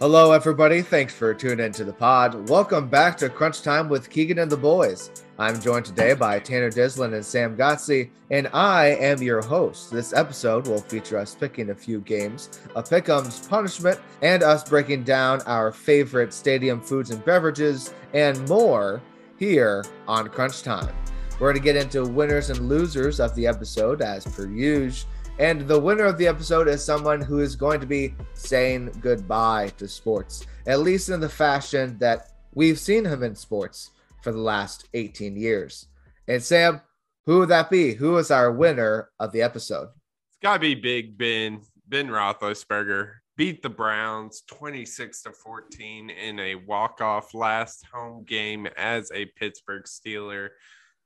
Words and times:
Hello, 0.00 0.32
everybody. 0.32 0.82
Thanks 0.82 1.14
for 1.14 1.32
tuning 1.32 1.64
into 1.64 1.84
the 1.84 1.92
pod. 1.92 2.48
Welcome 2.48 2.88
back 2.88 3.16
to 3.18 3.28
Crunch 3.28 3.62
Time 3.62 3.88
with 3.88 4.10
Keegan 4.10 4.40
and 4.40 4.50
the 4.50 4.56
Boys. 4.56 5.12
I'm 5.38 5.60
joined 5.60 5.86
today 5.86 6.14
by 6.14 6.40
Tanner 6.40 6.68
Dislin 6.68 7.14
and 7.14 7.24
Sam 7.24 7.56
Gotzi, 7.56 8.10
and 8.28 8.48
I 8.52 8.86
am 8.86 9.22
your 9.22 9.40
host. 9.40 9.92
This 9.92 10.12
episode 10.12 10.66
will 10.66 10.80
feature 10.80 11.16
us 11.16 11.36
picking 11.36 11.70
a 11.70 11.74
few 11.76 12.00
games, 12.00 12.60
a 12.74 12.82
pick'em's 12.82 13.46
punishment, 13.46 14.00
and 14.20 14.42
us 14.42 14.68
breaking 14.68 15.04
down 15.04 15.42
our 15.42 15.70
favorite 15.70 16.34
stadium 16.34 16.80
foods 16.80 17.12
and 17.12 17.24
beverages, 17.24 17.94
and 18.14 18.48
more 18.48 19.00
here 19.38 19.84
on 20.08 20.28
Crunch 20.28 20.64
Time. 20.64 20.92
We're 21.34 21.52
going 21.52 21.54
to 21.54 21.60
get 21.62 21.76
into 21.76 22.04
winners 22.04 22.50
and 22.50 22.68
losers 22.68 23.20
of 23.20 23.32
the 23.36 23.46
episode 23.46 24.02
as 24.02 24.26
per 24.26 24.48
usual. 24.48 25.08
And 25.40 25.62
the 25.62 25.80
winner 25.80 26.04
of 26.04 26.16
the 26.16 26.28
episode 26.28 26.68
is 26.68 26.84
someone 26.84 27.20
who 27.20 27.40
is 27.40 27.56
going 27.56 27.80
to 27.80 27.86
be 27.86 28.14
saying 28.34 28.96
goodbye 29.00 29.72
to 29.78 29.88
sports, 29.88 30.46
at 30.68 30.78
least 30.78 31.08
in 31.08 31.18
the 31.18 31.28
fashion 31.28 31.98
that 31.98 32.30
we've 32.54 32.78
seen 32.78 33.04
him 33.04 33.24
in 33.24 33.34
sports 33.34 33.90
for 34.22 34.30
the 34.30 34.38
last 34.38 34.88
18 34.94 35.34
years. 35.34 35.88
And 36.28 36.40
Sam, 36.40 36.80
who 37.26 37.40
would 37.40 37.48
that 37.48 37.68
be? 37.68 37.94
Who 37.94 38.16
is 38.18 38.30
our 38.30 38.52
winner 38.52 39.10
of 39.18 39.32
the 39.32 39.42
episode? 39.42 39.88
It's 40.28 40.38
got 40.40 40.54
to 40.54 40.60
be 40.60 40.76
Big 40.76 41.18
Ben, 41.18 41.62
Ben 41.88 42.06
Roethlisberger. 42.06 43.14
Beat 43.36 43.60
the 43.60 43.70
Browns 43.70 44.44
26 44.46 45.22
to 45.22 45.32
14 45.32 46.10
in 46.10 46.38
a 46.38 46.54
walk-off 46.54 47.34
last 47.34 47.84
home 47.92 48.22
game 48.22 48.68
as 48.76 49.10
a 49.12 49.24
Pittsburgh 49.24 49.82
Steeler. 49.82 50.50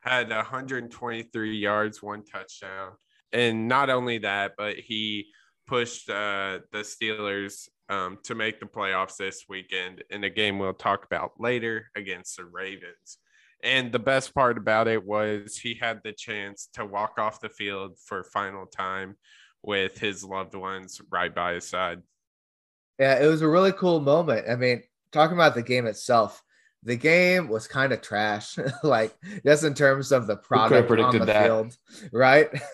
Had 0.01 0.29
123 0.29 1.57
yards, 1.57 2.03
one 2.03 2.23
touchdown 2.25 2.91
and 3.33 3.69
not 3.69 3.91
only 3.91 4.19
that, 4.19 4.53
but 4.57 4.77
he 4.77 5.29
pushed 5.67 6.09
uh, 6.09 6.61
the 6.73 6.79
Steelers 6.79 7.69
um, 7.89 8.19
to 8.25 8.35
make 8.35 8.61
the 8.61 8.67
playoffs 8.67 9.17
this 9.17 9.45
weekend 9.49 10.03
in 10.11 10.25
a 10.25 10.31
game 10.31 10.59
we'll 10.59 10.75
talk 10.75 11.05
about 11.05 11.33
later 11.39 11.91
against 11.97 12.37
the 12.37 12.45
Ravens. 12.45 13.19
And 13.63 13.91
the 13.91 13.99
best 13.99 14.35
part 14.35 14.57
about 14.57 14.89
it 14.89 15.05
was 15.05 15.57
he 15.57 15.75
had 15.75 16.01
the 16.05 16.13
chance 16.13 16.69
to 16.75 16.85
walk 16.85 17.19
off 17.19 17.41
the 17.41 17.49
field 17.49 17.99
for 18.05 18.23
final 18.23 18.67
time 18.67 19.17
with 19.63 19.99
his 19.99 20.23
loved 20.23 20.55
ones 20.55 21.01
right 21.11 21.35
by 21.35 21.55
his 21.55 21.69
side. 21.69 22.01
Yeah, 22.99 23.23
it 23.23 23.27
was 23.27 23.43
a 23.43 23.49
really 23.49 23.73
cool 23.73 24.01
moment. 24.01 24.49
I 24.49 24.57
mean, 24.57 24.83
talking 25.13 25.37
about 25.37 25.55
the 25.55 25.63
game 25.63 25.87
itself, 25.87 26.43
the 26.83 26.97
game 26.97 27.49
was 27.49 27.67
kind 27.67 27.93
of 27.93 28.01
trash, 28.01 28.57
like 28.83 29.15
just 29.45 29.65
in 29.65 29.75
terms 29.75 30.13
of 30.13 30.27
the 30.27 30.37
product 30.37 30.91
on 30.91 31.19
the 31.19 31.25
that. 31.25 31.45
field, 31.45 31.77
right? 32.13 32.51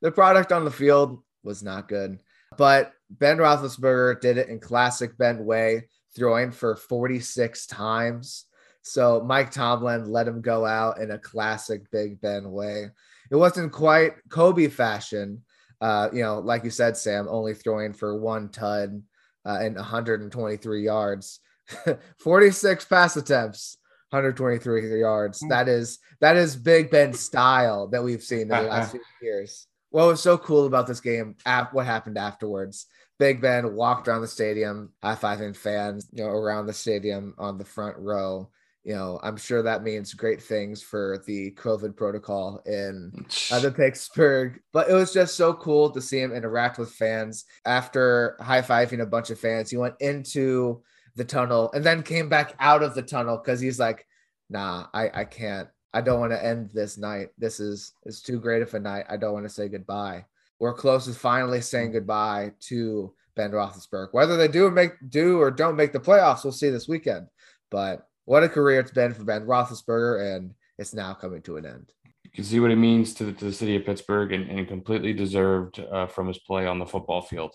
the 0.00 0.12
product 0.12 0.52
on 0.52 0.64
the 0.64 0.70
field 0.70 1.22
was 1.42 1.62
not 1.62 1.88
good, 1.88 2.20
but 2.56 2.92
Ben 3.10 3.38
Roethlisberger 3.38 4.20
did 4.20 4.38
it 4.38 4.48
in 4.48 4.60
classic 4.60 5.16
Ben 5.18 5.44
way, 5.44 5.88
throwing 6.14 6.50
for 6.50 6.76
46 6.76 7.66
times. 7.66 8.44
So 8.82 9.20
Mike 9.20 9.50
Tomlin 9.50 10.10
let 10.10 10.28
him 10.28 10.40
go 10.40 10.64
out 10.64 11.00
in 11.00 11.10
a 11.10 11.18
classic 11.18 11.90
Big 11.90 12.20
Ben 12.20 12.50
way. 12.52 12.90
It 13.30 13.36
wasn't 13.36 13.72
quite 13.72 14.12
Kobe 14.28 14.68
fashion, 14.68 15.42
uh, 15.80 16.08
you 16.12 16.22
know, 16.22 16.38
like 16.38 16.62
you 16.62 16.70
said, 16.70 16.96
Sam, 16.96 17.26
only 17.28 17.54
throwing 17.54 17.92
for 17.92 18.16
one 18.16 18.48
ton 18.48 19.02
uh, 19.44 19.58
and 19.60 19.74
123 19.74 20.84
yards 20.84 21.40
46 22.20 22.84
pass 22.84 23.16
attempts, 23.16 23.78
123 24.10 25.00
yards. 25.00 25.40
Hmm. 25.40 25.48
That 25.48 25.68
is 25.68 25.98
that 26.20 26.36
is 26.36 26.56
Big 26.56 26.90
Ben 26.90 27.12
style 27.12 27.88
that 27.88 28.02
we've 28.02 28.22
seen 28.22 28.42
in 28.42 28.48
the 28.48 28.62
last 28.70 28.92
few 28.92 29.00
years. 29.22 29.66
What 29.90 30.06
was 30.06 30.22
so 30.22 30.36
cool 30.36 30.66
about 30.66 30.86
this 30.86 31.00
game? 31.00 31.36
What 31.72 31.86
happened 31.86 32.18
afterwards? 32.18 32.86
Big 33.18 33.40
Ben 33.40 33.74
walked 33.74 34.08
around 34.08 34.20
the 34.20 34.28
stadium, 34.28 34.92
high 35.02 35.14
fiving 35.14 35.56
fans, 35.56 36.08
you 36.12 36.22
know, 36.22 36.30
around 36.30 36.66
the 36.66 36.72
stadium 36.72 37.34
on 37.38 37.56
the 37.56 37.64
front 37.64 37.96
row. 37.98 38.50
You 38.84 38.94
know, 38.94 39.18
I'm 39.22 39.36
sure 39.36 39.62
that 39.62 39.82
means 39.82 40.14
great 40.14 40.40
things 40.40 40.80
for 40.80 41.22
the 41.26 41.50
COVID 41.52 41.96
protocol 41.96 42.62
in 42.66 43.10
uh, 43.50 43.58
the 43.58 43.72
Pittsburgh. 43.72 44.60
But 44.72 44.88
it 44.88 44.92
was 44.92 45.12
just 45.12 45.34
so 45.34 45.54
cool 45.54 45.90
to 45.90 46.00
see 46.00 46.20
him 46.20 46.32
interact 46.32 46.78
with 46.78 46.92
fans 46.92 47.46
after 47.64 48.36
high 48.40 48.62
fiving 48.62 49.00
a 49.00 49.06
bunch 49.06 49.30
of 49.30 49.40
fans. 49.40 49.70
He 49.70 49.76
went 49.76 49.96
into 50.00 50.82
the 51.16 51.24
tunnel 51.24 51.70
and 51.72 51.84
then 51.84 52.02
came 52.02 52.28
back 52.28 52.54
out 52.60 52.82
of 52.82 52.94
the 52.94 53.02
tunnel 53.02 53.38
because 53.38 53.60
he's 53.60 53.78
like, 53.78 54.06
nah, 54.48 54.86
I, 54.94 55.10
I 55.12 55.24
can't. 55.24 55.68
I 55.92 56.02
don't 56.02 56.20
want 56.20 56.32
to 56.32 56.44
end 56.44 56.70
this 56.72 56.98
night. 56.98 57.28
This 57.38 57.58
is 57.58 57.92
is 58.04 58.20
too 58.20 58.38
great 58.38 58.62
of 58.62 58.74
a 58.74 58.80
night. 58.80 59.06
I 59.08 59.16
don't 59.16 59.32
want 59.32 59.46
to 59.46 59.52
say 59.52 59.68
goodbye. 59.68 60.26
We're 60.58 60.74
close 60.74 61.06
to 61.06 61.12
finally 61.12 61.60
saying 61.60 61.92
goodbye 61.92 62.52
to 62.68 63.14
Ben 63.34 63.50
Roethlisberger. 63.50 64.08
Whether 64.12 64.36
they 64.36 64.48
do 64.48 64.70
make 64.70 64.92
do 65.08 65.40
or 65.40 65.50
don't 65.50 65.76
make 65.76 65.92
the 65.92 66.00
playoffs, 66.00 66.44
we'll 66.44 66.52
see 66.52 66.70
this 66.70 66.88
weekend. 66.88 67.28
But 67.70 68.06
what 68.26 68.44
a 68.44 68.48
career 68.48 68.80
it's 68.80 68.90
been 68.90 69.14
for 69.14 69.24
Ben 69.24 69.46
Roethlisberger, 69.46 70.36
and 70.36 70.54
it's 70.78 70.94
now 70.94 71.14
coming 71.14 71.42
to 71.42 71.56
an 71.56 71.66
end. 71.66 71.92
You 72.24 72.30
can 72.30 72.44
see 72.44 72.60
what 72.60 72.70
it 72.70 72.76
means 72.76 73.14
to 73.14 73.24
the, 73.24 73.32
to 73.32 73.44
the 73.46 73.52
city 73.52 73.76
of 73.76 73.86
Pittsburgh, 73.86 74.32
and, 74.32 74.50
and 74.50 74.68
completely 74.68 75.12
deserved 75.12 75.78
uh, 75.78 76.06
from 76.06 76.28
his 76.28 76.38
play 76.38 76.66
on 76.66 76.78
the 76.78 76.86
football 76.86 77.22
field. 77.22 77.54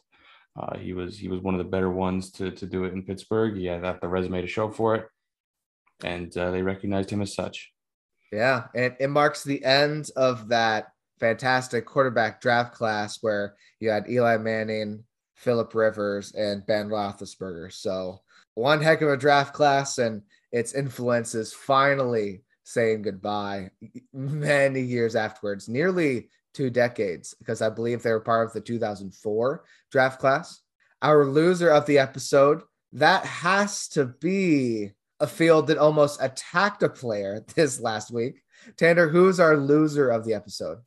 Uh, 0.59 0.77
he 0.77 0.93
was 0.93 1.17
he 1.17 1.27
was 1.27 1.39
one 1.39 1.53
of 1.53 1.59
the 1.59 1.69
better 1.69 1.89
ones 1.89 2.31
to 2.31 2.51
to 2.51 2.65
do 2.65 2.83
it 2.83 2.93
in 2.93 3.03
Pittsburgh. 3.03 3.55
He 3.55 3.65
had 3.65 3.99
the 4.01 4.07
resume 4.07 4.41
to 4.41 4.47
show 4.47 4.69
for 4.69 4.95
it, 4.95 5.07
and 6.03 6.35
uh, 6.37 6.51
they 6.51 6.61
recognized 6.61 7.09
him 7.09 7.21
as 7.21 7.33
such. 7.33 7.71
Yeah, 8.31 8.65
and 8.75 8.95
it 8.99 9.09
marks 9.09 9.43
the 9.43 9.63
end 9.63 10.09
of 10.15 10.49
that 10.49 10.87
fantastic 11.19 11.85
quarterback 11.85 12.41
draft 12.41 12.73
class 12.73 13.19
where 13.21 13.55
you 13.79 13.89
had 13.89 14.09
Eli 14.09 14.37
Manning, 14.37 15.03
Philip 15.35 15.73
Rivers, 15.73 16.33
and 16.33 16.65
Ben 16.65 16.89
Roethlisberger. 16.89 17.71
So 17.71 18.21
one 18.55 18.81
heck 18.81 19.01
of 19.01 19.09
a 19.09 19.17
draft 19.17 19.53
class, 19.53 19.97
and 19.97 20.21
its 20.51 20.73
influence 20.73 21.35
is 21.35 21.53
finally 21.53 22.43
saying 22.63 23.03
goodbye 23.03 23.69
many 24.13 24.81
years 24.81 25.15
afterwards, 25.15 25.69
nearly 25.69 26.29
two 26.53 26.69
decades 26.69 27.33
because 27.39 27.61
I 27.61 27.69
believe 27.69 28.03
they 28.03 28.11
were 28.11 28.19
part 28.19 28.47
of 28.47 28.53
the 28.53 28.61
2004 28.61 29.63
draft 29.91 30.19
class. 30.19 30.61
Our 31.01 31.25
loser 31.25 31.69
of 31.69 31.85
the 31.85 31.97
episode, 31.97 32.61
that 32.93 33.25
has 33.25 33.87
to 33.89 34.05
be 34.05 34.91
a 35.19 35.27
field 35.27 35.67
that 35.67 35.77
almost 35.77 36.21
attacked 36.21 36.83
a 36.83 36.89
player 36.89 37.43
this 37.55 37.79
last 37.79 38.11
week. 38.11 38.41
Tanner, 38.77 39.07
who's 39.07 39.39
our 39.39 39.57
loser 39.57 40.09
of 40.09 40.25
the 40.25 40.33
episode? 40.33 40.79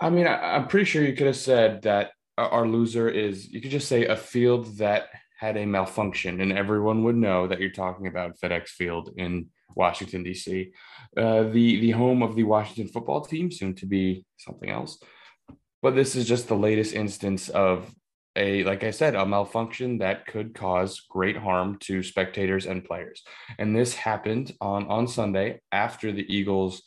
I 0.00 0.10
mean, 0.10 0.26
I, 0.26 0.56
am 0.56 0.68
pretty 0.68 0.84
sure 0.84 1.02
you 1.02 1.14
could 1.14 1.28
have 1.28 1.36
said 1.36 1.82
that 1.82 2.10
our 2.36 2.66
loser 2.66 3.08
is, 3.08 3.50
you 3.50 3.60
could 3.60 3.70
just 3.70 3.88
say 3.88 4.06
a 4.06 4.16
field 4.16 4.78
that 4.78 5.08
had 5.38 5.56
a 5.56 5.66
malfunction, 5.66 6.40
and 6.40 6.52
everyone 6.52 7.04
would 7.04 7.16
know 7.16 7.46
that 7.46 7.60
you're 7.60 7.70
talking 7.70 8.06
about 8.06 8.38
FedEx 8.38 8.68
Field 8.68 9.10
in 9.16 9.46
Washington, 9.74 10.22
D.C., 10.22 10.72
uh, 11.16 11.44
the, 11.44 11.80
the 11.80 11.90
home 11.90 12.22
of 12.22 12.34
the 12.34 12.44
Washington 12.44 12.88
football 12.92 13.20
team, 13.20 13.50
soon 13.50 13.74
to 13.76 13.86
be 13.86 14.24
something 14.36 14.70
else. 14.70 14.98
But 15.82 15.94
this 15.94 16.16
is 16.16 16.26
just 16.26 16.48
the 16.48 16.56
latest 16.56 16.94
instance 16.94 17.48
of 17.48 17.92
a, 18.36 18.64
like 18.64 18.82
I 18.82 18.90
said, 18.90 19.14
a 19.14 19.26
malfunction 19.26 19.98
that 19.98 20.26
could 20.26 20.54
cause 20.54 21.02
great 21.08 21.36
harm 21.36 21.78
to 21.80 22.02
spectators 22.02 22.66
and 22.66 22.84
players. 22.84 23.22
And 23.58 23.76
this 23.76 23.94
happened 23.94 24.52
on, 24.60 24.86
on 24.88 25.06
Sunday 25.06 25.60
after 25.70 26.10
the 26.10 26.26
Eagles 26.34 26.82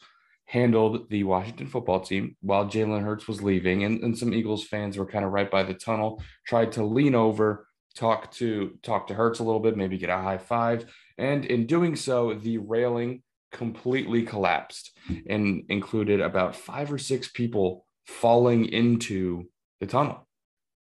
handled 0.45 1.09
the 1.09 1.23
Washington 1.23 1.67
football 1.67 1.99
team 1.99 2.35
while 2.41 2.65
Jalen 2.65 3.03
Hurts 3.03 3.27
was 3.27 3.43
leaving. 3.43 3.83
And, 3.83 4.01
and 4.03 4.17
some 4.17 4.33
Eagles 4.33 4.65
fans 4.65 4.97
were 4.97 5.05
kind 5.05 5.25
of 5.25 5.31
right 5.31 5.49
by 5.49 5.63
the 5.63 5.73
tunnel, 5.73 6.21
tried 6.45 6.71
to 6.73 6.83
lean 6.83 7.15
over, 7.15 7.67
talk 7.95 8.31
to 8.31 8.77
talk 8.81 9.07
to 9.07 9.13
Hurts 9.13 9.39
a 9.39 9.43
little 9.43 9.59
bit, 9.59 9.77
maybe 9.77 9.97
get 9.97 10.09
a 10.09 10.17
high 10.17 10.37
five. 10.37 10.85
And 11.17 11.45
in 11.45 11.65
doing 11.65 11.95
so, 11.95 12.33
the 12.33 12.57
railing 12.59 13.23
completely 13.51 14.23
collapsed 14.23 14.97
and 15.27 15.63
included 15.69 16.21
about 16.21 16.55
five 16.55 16.91
or 16.91 16.97
six 16.97 17.29
people 17.29 17.85
falling 18.05 18.65
into 18.65 19.49
the 19.79 19.87
tunnel. 19.87 20.27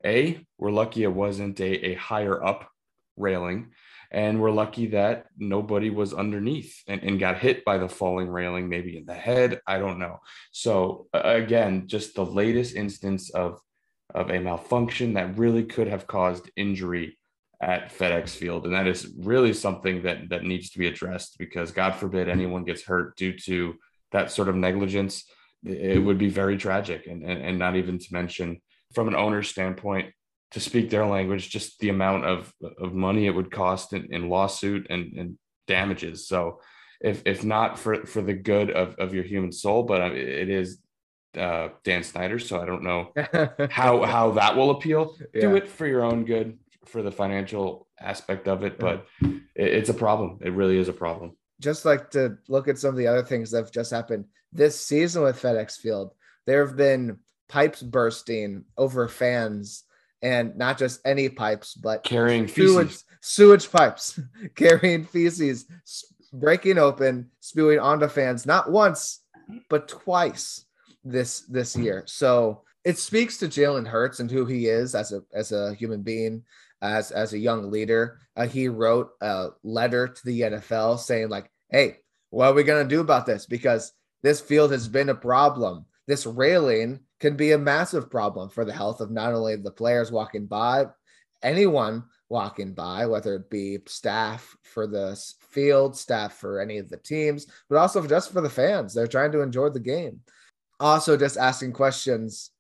A, 0.05 0.45
we're 0.59 0.71
lucky 0.71 1.03
it 1.03 1.13
wasn't 1.13 1.61
a, 1.61 1.91
a 1.91 1.95
higher 1.95 2.43
up 2.45 2.69
railing. 3.17 3.73
And 4.13 4.41
we're 4.41 4.53
lucky 4.53 4.87
that 4.89 5.27
nobody 5.37 5.91
was 5.91 6.15
underneath 6.15 6.83
and, 6.87 7.03
and 7.03 7.19
got 7.19 7.39
hit 7.39 7.65
by 7.65 7.79
the 7.79 7.89
falling 7.89 8.29
railing, 8.29 8.69
maybe 8.69 8.97
in 8.97 9.05
the 9.05 9.15
head. 9.15 9.61
I 9.67 9.79
don't 9.79 9.99
know. 9.99 10.21
So, 10.53 11.09
again, 11.13 11.89
just 11.89 12.15
the 12.15 12.25
latest 12.25 12.77
instance 12.77 13.31
of, 13.31 13.61
of 14.15 14.31
a 14.31 14.39
malfunction 14.39 15.15
that 15.15 15.37
really 15.37 15.65
could 15.65 15.89
have 15.89 16.07
caused 16.07 16.51
injury 16.57 17.19
at 17.61 17.93
FedEx 17.93 18.31
Field. 18.31 18.67
And 18.67 18.75
that 18.75 18.87
is 18.87 19.13
really 19.19 19.53
something 19.53 20.03
that, 20.03 20.29
that 20.29 20.45
needs 20.45 20.71
to 20.71 20.79
be 20.79 20.87
addressed 20.87 21.39
because, 21.39 21.71
God 21.71 21.95
forbid, 21.95 22.29
anyone 22.29 22.65
gets 22.65 22.85
hurt 22.85 23.17
due 23.17 23.37
to 23.41 23.75
that 24.13 24.31
sort 24.31 24.49
of 24.49 24.57
negligence. 24.57 25.25
It 25.65 26.03
would 26.03 26.19
be 26.19 26.29
very 26.29 26.57
tragic. 26.59 27.07
And, 27.07 27.23
and, 27.23 27.43
and 27.43 27.59
not 27.59 27.77
even 27.77 27.99
to 27.99 28.07
mention, 28.13 28.61
from 28.95 29.09
an 29.09 29.17
owner's 29.17 29.49
standpoint, 29.49 30.13
to 30.53 30.61
speak 30.61 30.91
their 30.91 31.07
language, 31.07 31.51
just 31.51 31.79
the 31.81 31.89
amount 31.89 32.25
of, 32.25 32.53
of 32.79 32.95
money 32.95 33.27
it 33.27 33.35
would 33.35 33.51
cost 33.51 33.93
in, 33.93 34.13
in 34.13 34.29
lawsuit 34.29 34.87
and, 34.91 35.13
and 35.19 35.39
damages. 35.67 36.29
So, 36.29 36.61
if, 37.01 37.23
if 37.27 37.45
not 37.45 37.79
for, 37.79 38.07
for 38.07 38.23
the 38.23 38.33
good 38.33 38.71
of, 38.71 38.95
of 38.95 39.13
your 39.13 39.25
human 39.25 39.53
soul, 39.53 39.83
but 39.83 40.13
it 40.13 40.49
is 40.49 40.79
uh, 41.37 41.69
Dan 41.85 42.03
Snyder, 42.03 42.39
so 42.39 42.61
I 42.61 42.65
don't 42.65 42.83
know 42.83 43.13
how 43.71 44.03
how 44.05 44.33
that 44.33 44.57
will 44.57 44.71
appeal. 44.71 45.17
Yeah. 45.35 45.43
Do 45.43 45.57
it 45.57 45.69
for 45.69 45.87
your 45.87 46.03
own 46.03 46.25
good, 46.25 46.59
for 46.89 47.03
the 47.03 47.11
financial 47.11 47.89
aspect 48.01 48.49
of 48.49 48.63
it, 48.63 48.79
but 48.79 49.07
mm-hmm. 49.23 49.39
it's 49.55 49.89
a 49.89 49.95
problem. 49.95 50.39
It 50.43 50.53
really 50.53 50.79
is 50.79 50.89
a 50.89 50.93
problem. 50.93 51.37
Just 51.61 51.85
like 51.85 52.11
to 52.11 52.37
look 52.49 52.69
at 52.69 52.79
some 52.79 52.91
of 52.91 52.97
the 52.97 53.07
other 53.07 53.23
things 53.23 53.51
that 53.51 53.59
have 53.59 53.73
just 53.73 53.91
happened 53.91 54.27
this 54.53 54.79
season 54.79 55.23
with 55.23 55.41
FedEx 55.41 55.77
Field, 55.79 56.13
there 56.47 56.67
have 56.67 56.77
been 56.77 57.19
pipes 57.49 57.83
bursting 57.83 58.65
over 58.77 59.09
fans 59.09 59.85
and 60.23 60.57
not 60.57 60.79
just 60.79 61.01
any 61.05 61.29
pipes, 61.29 61.75
but 61.75 62.03
carrying 62.03 62.49
sewage, 62.49 62.89
feces. 62.89 63.05
sewage 63.21 63.71
pipes, 63.71 64.19
carrying 64.55 65.05
feces, 65.05 65.67
breaking 66.33 66.79
open, 66.79 67.31
spewing 67.41 67.79
onto 67.79 68.09
fans, 68.09 68.47
not 68.47 68.71
once, 68.71 69.21
but 69.69 69.89
twice 69.89 70.65
this 71.05 71.41
this 71.43 71.77
year. 71.77 72.03
So 72.07 72.63
it 72.85 72.99
speaks 72.99 73.39
to 73.39 73.47
Jalen 73.47 73.87
Hurts 73.87 74.21
and 74.21 74.31
who 74.31 74.47
he 74.47 74.67
is 74.67 74.95
as 74.95 75.13
a 75.13 75.23
as 75.33 75.53
a 75.53 75.75
human 75.75 76.03
being, 76.03 76.45
as 76.83 77.11
as 77.11 77.33
a 77.33 77.39
young 77.39 77.71
leader. 77.71 78.19
Uh, 78.37 78.47
he 78.47 78.69
wrote 78.69 79.11
a 79.21 79.49
letter 79.63 80.09
to 80.09 80.25
the 80.25 80.41
NFL 80.43 80.99
saying 80.99 81.29
like, 81.29 81.51
"Hey, 81.71 81.99
what 82.31 82.49
are 82.49 82.55
we 82.55 82.65
gonna 82.65 82.85
do 82.85 83.01
about 83.01 83.27
this? 83.27 83.47
Because 83.47 83.93
this 84.23 84.41
field 84.41 84.73
has 84.73 84.89
been 84.89 85.09
a 85.09 85.15
problem. 85.15 85.87
This 86.07 86.27
railing 86.27 87.01
can 87.21 87.37
be 87.37 87.53
a 87.53 87.59
massive 87.59 88.11
problem 88.11 88.51
for 88.51 88.65
the 88.65 88.73
health 88.73 89.01
of 89.01 89.11
not 89.11 89.33
only 89.33 89.57
the 89.57 89.71
players 89.71 90.13
walking 90.13 90.47
by, 90.47 90.87
anyone 91.43 92.05
walking 92.29 92.75
by, 92.75 93.07
whether 93.07 93.37
it 93.37 93.51
be 93.51 93.79
staff 93.87 94.57
for 94.63 94.87
the 94.87 95.21
field, 95.51 95.97
staff 95.97 96.35
for 96.35 96.61
any 96.61 96.79
of 96.79 96.89
the 96.89 96.97
teams, 96.97 97.47
but 97.69 97.79
also 97.79 98.07
just 98.07 98.33
for 98.33 98.41
the 98.41 98.51
fans. 98.51 98.93
They're 98.93 99.07
trying 99.07 99.33
to 99.33 99.43
enjoy 99.43 99.71
the 99.71 99.81
game. 99.81 100.21
Also, 100.81 101.17
just 101.17 101.39
asking 101.39 101.73
questions, 101.73 102.51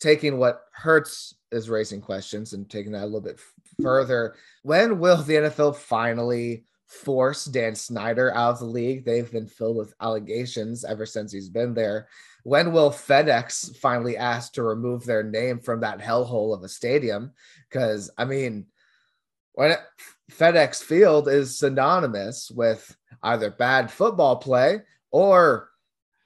taking 0.00 0.38
what 0.38 0.62
Hurts 0.72 1.34
is 1.52 1.68
raising 1.68 2.00
questions 2.00 2.52
and 2.52 2.68
taking 2.70 2.92
that 2.92 3.02
a 3.02 3.06
little 3.06 3.20
bit 3.20 3.40
further. 3.80 4.34
When 4.62 4.98
will 4.98 5.18
the 5.18 5.34
NFL 5.34 5.76
finally 5.76 6.64
force 6.86 7.44
Dan 7.44 7.74
Snyder 7.74 8.34
out 8.34 8.54
of 8.54 8.58
the 8.60 8.64
league? 8.66 9.04
They've 9.04 9.30
been 9.30 9.46
filled 9.46 9.76
with 9.76 9.94
allegations 10.00 10.84
ever 10.84 11.06
since 11.06 11.32
he's 11.32 11.48
been 11.48 11.74
there. 11.74 12.08
When 12.42 12.72
will 12.72 12.90
FedEx 12.90 13.76
finally 13.78 14.16
ask 14.16 14.52
to 14.54 14.62
remove 14.62 15.04
their 15.04 15.22
name 15.22 15.58
from 15.58 15.80
that 15.80 15.98
hellhole 15.98 16.54
of 16.54 16.62
a 16.62 16.68
stadium? 16.68 17.32
Because, 17.68 18.10
I 18.16 18.24
mean, 18.24 18.66
when 19.52 19.72
it, 19.72 19.80
FedEx 20.30 20.82
Field 20.82 21.28
is 21.28 21.58
synonymous 21.58 22.50
with 22.50 22.96
either 23.22 23.50
bad 23.50 23.90
football 23.90 24.36
play 24.36 24.82
or 25.10 25.70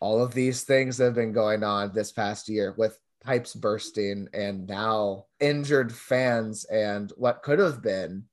all 0.01 0.23
of 0.23 0.35
these 0.35 0.65
things 0.65 0.97
that 0.97 1.05
have 1.05 1.15
been 1.15 1.33
going 1.33 1.63
on 1.63 1.93
this 1.95 2.13
past 2.13 2.49
year 2.49 2.75
with 2.77 2.99
pipes 3.23 3.55
bursting 3.55 4.29
and 4.33 4.67
now 4.67 5.27
injured 5.41 5.93
fans 5.93 6.65
and 6.65 7.13
what 7.17 7.43
could 7.43 7.59
have 7.59 7.83
been 7.83 8.25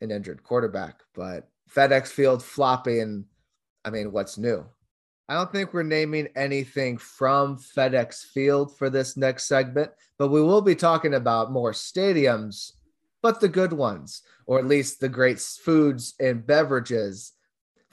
an 0.00 0.10
injured 0.10 0.42
quarterback. 0.42 1.00
But 1.14 1.48
FedEx 1.74 2.08
Field 2.08 2.42
flopping, 2.42 3.24
I 3.84 3.90
mean, 3.90 4.12
what's 4.12 4.38
new? 4.38 4.66
I 5.28 5.34
don't 5.34 5.50
think 5.50 5.72
we're 5.72 5.82
naming 5.82 6.28
anything 6.36 6.98
from 6.98 7.58
FedEx 7.58 8.24
Field 8.26 8.76
for 8.76 8.90
this 8.90 9.16
next 9.16 9.44
segment, 9.48 9.90
but 10.18 10.28
we 10.28 10.42
will 10.42 10.60
be 10.60 10.74
talking 10.74 11.14
about 11.14 11.50
more 11.50 11.72
stadiums, 11.72 12.72
but 13.22 13.40
the 13.40 13.48
good 13.48 13.72
ones, 13.72 14.22
or 14.46 14.58
at 14.58 14.66
least 14.66 15.00
the 15.00 15.08
great 15.08 15.40
foods 15.40 16.14
and 16.20 16.46
beverages 16.46 17.32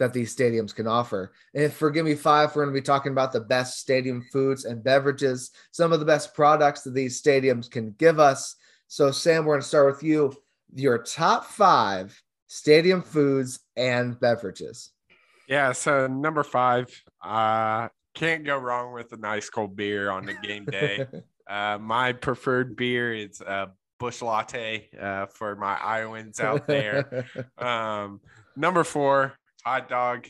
that 0.02 0.14
these 0.14 0.36
stadiums 0.36 0.74
can 0.74 0.88
offer. 0.88 1.32
And 1.54 1.72
for 1.72 1.92
Give 1.92 2.04
Me 2.04 2.16
Five, 2.16 2.56
we're 2.56 2.64
going 2.64 2.74
to 2.74 2.82
be 2.82 2.84
talking 2.84 3.12
about 3.12 3.32
the 3.32 3.40
best 3.40 3.80
stadium 3.80 4.24
foods 4.34 4.66
and 4.66 4.84
beverages, 4.84 5.52
some 5.70 5.94
of 5.94 6.00
the 6.00 6.08
best 6.08 6.34
products 6.34 6.82
that 6.82 6.96
these 6.96 7.22
stadiums 7.22 7.70
can 7.70 7.94
give 8.00 8.20
us. 8.20 8.56
So, 8.88 9.12
Sam, 9.12 9.46
we're 9.46 9.54
going 9.54 9.62
to 9.62 9.68
start 9.68 9.94
with 9.94 10.02
you. 10.02 10.34
Your 10.74 10.98
top 10.98 11.46
five 11.46 12.20
stadium 12.48 13.04
foods 13.04 13.60
and 13.76 14.20
beverages. 14.20 14.90
Yeah, 15.48 15.72
so 15.72 16.08
number 16.08 16.44
five, 16.44 16.90
uh, 17.24 17.90
can't 18.16 18.44
go 18.44 18.58
wrong 18.58 18.94
with 18.94 19.14
a 19.14 19.18
nice 19.18 19.52
cold 19.52 19.76
beer 19.76 20.10
on 20.10 20.26
the 20.26 20.34
game 20.34 20.66
day. 20.66 21.06
uh, 21.48 21.78
my 21.80 22.14
preferred 22.14 22.76
beer 22.76 23.14
is 23.14 23.40
a 23.42 23.70
Busch 24.00 24.24
Latte 24.24 24.90
uh, 25.00 25.28
for 25.28 25.56
my 25.56 25.78
Iowans 25.80 26.40
out 26.40 26.66
there. 26.66 27.28
um, 27.60 28.20
number 28.56 28.84
four, 28.84 29.34
hot 29.66 29.90
dog. 29.90 30.28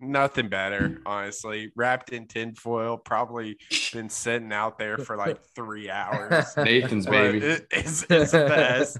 Nothing 0.00 0.48
better, 0.48 1.00
honestly. 1.04 1.72
Wrapped 1.74 2.12
in 2.12 2.28
tinfoil, 2.28 2.96
probably 2.96 3.58
been 3.92 4.08
sitting 4.08 4.52
out 4.52 4.78
there 4.78 4.98
for 4.98 5.16
like 5.16 5.38
three 5.54 5.90
hours. 5.90 6.46
Nathan's 6.56 7.06
baby. 7.06 7.38
It, 7.38 7.66
it's, 7.70 8.06
it's 8.08 8.32
the 8.32 8.46
best. 8.46 8.98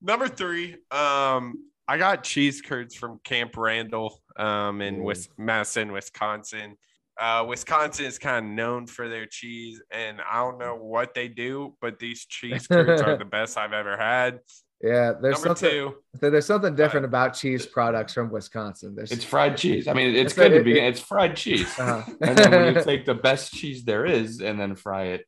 Number 0.00 0.28
three, 0.28 0.76
um, 0.90 1.54
I 1.86 1.98
got 1.98 2.22
cheese 2.22 2.62
curds 2.62 2.94
from 2.94 3.20
Camp 3.24 3.56
Randall 3.56 4.20
um, 4.36 4.80
in 4.80 5.02
West 5.02 5.30
Madison, 5.36 5.92
Wisconsin. 5.92 6.76
Uh, 7.18 7.44
Wisconsin 7.46 8.06
is 8.06 8.18
kind 8.18 8.44
of 8.44 8.52
known 8.52 8.86
for 8.86 9.08
their 9.08 9.26
cheese, 9.26 9.80
and 9.90 10.20
I 10.20 10.38
don't 10.38 10.58
know 10.58 10.74
what 10.76 11.14
they 11.14 11.28
do, 11.28 11.76
but 11.80 11.98
these 11.98 12.26
cheese 12.26 12.66
curds 12.66 13.02
are 13.02 13.16
the 13.18 13.24
best 13.24 13.56
I've 13.56 13.72
ever 13.72 13.96
had. 13.96 14.40
Yeah, 14.84 15.12
there's 15.18 15.42
Number 15.42 15.56
something. 15.56 15.70
Two, 15.70 15.94
there's 16.20 16.44
something 16.44 16.74
different 16.74 17.04
uh, 17.04 17.08
about 17.08 17.32
cheese 17.32 17.64
products 17.64 18.12
from 18.12 18.30
Wisconsin. 18.30 18.94
There's, 18.94 19.12
it's 19.12 19.24
fried 19.24 19.56
cheese. 19.56 19.88
I 19.88 19.94
mean, 19.94 20.14
it's, 20.14 20.32
it's 20.32 20.34
good 20.34 20.52
a, 20.52 20.58
to 20.58 20.64
be. 20.64 20.78
It, 20.78 20.84
it's 20.84 21.00
fried 21.00 21.36
cheese, 21.36 21.72
uh-huh. 21.78 22.02
and 22.20 22.36
then 22.36 22.50
when 22.50 22.74
you 22.74 22.82
take 22.84 23.06
the 23.06 23.14
best 23.14 23.54
cheese 23.54 23.84
there 23.84 24.04
is 24.04 24.42
and 24.42 24.60
then 24.60 24.74
fry 24.74 25.04
it. 25.04 25.26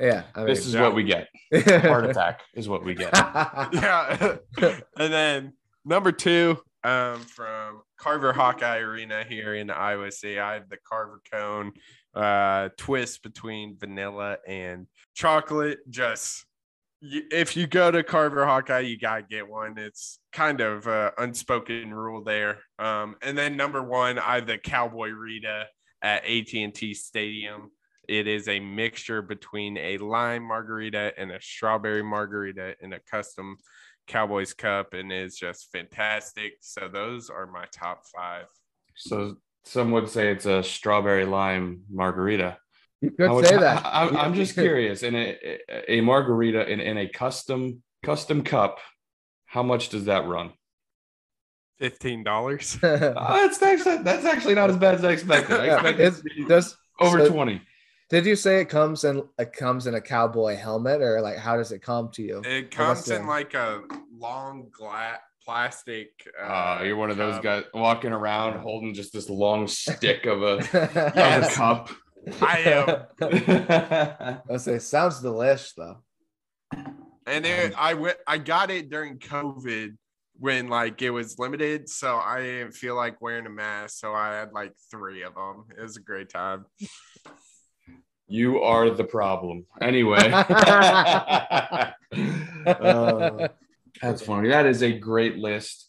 Yeah, 0.00 0.24
I 0.34 0.40
mean, 0.40 0.48
this 0.48 0.66
is 0.66 0.74
yeah. 0.74 0.82
what 0.82 0.96
we 0.96 1.04
get. 1.04 1.28
Heart 1.52 2.06
attack 2.06 2.40
is 2.54 2.68
what 2.68 2.84
we 2.84 2.94
get. 2.94 3.10
yeah, 3.14 4.36
and 4.96 5.12
then 5.12 5.52
number 5.84 6.10
two, 6.10 6.58
um, 6.82 7.20
from 7.20 7.82
Carver 7.98 8.32
Hawkeye 8.32 8.78
Arena 8.78 9.24
here 9.28 9.54
in 9.54 9.70
Iowa 9.70 10.10
City. 10.10 10.40
I 10.40 10.54
have 10.54 10.68
the 10.68 10.78
Carver 10.88 11.20
Cone 11.32 11.72
uh, 12.14 12.70
twist 12.76 13.22
between 13.22 13.76
vanilla 13.78 14.38
and 14.46 14.88
chocolate. 15.14 15.78
Just 15.88 16.46
if 17.00 17.56
you 17.56 17.66
go 17.66 17.90
to 17.90 18.02
Carver 18.02 18.44
Hawkeye, 18.44 18.80
you 18.80 18.98
gotta 18.98 19.22
get 19.22 19.48
one. 19.48 19.78
It's 19.78 20.18
kind 20.32 20.60
of 20.60 20.86
uh, 20.86 21.12
unspoken 21.18 21.92
rule 21.94 22.24
there. 22.24 22.58
Um, 22.78 23.16
and 23.22 23.36
then 23.36 23.56
number 23.56 23.82
one, 23.82 24.18
I 24.18 24.36
have 24.36 24.46
the 24.46 24.58
Cowboy 24.58 25.10
Rita 25.10 25.66
at 26.02 26.24
AT&T 26.24 26.94
Stadium. 26.94 27.70
It 28.08 28.26
is 28.26 28.48
a 28.48 28.58
mixture 28.58 29.22
between 29.22 29.76
a 29.76 29.98
lime 29.98 30.42
margarita 30.42 31.12
and 31.18 31.30
a 31.30 31.40
strawberry 31.40 32.02
margarita 32.02 32.74
in 32.80 32.94
a 32.94 33.00
custom 33.00 33.58
Cowboys 34.06 34.54
Cup 34.54 34.94
and 34.94 35.12
is 35.12 35.36
just 35.36 35.70
fantastic. 35.70 36.54
So 36.60 36.88
those 36.88 37.30
are 37.30 37.46
my 37.46 37.66
top 37.72 38.04
five. 38.06 38.46
So 38.96 39.36
some 39.64 39.90
would 39.92 40.08
say 40.08 40.32
it's 40.32 40.46
a 40.46 40.62
strawberry 40.62 41.26
lime 41.26 41.82
margarita. 41.90 42.56
You 43.00 43.10
could 43.12 43.30
would, 43.30 43.46
say 43.46 43.56
that. 43.56 43.86
I, 43.86 44.26
am 44.26 44.34
just 44.34 44.54
curious. 44.54 45.02
In 45.02 45.14
a, 45.14 45.58
a 45.88 46.00
margarita 46.00 46.68
in, 46.70 46.80
in 46.80 46.98
a 46.98 47.08
custom 47.08 47.82
custom 48.04 48.42
cup, 48.42 48.78
how 49.46 49.62
much 49.62 49.88
does 49.90 50.06
that 50.06 50.26
run? 50.26 50.52
Fifteen 51.78 52.24
dollars. 52.24 52.76
oh, 52.82 52.88
that's 53.14 53.62
actually 53.62 53.98
that's 53.98 54.24
actually 54.24 54.54
not 54.54 54.70
as 54.70 54.76
bad 54.76 54.96
as 54.96 55.04
I 55.04 55.12
expected. 55.12 55.60
I 55.60 55.66
expected 55.90 56.14
yeah, 56.48 56.60
over 57.00 57.26
so, 57.26 57.30
twenty. 57.30 57.62
Did 58.10 58.24
you 58.24 58.36
say 58.36 58.60
it 58.60 58.68
comes 58.68 59.04
in 59.04 59.22
it 59.38 59.52
comes 59.52 59.86
in 59.86 59.94
a 59.94 60.00
cowboy 60.00 60.56
helmet 60.56 61.00
or 61.02 61.20
like 61.20 61.36
how 61.36 61.56
does 61.56 61.70
it 61.70 61.80
come 61.80 62.10
to 62.12 62.22
you? 62.22 62.42
It 62.44 62.70
comes 62.70 63.08
in 63.10 63.26
like 63.26 63.54
a 63.54 63.82
long 64.12 64.68
glass 64.72 65.18
plastic. 65.48 66.10
Uh, 66.38 66.46
uh, 66.46 66.82
you're 66.84 66.96
one 66.96 67.10
of 67.10 67.16
those 67.16 67.40
guys 67.40 67.64
walking 67.72 68.12
around 68.12 68.60
holding 68.60 68.92
just 68.92 69.14
this 69.14 69.30
long 69.30 69.66
stick 69.66 70.26
of 70.26 70.42
a, 70.42 70.56
yes. 70.74 71.46
of 71.46 71.52
a 71.52 71.54
cup. 71.54 71.90
I 72.40 73.12
am. 73.20 74.40
I 74.50 74.56
say 74.56 74.78
sounds 74.78 75.22
delish 75.22 75.74
though. 75.76 75.98
And 77.26 77.44
it, 77.44 77.74
I 77.76 77.94
went. 77.94 78.16
I 78.26 78.38
got 78.38 78.70
it 78.70 78.90
during 78.90 79.18
COVID 79.18 79.96
when 80.38 80.68
like 80.68 81.02
it 81.02 81.10
was 81.10 81.38
limited, 81.38 81.88
so 81.88 82.16
I 82.16 82.40
didn't 82.40 82.72
feel 82.72 82.96
like 82.96 83.20
wearing 83.20 83.46
a 83.46 83.50
mask. 83.50 83.98
So 83.98 84.14
I 84.14 84.34
had 84.34 84.52
like 84.52 84.72
three 84.90 85.22
of 85.22 85.34
them. 85.34 85.66
It 85.76 85.82
was 85.82 85.96
a 85.96 86.02
great 86.02 86.30
time. 86.30 86.64
You 88.28 88.62
are 88.62 88.90
the 88.90 89.04
problem. 89.04 89.64
Anyway. 89.80 90.18
uh, 90.32 91.92
that's 94.02 94.22
funny. 94.22 94.50
That 94.50 94.66
is 94.66 94.82
a 94.82 94.92
great 94.92 95.38
list. 95.38 95.88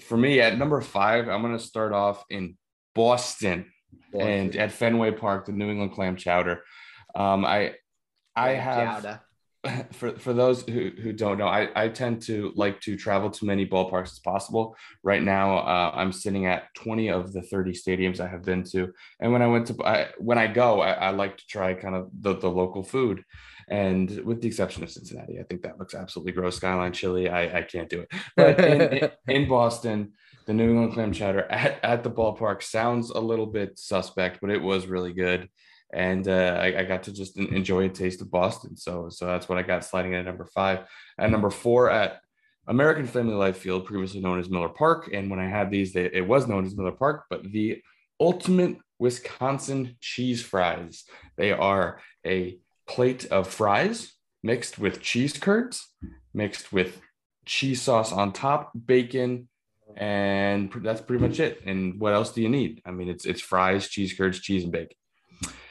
For 0.00 0.16
me, 0.16 0.40
at 0.40 0.58
number 0.58 0.80
five, 0.80 1.28
I'm 1.28 1.42
going 1.42 1.56
to 1.56 1.62
start 1.62 1.92
off 1.92 2.24
in 2.28 2.56
Boston, 2.94 3.70
Boston, 4.12 4.28
and 4.28 4.56
at 4.56 4.72
Fenway 4.72 5.12
Park, 5.12 5.46
the 5.46 5.52
New 5.52 5.70
England 5.70 5.92
Clam 5.92 6.16
Chowder. 6.16 6.62
Um, 7.14 7.44
I 7.44 7.74
I 8.34 8.50
have 8.50 9.20
for 9.92 10.16
for 10.18 10.32
those 10.32 10.62
who, 10.62 10.90
who 11.00 11.12
don't 11.12 11.38
know, 11.38 11.48
I, 11.48 11.68
I 11.74 11.88
tend 11.88 12.22
to 12.22 12.52
like 12.54 12.80
to 12.82 12.96
travel 12.96 13.30
to 13.30 13.44
many 13.44 13.66
ballparks 13.66 14.12
as 14.12 14.18
possible. 14.18 14.76
Right 15.02 15.22
now, 15.22 15.58
uh, 15.58 15.92
I'm 15.94 16.12
sitting 16.12 16.46
at 16.46 16.74
20 16.74 17.08
of 17.08 17.32
the 17.32 17.42
30 17.42 17.72
stadiums 17.72 18.20
I 18.20 18.28
have 18.28 18.42
been 18.42 18.64
to, 18.64 18.92
and 19.20 19.32
when 19.32 19.42
I 19.42 19.46
went 19.46 19.66
to 19.68 19.84
I, 19.84 20.08
when 20.18 20.38
I 20.38 20.46
go, 20.46 20.80
I, 20.80 20.90
I, 20.92 21.10
like 21.10 21.38
to 21.38 21.46
try 21.46 21.74
kind 21.74 21.94
of 21.94 22.10
the, 22.20 22.36
the 22.36 22.50
local 22.50 22.82
food, 22.82 23.24
and 23.68 24.10
with 24.24 24.40
the 24.40 24.48
exception 24.48 24.82
of 24.82 24.90
Cincinnati, 24.90 25.38
I 25.40 25.44
think 25.44 25.62
that 25.62 25.78
looks 25.78 25.94
absolutely 25.94 26.32
gross. 26.32 26.56
Skyline 26.56 26.92
chili, 26.92 27.28
I, 27.28 27.58
I 27.58 27.62
can't 27.62 27.88
do 27.88 28.00
it. 28.00 28.12
But 28.36 28.60
in, 28.60 28.80
in, 28.80 29.10
in 29.42 29.48
Boston, 29.48 30.12
the 30.46 30.54
New 30.54 30.70
England 30.70 30.92
clam 30.94 31.12
chowder 31.12 31.40
at, 31.50 31.84
at 31.84 32.04
the 32.04 32.10
ballpark 32.10 32.62
sounds 32.62 33.10
a 33.10 33.20
little 33.20 33.46
bit 33.46 33.78
suspect, 33.78 34.40
but 34.40 34.50
it 34.50 34.62
was 34.62 34.86
really 34.86 35.12
good 35.12 35.48
and 35.92 36.26
uh, 36.26 36.58
I, 36.60 36.80
I, 36.80 36.84
got 36.84 37.04
to 37.04 37.12
just 37.12 37.38
enjoy 37.38 37.84
a 37.84 37.88
taste 37.88 38.20
of 38.20 38.30
Boston. 38.30 38.76
So 38.76 39.08
so 39.08 39.26
that's 39.26 39.48
what 39.48 39.58
I 39.58 39.62
got 39.62 39.84
sliding 39.84 40.14
at 40.14 40.24
number 40.24 40.44
five. 40.44 40.80
At 41.18 41.30
number 41.30 41.50
four 41.50 41.90
at 41.90 42.20
American 42.66 43.06
Family 43.06 43.34
Life 43.34 43.58
Field, 43.58 43.86
previously 43.86 44.20
known 44.20 44.40
as 44.40 44.50
Miller 44.50 44.68
Park, 44.68 45.10
and 45.12 45.30
when 45.30 45.38
I 45.38 45.48
had 45.48 45.70
these, 45.70 45.92
they, 45.92 46.10
it 46.12 46.26
was 46.26 46.48
known 46.48 46.66
as 46.66 46.76
Miller 46.76 46.92
Park, 46.92 47.24
but 47.30 47.44
the 47.44 47.82
ultimate 48.18 48.78
Wisconsin 48.98 49.96
cheese 50.00 50.42
fries. 50.42 51.04
They 51.36 51.52
are 51.52 52.00
a 52.26 52.58
plate 52.88 53.26
of 53.26 53.46
fries 53.48 54.12
mixed 54.42 54.78
with 54.78 55.00
cheese 55.00 55.38
curds, 55.38 55.86
mixed 56.34 56.72
with 56.72 57.00
cheese 57.44 57.82
sauce 57.82 58.12
on 58.12 58.32
top, 58.32 58.72
bacon, 58.86 59.48
and 59.96 60.70
that's 60.82 61.00
pretty 61.00 61.26
much 61.26 61.40
it. 61.40 61.62
And 61.64 61.98
what 61.98 62.12
else 62.12 62.32
do 62.32 62.42
you 62.42 62.48
need? 62.48 62.82
I 62.84 62.90
mean, 62.90 63.08
it's 63.08 63.24
it's 63.24 63.40
fries, 63.40 63.88
cheese 63.88 64.12
curds, 64.12 64.40
cheese, 64.40 64.64
and 64.64 64.72
bacon. 64.72 64.96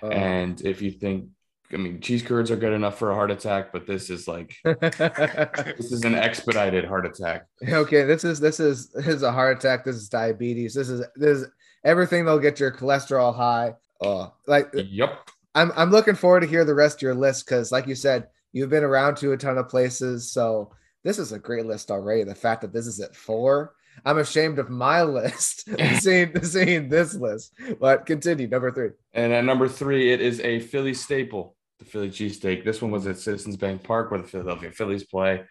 Uh, 0.02 0.08
and 0.08 0.62
if 0.62 0.82
you 0.82 0.92
think, 0.92 1.30
I 1.72 1.78
mean, 1.78 2.02
cheese 2.02 2.24
curds 2.24 2.50
are 2.50 2.56
good 2.56 2.74
enough 2.74 2.98
for 2.98 3.12
a 3.12 3.16
heart 3.16 3.32
attack, 3.32 3.72
but 3.72 3.86
this 3.86 4.10
is 4.10 4.28
like 4.28 4.56
this 4.64 5.92
is 5.92 6.04
an 6.04 6.16
expedited 6.16 6.86
heart 6.86 7.06
attack. 7.06 7.46
Okay, 7.68 8.04
this 8.04 8.24
is 8.24 8.40
this 8.40 8.60
is 8.60 8.90
this 8.90 9.08
is 9.08 9.24
a 9.24 9.32
heart 9.32 9.58
attack. 9.58 9.86
This 9.86 9.96
is 9.96 10.10
diabetes. 10.10 10.74
This 10.74 10.90
is 10.90 11.06
this 11.16 11.42
is 11.42 11.48
everything 11.84 12.26
that'll 12.26 12.40
get 12.40 12.60
your 12.60 12.72
cholesterol 12.72 13.36
high. 13.36 13.76
Oh, 14.02 14.34
like 14.48 14.70
yep. 14.74 15.30
I'm 15.54 15.72
I'm 15.76 15.92
looking 15.92 16.16
forward 16.16 16.42
to 16.42 16.48
hear 16.48 16.66
the 16.66 16.76
rest 16.76 16.98
of 16.98 17.02
your 17.04 17.16
list 17.16 17.46
because, 17.46 17.72
like 17.72 17.88
you 17.88 17.96
said, 17.96 18.28
you've 18.54 18.72
been 18.72 18.84
around 18.84 19.18
to 19.18 19.34
a 19.34 19.38
ton 19.38 19.58
of 19.60 19.70
places, 19.70 20.32
so 20.32 20.72
this 21.04 21.20
is 21.20 21.32
a 21.32 21.40
great 21.40 21.68
list 21.68 21.92
already. 21.92 22.24
The 22.24 22.36
fact 22.36 22.62
that 22.62 22.74
this 22.74 22.88
is 22.88 23.00
at 23.00 23.16
four 23.16 23.76
I'm 24.04 24.18
ashamed 24.18 24.60
of 24.60 24.70
my 24.70 25.04
list, 25.04 25.70
seeing 26.00 26.44
seeing 26.44 26.90
this 26.90 27.16
list. 27.16 27.54
But 27.80 28.06
continue, 28.06 28.48
number 28.48 28.72
three. 28.72 28.92
And 29.14 29.32
at 29.32 29.46
number 29.46 29.68
three, 29.68 30.12
it 30.12 30.22
is 30.22 30.40
a 30.42 30.60
Philly 30.60 30.94
staple, 30.94 31.56
the 31.80 31.86
Philly 31.86 32.10
cheesesteak. 32.10 32.66
This 32.66 32.82
one 32.82 32.92
was 32.92 33.08
at 33.08 33.20
Citizens 33.20 33.58
Bank 33.58 33.84
Park, 33.84 34.12
where 34.12 34.22
the 34.22 34.28
Philadelphia 34.28 34.72
Phillies 34.72 35.04
play. 35.04 35.44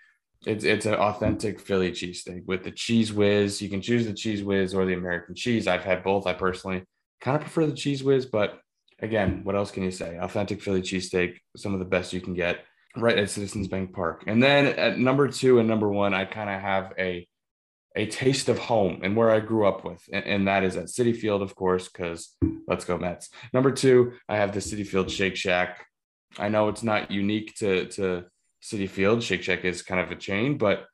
It's 0.46 0.64
it's 0.64 0.86
an 0.86 0.94
authentic 0.94 1.60
Philly 1.60 1.90
cheesesteak 1.90 2.44
with 2.46 2.64
the 2.64 2.72
Cheez 2.72 3.12
Whiz. 3.12 3.62
You 3.62 3.70
can 3.70 3.80
choose 3.80 4.06
the 4.06 4.12
Cheez 4.12 4.44
Whiz 4.44 4.74
or 4.74 4.84
the 4.84 4.94
American 4.94 5.34
cheese. 5.34 5.66
I've 5.66 5.84
had 5.84 6.04
both. 6.04 6.26
I 6.26 6.34
personally 6.34 6.84
kind 7.20 7.36
of 7.36 7.42
prefer 7.42 7.66
the 7.66 7.72
Cheez 7.72 8.02
Whiz, 8.02 8.26
but 8.26 8.60
again, 9.00 9.40
what 9.44 9.56
else 9.56 9.70
can 9.70 9.82
you 9.82 9.90
say? 9.90 10.18
Authentic 10.18 10.60
Philly 10.60 10.82
cheesesteak, 10.82 11.36
some 11.56 11.72
of 11.72 11.78
the 11.78 11.84
best 11.84 12.12
you 12.12 12.20
can 12.20 12.34
get 12.34 12.64
right 12.96 13.18
at 13.18 13.30
Citizens 13.30 13.68
Bank 13.68 13.92
Park. 13.92 14.24
And 14.26 14.42
then 14.42 14.66
at 14.66 14.98
number 14.98 15.28
two 15.28 15.58
and 15.58 15.68
number 15.68 15.88
one, 15.88 16.14
I 16.14 16.24
kind 16.24 16.50
of 16.50 16.60
have 16.60 16.92
a 16.98 17.26
a 17.96 18.06
taste 18.06 18.48
of 18.48 18.58
home 18.58 19.00
and 19.02 19.16
where 19.16 19.30
I 19.30 19.40
grew 19.40 19.66
up 19.66 19.84
with, 19.84 20.02
and, 20.12 20.24
and 20.24 20.48
that 20.48 20.64
is 20.64 20.76
at 20.76 20.86
Citi 20.86 21.16
Field, 21.16 21.42
of 21.42 21.54
course, 21.54 21.88
because 21.88 22.36
let's 22.66 22.84
go 22.84 22.98
Mets. 22.98 23.30
Number 23.52 23.70
two, 23.70 24.12
I 24.28 24.36
have 24.36 24.52
the 24.52 24.60
Citi 24.60 24.86
Field 24.86 25.10
Shake 25.10 25.36
Shack. 25.36 25.86
I 26.38 26.48
know 26.48 26.68
it's 26.68 26.82
not 26.82 27.10
unique 27.10 27.54
to 27.56 27.86
to 27.90 28.24
Citi 28.62 28.88
Field. 28.88 29.22
Shake 29.22 29.42
Shack 29.42 29.64
is 29.64 29.82
kind 29.82 30.00
of 30.00 30.10
a 30.10 30.16
chain, 30.16 30.58
but 30.58 30.86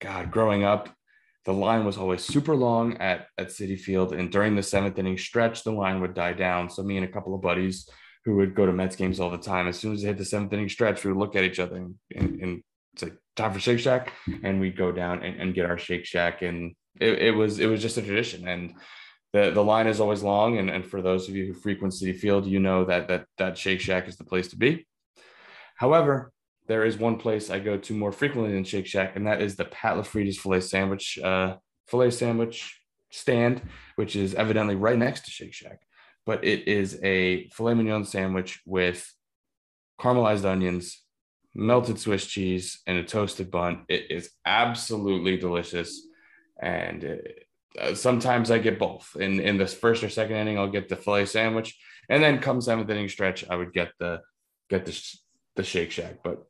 God, 0.00 0.30
growing 0.30 0.64
up, 0.64 0.90
the 1.44 1.52
line 1.52 1.84
was 1.84 1.96
always 1.96 2.22
super 2.22 2.54
long 2.54 2.98
at 2.98 3.26
at 3.38 3.48
Citi 3.48 3.78
Field, 3.78 4.12
and 4.12 4.30
during 4.30 4.54
the 4.54 4.62
seventh 4.62 4.98
inning 4.98 5.18
stretch, 5.18 5.64
the 5.64 5.72
line 5.72 6.00
would 6.00 6.14
die 6.14 6.34
down. 6.34 6.68
So 6.68 6.82
me 6.82 6.96
and 6.96 7.06
a 7.06 7.12
couple 7.12 7.34
of 7.34 7.40
buddies 7.40 7.88
who 8.24 8.36
would 8.36 8.54
go 8.54 8.66
to 8.66 8.72
Mets 8.72 8.96
games 8.96 9.20
all 9.20 9.30
the 9.30 9.38
time, 9.38 9.68
as 9.68 9.78
soon 9.78 9.92
as 9.92 10.02
they 10.02 10.08
hit 10.08 10.18
the 10.18 10.24
seventh 10.24 10.52
inning 10.52 10.68
stretch, 10.68 11.04
we 11.04 11.12
would 11.12 11.20
look 11.20 11.36
at 11.36 11.44
each 11.44 11.58
other 11.58 11.76
and, 11.76 11.94
and, 12.14 12.40
and 12.40 12.62
it's 12.94 13.02
like 13.02 13.16
time 13.36 13.52
for 13.52 13.60
Shake 13.60 13.80
Shack, 13.80 14.12
and 14.42 14.60
we'd 14.60 14.76
go 14.76 14.92
down 14.92 15.22
and, 15.22 15.40
and 15.40 15.54
get 15.54 15.66
our 15.66 15.78
Shake 15.78 16.06
Shack, 16.06 16.42
and 16.42 16.74
it, 17.00 17.18
it, 17.18 17.30
was 17.32 17.58
it 17.58 17.66
was 17.66 17.82
just 17.82 17.98
a 17.98 18.02
tradition, 18.02 18.46
and 18.48 18.74
the 19.32 19.50
the 19.50 19.64
line 19.64 19.88
is 19.88 20.00
always 20.00 20.22
long, 20.22 20.58
and, 20.58 20.70
and 20.70 20.86
for 20.86 21.02
those 21.02 21.28
of 21.28 21.34
you 21.34 21.46
who 21.46 21.54
frequent 21.54 21.92
Citi 21.92 22.16
Field, 22.16 22.46
you 22.46 22.60
know 22.60 22.84
that 22.84 23.08
that 23.08 23.26
that 23.38 23.58
Shake 23.58 23.80
Shack 23.80 24.08
is 24.08 24.16
the 24.16 24.24
place 24.24 24.48
to 24.48 24.56
be. 24.56 24.86
However, 25.76 26.32
there 26.68 26.84
is 26.84 26.96
one 26.96 27.18
place 27.18 27.50
I 27.50 27.58
go 27.58 27.76
to 27.76 27.94
more 27.94 28.12
frequently 28.12 28.52
than 28.52 28.64
Shake 28.64 28.86
Shack, 28.86 29.16
and 29.16 29.26
that 29.26 29.42
is 29.42 29.56
the 29.56 29.64
Pat 29.64 29.96
LaFrieda's 29.96 30.38
filet 30.38 30.60
sandwich 30.60 31.18
uh, 31.18 31.56
filet 31.88 32.10
sandwich 32.10 32.80
stand, 33.10 33.60
which 33.96 34.16
is 34.16 34.34
evidently 34.34 34.76
right 34.76 34.98
next 34.98 35.24
to 35.24 35.30
Shake 35.30 35.52
Shack. 35.52 35.80
But 36.24 36.44
it 36.44 36.68
is 36.68 37.00
a 37.02 37.48
filet 37.48 37.74
mignon 37.74 38.04
sandwich 38.04 38.60
with 38.64 39.12
caramelized 40.00 40.44
onions, 40.44 41.03
melted 41.54 41.98
Swiss 41.98 42.26
cheese 42.26 42.80
and 42.86 42.98
a 42.98 43.04
toasted 43.04 43.50
bun. 43.50 43.84
It 43.88 44.10
is 44.10 44.30
absolutely 44.44 45.36
delicious. 45.36 46.06
And 46.60 47.04
it, 47.04 47.44
uh, 47.80 47.94
sometimes 47.94 48.50
I 48.50 48.58
get 48.58 48.78
both. 48.78 49.16
In 49.18 49.40
in 49.40 49.58
this 49.58 49.74
first 49.74 50.04
or 50.04 50.08
second 50.08 50.36
inning, 50.36 50.58
I'll 50.58 50.70
get 50.70 50.88
the 50.88 50.96
filet 50.96 51.26
sandwich, 51.26 51.76
and 52.08 52.22
then 52.22 52.38
come 52.38 52.60
seventh 52.60 52.88
inning 52.90 53.08
stretch, 53.08 53.44
I 53.48 53.56
would 53.56 53.72
get 53.72 53.92
the 53.98 54.20
get 54.70 54.86
the 54.86 55.16
the 55.56 55.64
Shake 55.64 55.90
Shack. 55.90 56.18
But 56.22 56.44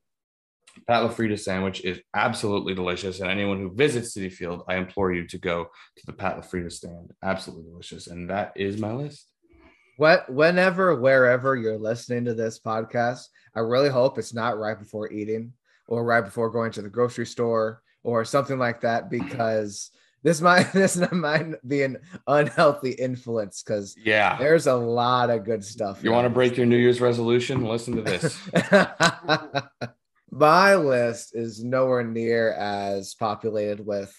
Pat 0.86 1.02
LaFrieda 1.02 1.38
sandwich 1.38 1.82
is 1.82 2.00
absolutely 2.14 2.74
delicious, 2.74 3.20
and 3.20 3.30
anyone 3.30 3.58
who 3.58 3.74
visits 3.74 4.16
Citi 4.16 4.30
Field, 4.30 4.64
I 4.68 4.76
implore 4.76 5.12
you 5.12 5.26
to 5.28 5.38
go 5.38 5.64
to 5.64 6.06
the 6.06 6.12
Pat 6.12 6.40
LaFrieda 6.40 6.70
stand. 6.70 7.12
Absolutely 7.22 7.70
delicious, 7.70 8.06
and 8.06 8.28
that 8.28 8.52
is 8.56 8.78
my 8.78 8.92
list. 8.92 9.30
What 9.96 10.30
whenever 10.30 10.94
wherever 11.00 11.56
you're 11.56 11.78
listening 11.78 12.26
to 12.26 12.34
this 12.34 12.58
podcast, 12.58 13.28
I 13.54 13.60
really 13.60 13.88
hope 13.88 14.18
it's 14.18 14.34
not 14.34 14.58
right 14.58 14.78
before 14.78 15.12
eating 15.12 15.52
or 15.88 16.04
right 16.04 16.24
before 16.24 16.50
going 16.50 16.72
to 16.72 16.82
the 16.82 16.88
grocery 16.88 17.26
store 17.26 17.82
or 18.02 18.24
something 18.24 18.58
like 18.58 18.80
that 18.82 19.10
because 19.10 19.90
this 20.22 20.40
might 20.40 20.64
this 20.72 21.00
might 21.12 21.66
be 21.66 21.82
an 21.82 21.98
unhealthy 22.26 22.90
influence 22.90 23.62
because 23.62 23.94
yeah. 24.02 24.36
there's 24.38 24.66
a 24.66 24.74
lot 24.74 25.30
of 25.30 25.44
good 25.44 25.64
stuff 25.64 26.02
you 26.02 26.10
want 26.10 26.24
to 26.24 26.30
break 26.30 26.56
your 26.56 26.66
new 26.66 26.76
year's 26.76 27.00
resolution? 27.00 27.64
Listen 27.64 27.96
to 27.96 28.02
this. 28.02 28.38
My 30.30 30.74
list 30.74 31.36
is 31.36 31.62
nowhere 31.62 32.02
near 32.02 32.52
as 32.54 33.14
populated 33.14 33.86
with 33.86 34.12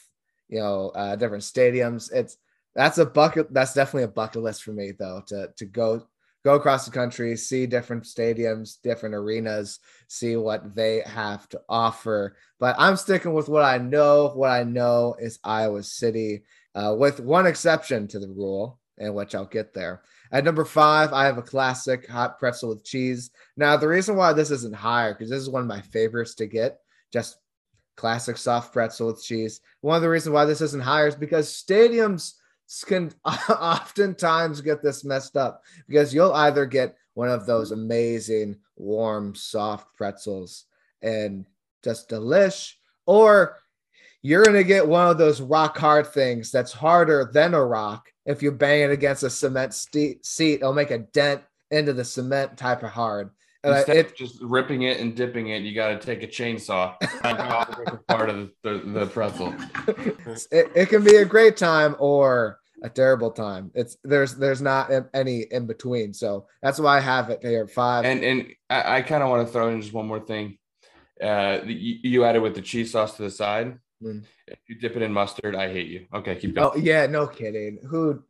you 0.48 0.60
know 0.60 0.90
uh, 0.90 1.16
different 1.18 1.44
stadiums. 1.44 2.10
It's 2.14 2.38
that's 2.76 2.98
a 2.98 3.06
bucket. 3.06 3.54
That's 3.54 3.74
definitely 3.74 4.04
a 4.04 4.10
bucket 4.10 4.42
list 4.42 4.64
for 4.64 4.72
me, 4.72 4.92
though, 4.98 5.24
to 5.28 5.50
to 5.58 5.66
go 5.66 6.08
go 6.46 6.54
across 6.54 6.86
the 6.86 6.92
country, 6.92 7.36
see 7.36 7.66
different 7.66 8.04
stadiums, 8.04 8.80
different 8.84 9.16
arenas, 9.16 9.80
see 10.08 10.38
what 10.38 10.76
they 10.76 11.02
have 11.02 11.50
to 11.50 11.60
offer. 11.68 12.38
But 12.60 12.76
I'm 12.78 12.96
sticking 12.98 13.34
with 13.34 13.50
what 13.50 13.64
I 13.64 13.80
know. 13.80 14.30
What 14.30 14.52
I 14.52 14.64
know 14.64 15.16
is 15.20 15.40
Iowa 15.44 15.82
City, 15.82 16.44
uh, 16.76 16.96
with 16.98 17.20
one 17.20 17.48
exception 17.48 18.08
to 18.10 18.20
the 18.20 18.30
rule, 18.30 18.80
and 19.00 19.16
which 19.16 19.34
I'll 19.34 19.46
get 19.46 19.74
there. 19.74 20.04
At 20.32 20.44
number 20.44 20.66
five, 20.66 21.14
I 21.14 21.26
have 21.26 21.40
a 21.40 21.42
classic 21.42 22.08
hot 22.08 22.38
pretzel 22.38 22.70
with 22.70 22.84
cheese. 22.84 23.32
Now, 23.58 23.76
the 23.76 23.88
reason 23.88 24.16
why 24.16 24.34
this 24.34 24.52
isn't 24.52 24.76
higher 24.76 25.14
because 25.14 25.32
this 25.32 25.42
is 25.42 25.50
one 25.50 25.64
of 25.64 25.68
my 25.68 25.82
favorites 25.82 26.36
to 26.36 26.46
get. 26.46 26.80
Just 27.12 27.38
classic 27.98 28.38
soft 28.38 28.72
pretzel 28.72 29.08
with 29.08 29.24
cheese. 29.24 29.62
One 29.82 29.96
of 29.96 30.04
the 30.04 30.10
reasons 30.10 30.34
why 30.34 30.46
this 30.46 30.62
isn't 30.62 30.84
higher 30.84 31.08
is 31.08 31.16
because 31.16 31.52
stadiums 31.52 32.34
can 32.88 33.12
oftentimes 33.26 34.62
get 34.62 34.82
this 34.82 35.04
messed 35.04 35.38
up 35.38 35.64
because 35.88 36.14
you'll 36.14 36.34
either 36.34 36.66
get 36.66 36.96
one 37.14 37.30
of 37.30 37.46
those 37.46 37.72
amazing 37.72 38.58
warm 38.76 39.36
soft 39.36 39.96
pretzels 39.96 40.66
and 41.02 41.46
just 41.84 42.10
delish 42.10 42.74
or 43.06 43.58
you're 44.22 44.44
going 44.44 44.56
to 44.56 44.64
get 44.64 44.88
one 44.88 45.08
of 45.08 45.20
those 45.20 45.40
rock 45.40 45.78
hard 45.78 46.08
things 46.08 46.52
that's 46.52 46.74
harder 46.74 47.30
than 47.32 47.54
a 47.54 47.64
rock 47.64 48.12
if 48.26 48.42
you 48.42 48.52
bang 48.52 48.82
it 48.82 48.92
against 48.92 49.22
a 49.22 49.30
cement 49.30 49.72
seat. 49.74 50.24
It'll 50.40 50.74
make 50.74 50.90
a 50.90 50.98
dent 50.98 51.44
into 51.70 51.94
the 51.94 52.04
cement 52.04 52.58
type 52.58 52.82
of 52.82 52.90
hard 52.90 53.30
Instead 53.66 53.98
it, 53.98 54.06
of 54.08 54.16
just 54.16 54.42
ripping 54.42 54.84
it 54.84 55.00
and 55.00 55.16
dipping 55.16 55.50
it, 55.50 55.64
you 55.64 55.74
got 55.74 56.00
to 56.00 56.06
take 56.06 56.24
a 56.24 56.28
chainsaw 56.28 56.96
part 58.08 58.30
of 58.30 58.52
the, 58.64 58.70
the, 58.70 59.00
the 59.00 59.06
pretzel. 59.08 59.54
It, 60.52 60.72
it, 60.76 60.90
can 60.90 61.04
be 61.04 61.16
a 61.16 61.26
great 61.26 61.58
time 61.58 61.96
or 61.98 62.60
a 62.84 62.90
terrible 62.90 63.32
time. 63.32 63.72
It's 63.74 63.98
there's 64.04 64.36
there's 64.36 64.62
not 64.62 64.92
any 65.14 65.42
in 65.42 65.66
between. 65.66 66.14
So 66.14 66.48
that's 66.62 66.80
why 66.80 66.98
I 66.98 67.00
have 67.00 67.30
it 67.30 67.40
here 67.42 67.68
five. 67.68 68.06
And 68.06 68.24
and 68.24 68.48
I, 68.70 68.98
I 68.98 69.02
kind 69.02 69.24
of 69.24 69.30
want 69.30 69.48
to 69.48 69.52
throw 69.52 69.70
in 69.70 69.82
just 69.82 69.94
one 69.94 70.08
more 70.08 70.20
thing. 70.20 70.58
Uh, 71.22 71.60
you, 71.66 72.00
you 72.04 72.24
added 72.26 72.42
with 72.42 72.56
the 72.56 72.62
cheese 72.62 72.92
sauce 72.92 73.16
to 73.18 73.24
the 73.24 73.32
side. 73.32 73.80
Mm. 74.04 74.24
If 74.48 74.60
you 74.68 74.76
dip 74.76 74.96
it 74.96 75.02
in 75.02 75.14
mustard, 75.14 75.56
I 75.56 75.72
hate 75.72 75.88
you. 75.88 76.06
Okay, 76.14 76.36
keep 76.36 76.54
going. 76.54 76.72
Oh 76.74 76.78
yeah, 76.78 77.06
no 77.08 77.28
kidding. 77.28 77.80
Who? 77.90 78.24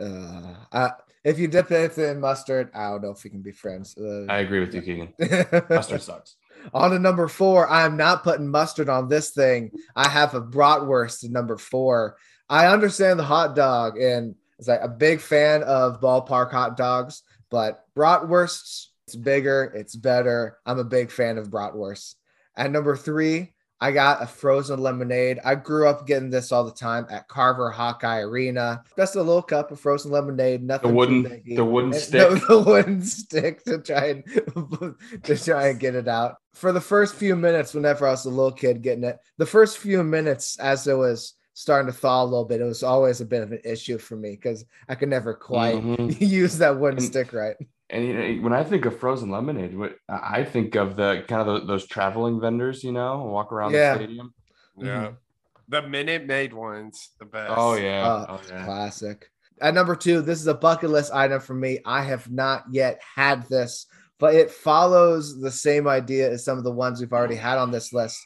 Uh, 0.00 0.54
uh, 0.70 0.90
if 1.24 1.38
you 1.38 1.48
dip 1.48 1.70
it 1.70 1.96
in 1.98 2.20
mustard, 2.20 2.70
I 2.74 2.90
don't 2.90 3.02
know 3.02 3.10
if 3.10 3.22
we 3.24 3.30
can 3.30 3.42
be 3.42 3.52
friends. 3.52 3.96
Uh, 3.96 4.26
I 4.28 4.38
agree 4.38 4.60
with 4.60 4.74
you, 4.74 4.82
Keegan. 4.82 5.14
Mustard 5.70 6.02
sucks. 6.02 6.36
On 6.74 6.90
to 6.90 6.98
number 6.98 7.28
four. 7.28 7.68
I 7.68 7.84
am 7.84 7.96
not 7.96 8.22
putting 8.24 8.48
mustard 8.48 8.88
on 8.88 9.08
this 9.08 9.30
thing. 9.30 9.70
I 9.96 10.08
have 10.08 10.34
a 10.34 10.40
bratwurst 10.40 11.24
at 11.24 11.30
number 11.30 11.56
four. 11.56 12.16
I 12.48 12.66
understand 12.66 13.18
the 13.18 13.24
hot 13.24 13.56
dog, 13.56 13.98
and 13.98 14.34
it's 14.58 14.68
like 14.68 14.80
a 14.82 14.88
big 14.88 15.20
fan 15.20 15.62
of 15.62 16.00
ballpark 16.00 16.50
hot 16.50 16.76
dogs, 16.76 17.22
but 17.50 17.84
bratwursts, 17.96 18.86
it's 19.06 19.16
bigger, 19.16 19.72
it's 19.74 19.96
better. 19.96 20.58
I'm 20.66 20.78
a 20.78 20.84
big 20.84 21.10
fan 21.10 21.38
of 21.38 21.48
bratwurst. 21.48 22.14
At 22.56 22.70
number 22.70 22.96
three, 22.96 23.54
I 23.82 23.90
got 23.90 24.22
a 24.22 24.28
frozen 24.28 24.78
lemonade. 24.78 25.40
I 25.44 25.56
grew 25.56 25.88
up 25.88 26.06
getting 26.06 26.30
this 26.30 26.52
all 26.52 26.62
the 26.62 26.70
time 26.70 27.04
at 27.10 27.26
Carver 27.26 27.68
Hawkeye 27.68 28.20
Arena. 28.20 28.84
Just 28.96 29.16
a 29.16 29.22
little 29.22 29.42
cup 29.42 29.72
of 29.72 29.80
frozen 29.80 30.12
lemonade. 30.12 30.62
Nothing. 30.62 30.90
The 30.90 30.94
wooden, 30.94 31.42
the 31.44 31.64
wooden 31.64 31.92
stick. 31.98 32.30
The, 32.30 32.46
the 32.46 32.58
wooden 32.60 33.02
stick 33.02 33.64
to 33.64 33.78
try 33.78 34.04
and 34.06 34.24
to 35.24 35.36
try 35.36 35.66
and 35.66 35.80
get 35.80 35.96
it 35.96 36.06
out. 36.06 36.36
For 36.54 36.70
the 36.70 36.80
first 36.80 37.16
few 37.16 37.34
minutes, 37.34 37.74
whenever 37.74 38.06
I 38.06 38.12
was 38.12 38.24
a 38.24 38.30
little 38.30 38.52
kid 38.52 38.82
getting 38.82 39.02
it, 39.02 39.18
the 39.38 39.46
first 39.46 39.78
few 39.78 40.04
minutes 40.04 40.60
as 40.60 40.86
it 40.86 40.94
was 40.94 41.34
starting 41.54 41.92
to 41.92 41.98
thaw 41.98 42.22
a 42.22 42.24
little 42.24 42.44
bit, 42.44 42.60
it 42.60 42.64
was 42.64 42.84
always 42.84 43.20
a 43.20 43.26
bit 43.26 43.42
of 43.42 43.50
an 43.50 43.62
issue 43.64 43.98
for 43.98 44.14
me 44.14 44.30
because 44.30 44.64
I 44.88 44.94
could 44.94 45.08
never 45.08 45.34
quite 45.34 45.82
mm-hmm. 45.82 46.24
use 46.24 46.58
that 46.58 46.78
wooden 46.78 47.00
stick 47.00 47.32
right. 47.32 47.56
And 47.92 48.06
you 48.06 48.14
know, 48.14 48.42
when 48.42 48.54
I 48.54 48.64
think 48.64 48.86
of 48.86 48.98
frozen 48.98 49.30
lemonade, 49.30 49.76
what 49.76 49.96
I 50.08 50.44
think 50.44 50.74
of 50.76 50.96
the 50.96 51.24
kind 51.28 51.46
of 51.46 51.60
the, 51.60 51.66
those 51.66 51.86
traveling 51.86 52.40
vendors, 52.40 52.82
you 52.82 52.90
know, 52.90 53.22
walk 53.24 53.52
around 53.52 53.72
yeah. 53.72 53.92
the 53.92 54.04
stadium. 54.04 54.34
Yeah. 54.78 54.86
Mm-hmm. 54.86 55.14
The 55.68 55.82
Minute 55.88 56.26
Maid 56.26 56.54
ones, 56.54 57.10
the 57.18 57.26
best. 57.26 57.52
Oh 57.54 57.74
yeah. 57.74 58.06
Uh, 58.06 58.26
oh, 58.30 58.40
yeah. 58.48 58.64
Classic. 58.64 59.30
At 59.60 59.74
number 59.74 59.94
two, 59.94 60.22
this 60.22 60.40
is 60.40 60.46
a 60.46 60.54
bucket 60.54 60.90
list 60.90 61.12
item 61.12 61.40
for 61.40 61.54
me. 61.54 61.80
I 61.84 62.02
have 62.02 62.30
not 62.30 62.64
yet 62.70 63.00
had 63.14 63.46
this, 63.48 63.86
but 64.18 64.34
it 64.34 64.50
follows 64.50 65.38
the 65.38 65.50
same 65.50 65.86
idea 65.86 66.30
as 66.30 66.44
some 66.44 66.58
of 66.58 66.64
the 66.64 66.72
ones 66.72 66.98
we've 66.98 67.12
already 67.12 67.36
had 67.36 67.58
on 67.58 67.70
this 67.70 67.92
list. 67.92 68.18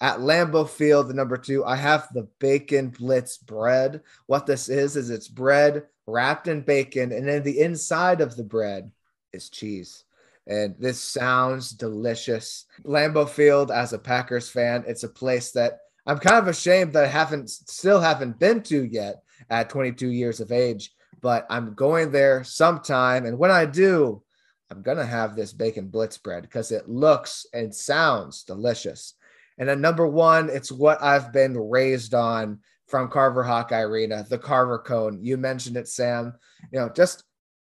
At 0.00 0.20
Lambeau 0.20 0.66
Field, 0.66 1.08
the 1.08 1.14
number 1.14 1.36
two, 1.36 1.62
I 1.62 1.76
have 1.76 2.08
the 2.14 2.26
bacon 2.38 2.88
blitz 2.88 3.36
bread. 3.36 4.00
What 4.26 4.46
this 4.46 4.70
is, 4.70 4.96
is 4.96 5.10
it's 5.10 5.28
bread 5.28 5.84
wrapped 6.06 6.48
in 6.48 6.62
bacon, 6.62 7.12
and 7.12 7.28
then 7.28 7.42
the 7.42 7.60
inside 7.60 8.22
of 8.22 8.34
the 8.34 8.44
bread 8.44 8.90
is 9.32 9.48
cheese. 9.48 10.04
And 10.46 10.74
this 10.78 11.00
sounds 11.00 11.70
delicious. 11.70 12.66
Lambeau 12.84 13.28
Field, 13.28 13.70
as 13.70 13.92
a 13.92 13.98
Packers 13.98 14.48
fan, 14.48 14.84
it's 14.86 15.04
a 15.04 15.08
place 15.08 15.52
that 15.52 15.78
I'm 16.06 16.18
kind 16.18 16.38
of 16.38 16.48
ashamed 16.48 16.92
that 16.94 17.04
I 17.04 17.08
haven't 17.08 17.50
still 17.50 18.00
haven't 18.00 18.38
been 18.38 18.62
to 18.64 18.84
yet 18.84 19.22
at 19.50 19.70
22 19.70 20.08
years 20.08 20.40
of 20.40 20.50
age. 20.50 20.92
But 21.20 21.46
I'm 21.50 21.74
going 21.74 22.10
there 22.10 22.42
sometime, 22.44 23.26
and 23.26 23.38
when 23.38 23.50
I 23.50 23.66
do, 23.66 24.22
I'm 24.70 24.82
gonna 24.82 25.04
have 25.04 25.36
this 25.36 25.52
bacon 25.52 25.88
blitz 25.88 26.16
bread 26.16 26.42
because 26.42 26.72
it 26.72 26.88
looks 26.88 27.46
and 27.52 27.74
sounds 27.74 28.44
delicious. 28.44 29.14
And 29.58 29.68
at 29.68 29.78
number 29.78 30.06
one, 30.06 30.48
it's 30.48 30.72
what 30.72 31.02
I've 31.02 31.32
been 31.32 31.56
raised 31.56 32.14
on 32.14 32.60
from 32.88 33.10
Carver 33.10 33.42
Hawkeye 33.42 33.82
Arena, 33.82 34.24
the 34.28 34.38
Carver 34.38 34.78
cone. 34.78 35.18
You 35.22 35.36
mentioned 35.36 35.76
it, 35.76 35.86
Sam. 35.86 36.32
You 36.72 36.80
know, 36.80 36.88
just 36.88 37.24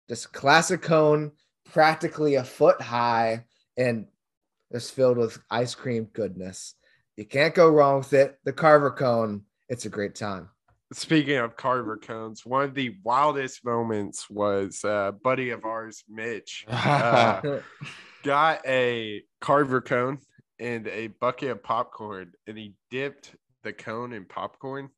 just 0.08 0.32
classic 0.32 0.82
cone 0.82 1.32
practically 1.72 2.34
a 2.36 2.44
foot 2.44 2.80
high 2.80 3.44
and 3.76 4.06
it's 4.70 4.90
filled 4.90 5.18
with 5.18 5.38
ice 5.50 5.74
cream 5.74 6.08
goodness. 6.12 6.74
You 7.16 7.24
can't 7.24 7.54
go 7.54 7.68
wrong 7.68 7.98
with 7.98 8.12
it. 8.12 8.38
The 8.44 8.52
Carver 8.52 8.90
cone, 8.90 9.42
it's 9.68 9.86
a 9.86 9.88
great 9.88 10.14
time. 10.14 10.50
Speaking 10.92 11.38
of 11.38 11.56
Carver 11.56 11.96
cones, 11.96 12.46
one 12.46 12.64
of 12.64 12.74
the 12.74 12.94
wildest 13.02 13.64
moments 13.64 14.30
was 14.30 14.84
uh, 14.84 15.12
buddy 15.12 15.50
of 15.50 15.64
ours, 15.64 16.04
Mitch, 16.08 16.64
uh, 16.68 17.58
got 18.22 18.64
a 18.66 19.22
Carver 19.40 19.80
cone 19.80 20.18
and 20.60 20.86
a 20.86 21.08
bucket 21.08 21.50
of 21.50 21.62
popcorn, 21.62 22.32
and 22.46 22.56
he 22.56 22.74
dipped 22.90 23.34
the 23.64 23.72
cone 23.72 24.12
in 24.12 24.26
popcorn. 24.26 24.90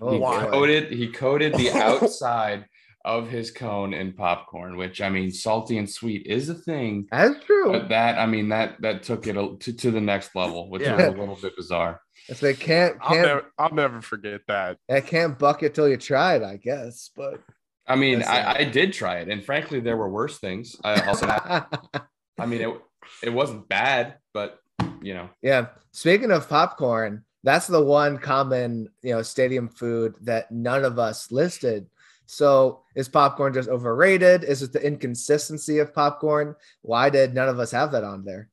Oh, 0.00 0.12
he 0.12 0.48
coated 0.48 0.92
he 0.92 1.08
coated 1.08 1.54
the 1.54 1.70
outside 1.74 2.64
of 3.04 3.28
his 3.28 3.50
cone 3.50 3.92
and 3.92 4.16
popcorn, 4.16 4.76
which 4.76 5.00
I 5.00 5.10
mean, 5.10 5.30
salty 5.30 5.76
and 5.78 5.88
sweet 5.88 6.26
is 6.26 6.48
a 6.48 6.54
thing. 6.54 7.06
That's 7.10 7.44
true. 7.44 7.72
But 7.72 7.90
that, 7.90 8.18
I 8.18 8.26
mean, 8.26 8.48
that 8.48 8.80
that 8.80 9.02
took 9.02 9.26
it 9.26 9.34
to, 9.34 9.72
to 9.72 9.90
the 9.90 10.00
next 10.00 10.34
level, 10.34 10.70
which 10.70 10.82
yeah. 10.82 10.96
was 10.96 11.06
a 11.06 11.10
little 11.10 11.38
bit 11.40 11.56
bizarre. 11.56 12.00
If 12.28 12.40
they 12.40 12.54
can't, 12.54 13.00
can't 13.02 13.02
I'll, 13.02 13.26
never, 13.26 13.52
I'll 13.58 13.74
never 13.74 14.00
forget 14.00 14.40
that. 14.48 14.78
I 14.90 15.00
can't 15.00 15.38
bucket 15.38 15.74
till 15.74 15.88
you 15.88 15.98
try 15.98 16.36
it, 16.36 16.42
I 16.42 16.56
guess. 16.56 17.10
But 17.14 17.42
I 17.86 17.96
mean, 17.96 18.22
I, 18.22 18.60
I, 18.60 18.64
did 18.64 18.94
try 18.94 19.18
it, 19.18 19.28
and 19.28 19.44
frankly, 19.44 19.80
there 19.80 19.96
were 19.96 20.08
worse 20.08 20.38
things. 20.38 20.74
I 20.82 21.02
also, 21.02 21.26
I 22.38 22.46
mean, 22.46 22.62
it 22.62 22.82
it 23.22 23.30
wasn't 23.30 23.68
bad, 23.68 24.16
but 24.32 24.58
you 25.02 25.12
know. 25.14 25.28
Yeah. 25.42 25.66
Speaking 25.92 26.30
of 26.30 26.48
popcorn, 26.48 27.24
that's 27.42 27.66
the 27.66 27.84
one 27.84 28.16
common 28.16 28.88
you 29.02 29.14
know 29.14 29.22
stadium 29.22 29.68
food 29.68 30.16
that 30.22 30.50
none 30.50 30.84
of 30.84 30.98
us 30.98 31.30
listed 31.30 31.86
so 32.26 32.82
is 32.94 33.08
popcorn 33.08 33.52
just 33.52 33.68
overrated? 33.68 34.44
Is 34.44 34.62
it 34.62 34.72
the 34.72 34.84
inconsistency 34.84 35.78
of 35.78 35.94
popcorn? 35.94 36.54
Why 36.82 37.10
did 37.10 37.34
none 37.34 37.48
of 37.48 37.58
us 37.58 37.70
have 37.72 37.92
that 37.92 38.04
on 38.04 38.24
there? 38.24 38.48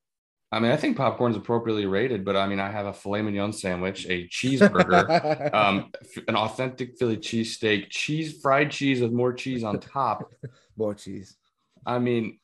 I 0.54 0.60
mean, 0.60 0.72
I 0.72 0.76
think 0.76 0.98
popcorn's 0.98 1.38
appropriately 1.38 1.86
rated, 1.86 2.26
but 2.26 2.36
I 2.36 2.46
mean, 2.46 2.60
I 2.60 2.70
have 2.70 2.86
a 2.86 2.92
filet 2.92 3.22
mignon 3.22 3.54
sandwich, 3.54 4.06
a 4.10 4.28
cheeseburger, 4.28 5.54
um, 5.54 5.92
an 6.28 6.36
authentic 6.36 6.98
Philly 6.98 7.16
cheesesteak, 7.16 7.90
cheese, 7.90 8.42
fried 8.42 8.70
cheese 8.70 9.00
with 9.00 9.14
more 9.14 9.32
cheese 9.32 9.64
on 9.64 9.80
top. 9.80 10.30
more 10.76 10.94
cheese. 10.94 11.38
I 11.86 12.00
mean, 12.00 12.40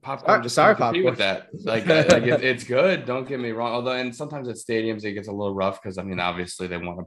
popcorn 0.00 0.42
just 0.42 0.54
sorry, 0.54 0.74
popcorn. 0.74 1.04
with 1.04 1.18
that. 1.18 1.48
Like, 1.52 1.86
like 1.86 2.22
it, 2.22 2.42
it's 2.44 2.64
good. 2.64 3.04
Don't 3.04 3.28
get 3.28 3.38
me 3.38 3.50
wrong. 3.50 3.72
Although, 3.72 3.92
and 3.92 4.14
sometimes 4.14 4.48
at 4.48 4.56
stadiums 4.56 5.04
it 5.04 5.12
gets 5.12 5.28
a 5.28 5.32
little 5.32 5.54
rough 5.54 5.82
because 5.82 5.98
I 5.98 6.02
mean, 6.02 6.18
obviously 6.18 6.66
they 6.66 6.78
want 6.78 7.00
to 7.00 7.04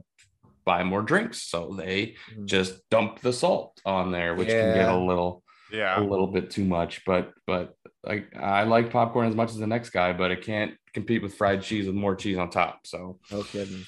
buy 0.64 0.82
more 0.82 1.02
drinks. 1.02 1.42
So 1.42 1.74
they 1.76 2.16
mm. 2.34 2.46
just 2.46 2.88
dump 2.90 3.20
the 3.20 3.32
salt 3.32 3.80
on 3.84 4.12
there, 4.12 4.34
which 4.34 4.48
yeah. 4.48 4.62
can 4.62 4.74
get 4.74 4.88
a 4.88 4.98
little 4.98 5.42
yeah 5.72 5.98
a 5.98 6.02
little 6.02 6.26
bit 6.26 6.50
too 6.50 6.64
much. 6.64 7.04
But 7.04 7.32
but 7.46 7.74
like 8.04 8.34
I 8.36 8.64
like 8.64 8.90
popcorn 8.90 9.28
as 9.28 9.34
much 9.34 9.50
as 9.50 9.58
the 9.58 9.66
next 9.66 9.90
guy, 9.90 10.12
but 10.12 10.30
it 10.30 10.42
can't 10.42 10.74
compete 10.92 11.22
with 11.22 11.34
fried 11.34 11.62
cheese 11.62 11.86
with 11.86 11.94
more 11.94 12.14
cheese 12.14 12.38
on 12.38 12.50
top. 12.50 12.86
So 12.86 13.18
no 13.30 13.42
kidding. 13.42 13.84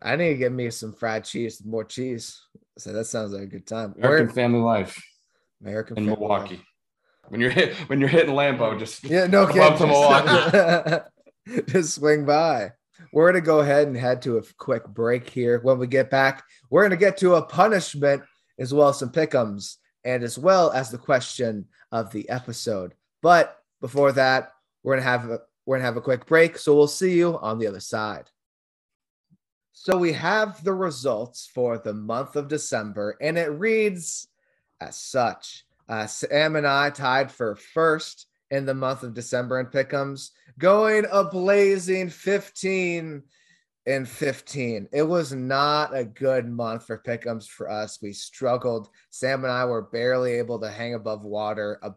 I 0.00 0.16
need 0.16 0.28
to 0.28 0.36
get 0.36 0.52
me 0.52 0.70
some 0.70 0.92
fried 0.92 1.24
cheese 1.24 1.58
with 1.58 1.66
more 1.66 1.84
cheese. 1.84 2.40
So 2.78 2.92
that 2.92 3.06
sounds 3.06 3.32
like 3.32 3.42
a 3.42 3.46
good 3.46 3.66
time. 3.66 3.94
American 3.96 4.26
Where, 4.26 4.34
family 4.34 4.60
life. 4.60 5.02
American 5.60 5.98
in 5.98 6.06
Milwaukee. 6.06 6.56
Life. 6.56 6.64
When 7.28 7.40
you're 7.40 7.50
hit, 7.50 7.74
when 7.88 7.98
you're 7.98 8.08
hitting 8.08 8.34
Lambeau, 8.34 8.78
just 8.78 9.02
yeah, 9.02 9.26
no 9.26 9.46
kidding. 9.46 9.76
To 9.78 9.86
Milwaukee. 9.86 11.02
just 11.66 11.94
swing 11.94 12.24
by. 12.24 12.72
We're 13.12 13.30
going 13.30 13.42
to 13.42 13.46
go 13.46 13.60
ahead 13.60 13.86
and 13.86 13.96
head 13.96 14.22
to 14.22 14.38
a 14.38 14.42
quick 14.58 14.86
break 14.86 15.28
here. 15.28 15.60
When 15.60 15.78
we 15.78 15.86
get 15.86 16.10
back, 16.10 16.44
we're 16.70 16.82
going 16.82 16.90
to 16.90 16.96
get 16.96 17.16
to 17.18 17.34
a 17.34 17.42
punishment 17.42 18.22
as 18.58 18.72
well 18.72 18.88
as 18.88 18.98
some 18.98 19.10
pickums 19.10 19.76
and 20.04 20.22
as 20.22 20.38
well 20.38 20.70
as 20.70 20.90
the 20.90 20.98
question 20.98 21.66
of 21.92 22.12
the 22.12 22.28
episode. 22.28 22.94
But 23.22 23.58
before 23.80 24.12
that, 24.12 24.52
we're 24.82 24.94
going 24.94 25.04
to 25.04 25.10
have 25.10 25.24
a, 25.30 25.40
we're 25.64 25.76
going 25.76 25.82
to 25.82 25.86
have 25.86 25.96
a 25.96 26.00
quick 26.00 26.26
break. 26.26 26.58
So 26.58 26.74
we'll 26.74 26.88
see 26.88 27.16
you 27.16 27.38
on 27.38 27.58
the 27.58 27.66
other 27.66 27.80
side. 27.80 28.30
So 29.72 29.96
we 29.96 30.12
have 30.14 30.64
the 30.64 30.72
results 30.72 31.50
for 31.52 31.78
the 31.78 31.92
month 31.92 32.34
of 32.34 32.48
December, 32.48 33.16
and 33.20 33.36
it 33.36 33.50
reads 33.50 34.26
as 34.80 34.96
such. 34.96 35.64
Uh, 35.88 36.06
Sam 36.06 36.56
and 36.56 36.66
I 36.66 36.90
tied 36.90 37.30
for 37.30 37.54
first 37.56 38.26
in 38.50 38.66
the 38.66 38.74
month 38.74 39.02
of 39.02 39.14
December 39.14 39.60
in 39.60 39.66
Pickums, 39.66 40.30
going 40.58 41.06
a 41.10 41.24
blazing 41.24 42.08
15 42.08 43.22
and 43.86 44.08
15. 44.08 44.88
It 44.92 45.02
was 45.02 45.32
not 45.32 45.96
a 45.96 46.04
good 46.04 46.48
month 46.48 46.86
for 46.86 46.98
Pickums 46.98 47.46
for 47.46 47.70
us. 47.70 48.00
We 48.02 48.12
struggled. 48.12 48.88
Sam 49.10 49.44
and 49.44 49.52
I 49.52 49.64
were 49.64 49.82
barely 49.82 50.32
able 50.34 50.58
to 50.60 50.70
hang 50.70 50.94
above 50.94 51.22
water, 51.22 51.78
uh, 51.82 51.90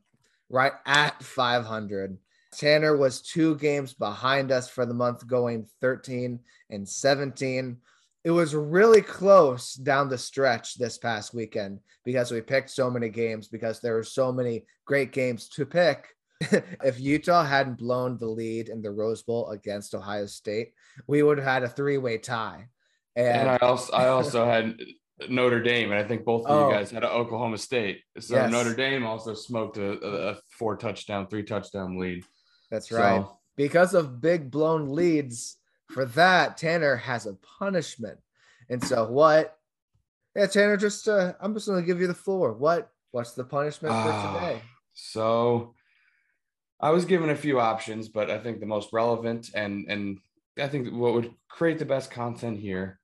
right 0.50 0.74
at 0.86 1.22
500. 1.24 2.18
Tanner 2.52 2.98
was 2.98 3.22
two 3.22 3.56
games 3.56 3.94
behind 3.94 4.52
us 4.52 4.70
for 4.70 4.86
the 4.86 4.94
month, 4.94 5.28
going 5.28 5.68
13 5.82 6.40
and 6.70 6.88
17. 6.88 7.78
It 8.24 8.32
was 8.32 8.54
really 8.54 9.02
close 9.02 9.74
down 9.76 10.10
the 10.10 10.18
stretch 10.18 10.76
this 10.76 10.98
past 10.98 11.34
weekend 11.34 11.80
because 12.04 12.32
we 12.32 12.42
picked 12.42 12.70
so 12.70 12.90
many 12.90 13.10
games 13.10 13.48
because 13.48 13.80
there 13.80 13.94
were 13.94 14.04
so 14.04 14.32
many 14.32 14.66
great 14.86 15.12
games 15.12 15.48
to 15.50 15.66
pick 15.66 16.16
if 16.84 17.00
Utah 17.00 17.44
hadn't 17.44 17.78
blown 17.78 18.18
the 18.18 18.28
lead 18.28 18.70
in 18.70 18.82
the 18.82 18.92
Rose 18.92 19.22
Bowl 19.24 19.50
against 19.50 19.94
Ohio 19.94 20.26
State, 20.26 20.74
we 21.08 21.22
would 21.22 21.38
have 21.38 21.48
had 21.48 21.64
a 21.64 21.70
three-way 21.70 22.18
tie. 22.18 22.70
And, 23.16 23.28
and 23.28 23.50
I 23.50 23.58
also 23.58 23.92
I 23.94 24.08
also 24.08 24.46
had 24.46 24.80
Notre 25.28 25.62
Dame, 25.62 25.92
and 25.92 26.00
I 26.00 26.08
think 26.08 26.24
both 26.24 26.46
of 26.46 26.52
oh, 26.52 26.70
you 26.70 26.76
guys 26.76 26.92
had 26.92 27.04
Oklahoma 27.04 27.58
State. 27.58 28.02
So 28.20 28.36
yes. 28.36 28.52
Notre 28.52 28.74
Dame 28.74 29.06
also 29.06 29.34
smoked 29.34 29.78
a, 29.78 29.92
a, 30.30 30.38
four 30.52 30.78
touchdown, 30.78 31.28
three 31.28 31.44
touchdown 31.44 32.00
lead. 32.00 32.24
That's 32.72 32.92
right. 32.92 33.22
So, 33.22 33.38
because 33.58 33.94
of 33.94 34.22
big 34.22 34.50
blown 34.50 34.94
leads 34.94 35.58
for 35.92 36.06
that, 36.06 36.58
Tanner 36.58 36.96
has 36.96 37.26
a 37.26 37.34
punishment. 37.34 38.20
And 38.70 38.82
so 38.82 39.10
what? 39.10 39.58
Yeah, 40.36 40.46
Tanner, 40.46 40.78
just 40.78 41.10
uh, 41.10 41.34
I'm 41.42 41.54
just 41.54 41.68
gonna 41.68 41.82
give 41.82 42.00
you 42.00 42.08
the 42.08 42.14
floor. 42.14 42.54
What 42.54 42.90
what's 43.12 43.34
the 43.34 43.44
punishment 43.44 43.94
for 43.94 44.12
ah, 44.12 44.40
today? 44.40 44.62
So 44.94 45.74
I 46.82 46.92
was 46.92 47.06
given 47.06 47.30
a 47.30 47.36
few 47.36 47.60
options, 47.60 48.08
but 48.08 48.30
I 48.30 48.40
think 48.40 48.60
the 48.60 48.66
most 48.66 48.94
relevant 48.94 49.50
and 49.54 49.86
and 49.90 50.20
I 50.58 50.68
think 50.68 50.94
what 50.94 51.14
would 51.14 51.34
create 51.50 51.80
the 51.80 51.86
best 51.86 52.12
content 52.12 52.60
here 52.60 53.00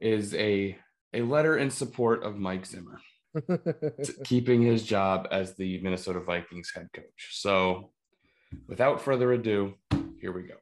is 0.00 0.34
a 0.34 0.78
a 1.12 1.22
letter 1.22 1.56
in 1.56 1.70
support 1.70 2.22
of 2.22 2.36
Mike 2.38 2.66
Zimmer 2.66 3.00
keeping 4.24 4.62
his 4.62 4.84
job 4.84 5.28
as 5.30 5.54
the 5.54 5.80
Minnesota 5.80 6.20
Vikings 6.20 6.72
head 6.74 6.88
coach. 6.92 7.30
So, 7.32 7.90
without 8.68 9.02
further 9.02 9.32
ado, 9.32 9.74
here 10.20 10.32
we 10.32 10.42
go. 10.42 10.54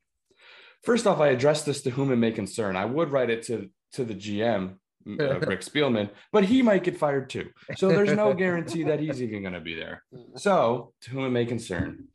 First 0.83 1.07
off, 1.07 1.21
I 1.21 1.29
address 1.29 1.65
this 1.65 1.83
to 1.83 1.91
whom 1.91 2.13
it 2.13 2.17
may 2.17 2.33
concern. 2.33 2.77
I 2.77 2.85
would 2.85 3.11
write 3.11 3.31
it 3.31 3.43
to 3.45 3.71
to 3.93 4.05
the 4.05 4.15
GM, 4.15 4.77
uh, 5.09 5.41
Rick 5.41 5.61
Spielman, 5.61 6.11
but 6.33 6.45
he 6.45 6.63
might 6.63 6.85
get 6.85 6.99
fired 6.99 7.31
too. 7.31 7.51
So 7.77 7.89
there's 7.89 8.13
no 8.13 8.35
guarantee 8.35 8.85
that 8.85 9.01
he's 9.01 9.23
even 9.23 9.43
going 9.43 9.55
to 9.55 9.61
be 9.61 9.75
there. 9.75 10.03
So, 10.37 10.93
to 11.03 11.11
whom 11.11 11.25
it 11.25 11.31
may 11.31 11.47
concern, 11.47 12.09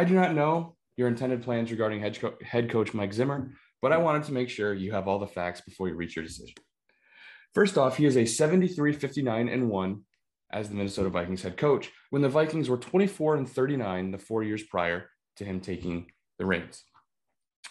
I 0.00 0.04
do 0.04 0.14
not 0.14 0.34
know 0.34 0.76
your 0.96 1.08
intended 1.08 1.42
plans 1.42 1.70
regarding 1.70 2.00
head, 2.00 2.18
co- 2.18 2.32
head 2.42 2.70
coach 2.70 2.94
Mike 2.94 3.12
Zimmer, 3.12 3.52
but 3.82 3.92
I 3.92 3.98
wanted 3.98 4.22
to 4.24 4.32
make 4.32 4.48
sure 4.48 4.72
you 4.72 4.92
have 4.92 5.06
all 5.06 5.18
the 5.18 5.26
facts 5.26 5.60
before 5.60 5.88
you 5.88 5.94
reach 5.94 6.16
your 6.16 6.24
decision. 6.24 6.54
First 7.52 7.76
off, 7.76 7.98
he 7.98 8.06
is 8.06 8.16
a 8.16 8.24
73 8.24 8.94
59 8.94 9.48
and 9.50 9.68
1 9.68 10.00
as 10.52 10.70
the 10.70 10.74
Minnesota 10.74 11.10
Vikings 11.10 11.42
head 11.42 11.58
coach 11.58 11.90
when 12.08 12.22
the 12.22 12.30
Vikings 12.30 12.70
were 12.70 12.78
24 12.78 13.36
and 13.36 13.46
39 13.46 14.12
the 14.12 14.16
four 14.16 14.42
years 14.42 14.62
prior 14.62 15.10
to 15.36 15.44
him 15.44 15.60
taking 15.60 16.10
the 16.38 16.46
reins. 16.46 16.82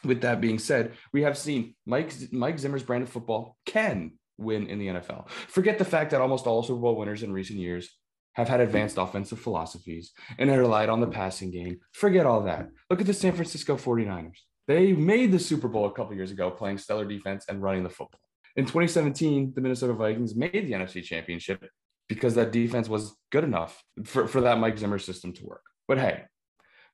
With 0.03 0.21
that 0.21 0.39
being 0.39 0.59
said, 0.59 0.93
we 1.11 1.23
have 1.23 1.35
seen 1.35 1.73
Mike, 1.87 2.13
Mike 2.31 2.59
Zimmer's 2.59 2.83
brand 2.83 3.01
of 3.01 3.09
football 3.09 3.57
can 3.65 4.19
win 4.37 4.67
in 4.67 4.77
the 4.77 4.87
NFL. 4.89 5.29
Forget 5.29 5.79
the 5.79 5.83
fact 5.83 6.11
that 6.11 6.21
almost 6.21 6.45
all 6.45 6.61
Super 6.61 6.79
Bowl 6.79 6.95
winners 6.95 7.23
in 7.23 7.33
recent 7.33 7.57
years 7.57 7.89
have 8.33 8.47
had 8.47 8.61
advanced 8.61 8.97
offensive 8.97 9.39
philosophies 9.39 10.11
and 10.37 10.49
have 10.49 10.59
relied 10.59 10.89
on 10.89 11.01
the 11.01 11.07
passing 11.07 11.51
game. 11.51 11.79
Forget 11.93 12.25
all 12.25 12.41
that. 12.41 12.69
Look 12.89 13.01
at 13.01 13.07
the 13.07 13.13
San 13.13 13.33
Francisco 13.33 13.75
49ers. 13.75 14.37
They 14.67 14.93
made 14.93 15.31
the 15.31 15.39
Super 15.39 15.67
Bowl 15.67 15.85
a 15.85 15.91
couple 15.91 16.15
years 16.15 16.31
ago 16.31 16.51
playing 16.51 16.77
stellar 16.77 17.05
defense 17.05 17.45
and 17.49 17.61
running 17.61 17.83
the 17.83 17.89
football. 17.89 18.21
In 18.55 18.65
2017, 18.65 19.53
the 19.55 19.61
Minnesota 19.61 19.93
Vikings 19.93 20.35
made 20.35 20.51
the 20.53 20.73
NFC 20.73 21.03
Championship 21.03 21.67
because 22.07 22.35
that 22.35 22.51
defense 22.51 22.89
was 22.89 23.15
good 23.31 23.43
enough 23.43 23.83
for, 24.03 24.27
for 24.27 24.41
that 24.41 24.59
Mike 24.59 24.77
Zimmer 24.77 24.99
system 24.99 25.33
to 25.33 25.45
work. 25.45 25.63
But 25.87 25.99
hey, 25.99 26.23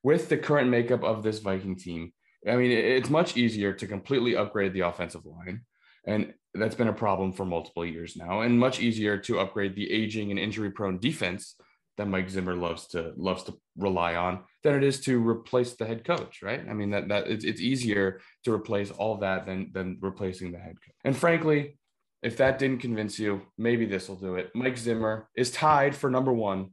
with 0.02 0.28
the 0.28 0.36
current 0.36 0.70
makeup 0.70 1.02
of 1.02 1.22
this 1.22 1.40
Viking 1.40 1.76
team, 1.76 2.12
I 2.46 2.56
mean, 2.56 2.70
it's 2.70 3.10
much 3.10 3.36
easier 3.36 3.72
to 3.72 3.86
completely 3.86 4.36
upgrade 4.36 4.72
the 4.72 4.80
offensive 4.80 5.26
line. 5.26 5.62
And 6.06 6.34
that's 6.54 6.74
been 6.74 6.88
a 6.88 6.92
problem 6.92 7.32
for 7.32 7.44
multiple 7.44 7.84
years 7.84 8.16
now, 8.16 8.40
and 8.40 8.58
much 8.58 8.80
easier 8.80 9.18
to 9.18 9.40
upgrade 9.40 9.74
the 9.74 9.90
aging 9.90 10.30
and 10.30 10.38
injury 10.38 10.70
prone 10.70 10.98
defense 10.98 11.56
that 11.96 12.08
Mike 12.08 12.28
Zimmer 12.28 12.54
loves 12.54 12.86
to 12.88 13.12
loves 13.16 13.42
to 13.44 13.54
rely 13.76 14.14
on 14.14 14.40
than 14.62 14.74
it 14.74 14.84
is 14.84 15.00
to 15.00 15.18
replace 15.18 15.74
the 15.74 15.86
head 15.86 16.04
coach, 16.04 16.42
right? 16.42 16.60
I 16.68 16.74
mean 16.74 16.90
that 16.90 17.08
that 17.08 17.26
it's, 17.26 17.44
it's 17.44 17.60
easier 17.60 18.20
to 18.44 18.52
replace 18.52 18.90
all 18.90 19.16
that 19.18 19.46
than 19.46 19.70
than 19.72 19.98
replacing 20.00 20.52
the 20.52 20.58
head 20.58 20.76
coach. 20.84 20.94
And 21.04 21.16
frankly, 21.16 21.78
if 22.22 22.36
that 22.38 22.58
didn't 22.58 22.80
convince 22.80 23.18
you, 23.18 23.42
maybe 23.56 23.86
this 23.86 24.08
will 24.08 24.16
do 24.16 24.34
it. 24.34 24.50
Mike 24.54 24.76
Zimmer 24.76 25.28
is 25.36 25.50
tied 25.50 25.94
for 25.94 26.10
number 26.10 26.32
one 26.32 26.70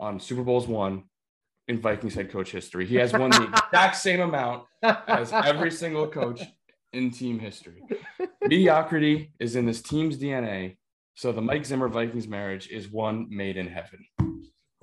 on 0.00 0.20
Super 0.20 0.42
Bowls 0.42 0.66
one 0.66 1.04
in 1.68 1.80
Vikings 1.80 2.14
head 2.14 2.30
coach 2.30 2.50
history. 2.50 2.86
He 2.86 2.96
has 2.96 3.12
won 3.12 3.30
the 3.30 3.44
exact 3.66 3.96
same 3.96 4.20
amount 4.20 4.64
as 4.82 5.32
every 5.32 5.70
single 5.70 6.08
coach 6.08 6.42
in 6.92 7.10
team 7.10 7.38
history. 7.38 7.82
Mediocrity 8.42 9.32
is 9.38 9.56
in 9.56 9.66
this 9.66 9.82
team's 9.82 10.18
DNA. 10.18 10.76
So 11.14 11.32
the 11.32 11.40
Mike 11.40 11.64
Zimmer 11.64 11.88
Vikings 11.88 12.28
marriage 12.28 12.68
is 12.68 12.88
one 12.90 13.26
made 13.30 13.56
in 13.56 13.66
heaven. 13.66 14.06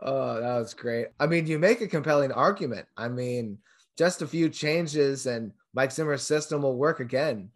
oh, 0.00 0.40
that 0.40 0.58
was 0.58 0.74
great. 0.74 1.08
I 1.18 1.26
mean, 1.26 1.46
you 1.46 1.58
make 1.58 1.80
a 1.80 1.88
compelling 1.88 2.32
argument. 2.32 2.86
I 2.96 3.08
mean, 3.08 3.58
just 3.96 4.22
a 4.22 4.26
few 4.26 4.48
changes 4.48 5.26
and 5.26 5.52
Mike 5.74 5.92
Zimmer's 5.92 6.22
system 6.22 6.62
will 6.62 6.76
work 6.76 7.00
again. 7.00 7.50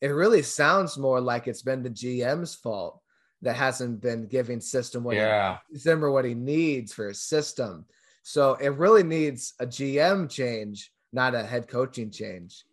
It 0.00 0.08
really 0.08 0.42
sounds 0.42 0.98
more 0.98 1.20
like 1.20 1.46
it's 1.46 1.62
been 1.62 1.82
the 1.82 1.90
GM's 1.90 2.54
fault 2.54 3.00
that 3.42 3.56
hasn't 3.56 4.00
been 4.00 4.26
giving 4.26 4.60
system 4.60 5.04
what 5.04 5.16
yeah. 5.16 5.58
he, 5.70 5.78
Zimmer 5.78 6.10
what 6.10 6.24
he 6.24 6.34
needs 6.34 6.92
for 6.92 7.08
his 7.08 7.22
system. 7.22 7.86
So 8.22 8.54
it 8.54 8.70
really 8.70 9.04
needs 9.04 9.54
a 9.60 9.66
GM 9.66 10.28
change, 10.28 10.90
not 11.16 11.34
a 11.34 11.42
head 11.42 11.66
coaching 11.66 12.12
change. 12.12 12.64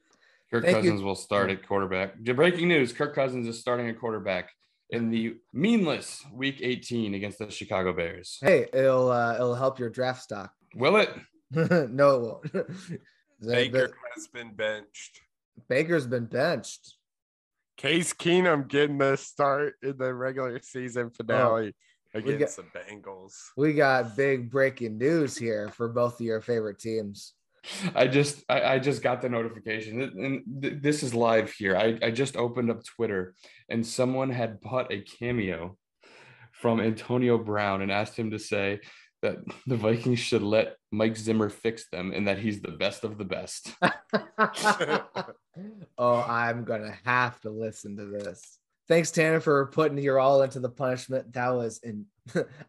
Kirk 0.52 0.66
Thank 0.66 0.76
Cousins 0.76 1.00
you. 1.00 1.06
will 1.08 1.16
start 1.16 1.50
at 1.50 1.68
quarterback. 1.68 2.20
Breaking 2.20 2.68
news: 2.68 2.94
Kirk 2.94 3.16
Cousins 3.16 3.48
is 3.48 3.60
starting 3.60 3.90
at 3.90 4.00
quarterback 4.00 4.52
in 4.92 5.10
the 5.10 5.38
meaningless 5.52 6.24
Week 6.32 6.60
18 6.62 7.16
against 7.16 7.40
the 7.40 7.50
Chicago 7.50 7.94
Bears. 7.94 8.38
Hey, 8.42 8.68
it'll 8.72 9.10
uh, 9.10 9.34
it'll 9.34 9.56
help 9.56 9.80
your 9.80 9.90
draft 9.90 10.22
stock. 10.22 10.54
Will 10.76 10.98
it? 10.98 11.10
no, 11.52 11.72
it 11.72 11.90
won't. 11.90 12.54
Baker 13.42 13.88
the, 13.88 13.94
has 14.16 14.28
been 14.28 14.54
benched. 14.54 15.22
Baker's 15.68 16.06
been 16.06 16.26
benched. 16.26 16.96
Case 17.78 18.14
Keenum 18.14 18.68
getting 18.68 19.00
the 19.00 19.16
start 19.16 19.76
in 19.82 19.98
the 19.98 20.14
regular 20.14 20.60
season 20.62 21.10
finale 21.10 21.74
oh, 22.14 22.20
against 22.20 22.58
got, 22.58 22.66
the 22.74 22.80
Bengals. 22.80 23.34
We 23.58 23.74
got 23.74 24.16
big 24.16 24.52
breaking 24.52 25.00
news 25.00 25.36
here 25.36 25.70
for 25.70 25.90
both 25.90 26.20
of 26.20 26.22
your 26.22 26.42
favorite 26.42 26.80
teams. 26.80 27.34
I 27.96 28.08
just 28.08 28.44
I, 28.50 28.62
I, 28.62 28.80
just 28.80 29.02
got 29.02 29.22
the 29.22 29.30
notification 29.30 30.02
and 30.02 30.62
th- 30.62 30.82
this 30.82 31.04
is 31.04 31.14
live 31.14 31.52
here. 31.52 31.76
I, 31.76 31.98
I 32.02 32.12
just 32.12 32.36
opened 32.36 32.70
up 32.70 32.84
Twitter 32.84 33.36
and 33.70 33.86
someone 33.86 34.30
had 34.30 34.62
bought 34.62 34.92
a 34.92 35.02
cameo 35.02 35.78
from 36.52 36.80
Antonio 36.80 37.38
Brown 37.38 37.82
and 37.82 37.92
asked 37.92 38.18
him 38.18 38.32
to 38.32 38.40
say 38.40 38.80
that 39.22 39.38
the 39.68 39.78
Vikings 39.78 40.20
should 40.20 40.44
let 40.44 40.76
Mike 40.92 41.18
Zimmer 41.18 41.50
fix 41.50 41.90
them 41.90 42.12
and 42.14 42.28
that 42.28 42.40
he's 42.40 42.62
the 42.62 42.72
best 42.72 43.04
of 43.04 43.18
the 43.18 43.26
best. 43.26 43.74
oh, 45.98 46.26
I'm 46.28 46.64
gonna 46.64 46.98
have 47.06 47.40
to 47.42 47.50
listen 47.50 47.98
to 47.98 48.06
this. 48.06 48.60
Thanks, 48.90 49.12
Tanner, 49.12 49.40
for 49.40 49.68
putting 49.68 49.98
your 49.98 50.20
all 50.20 50.42
into 50.42 50.60
the 50.60 50.70
punishment. 50.70 51.32
That 51.34 51.50
was 51.50 51.80
and 51.84 52.06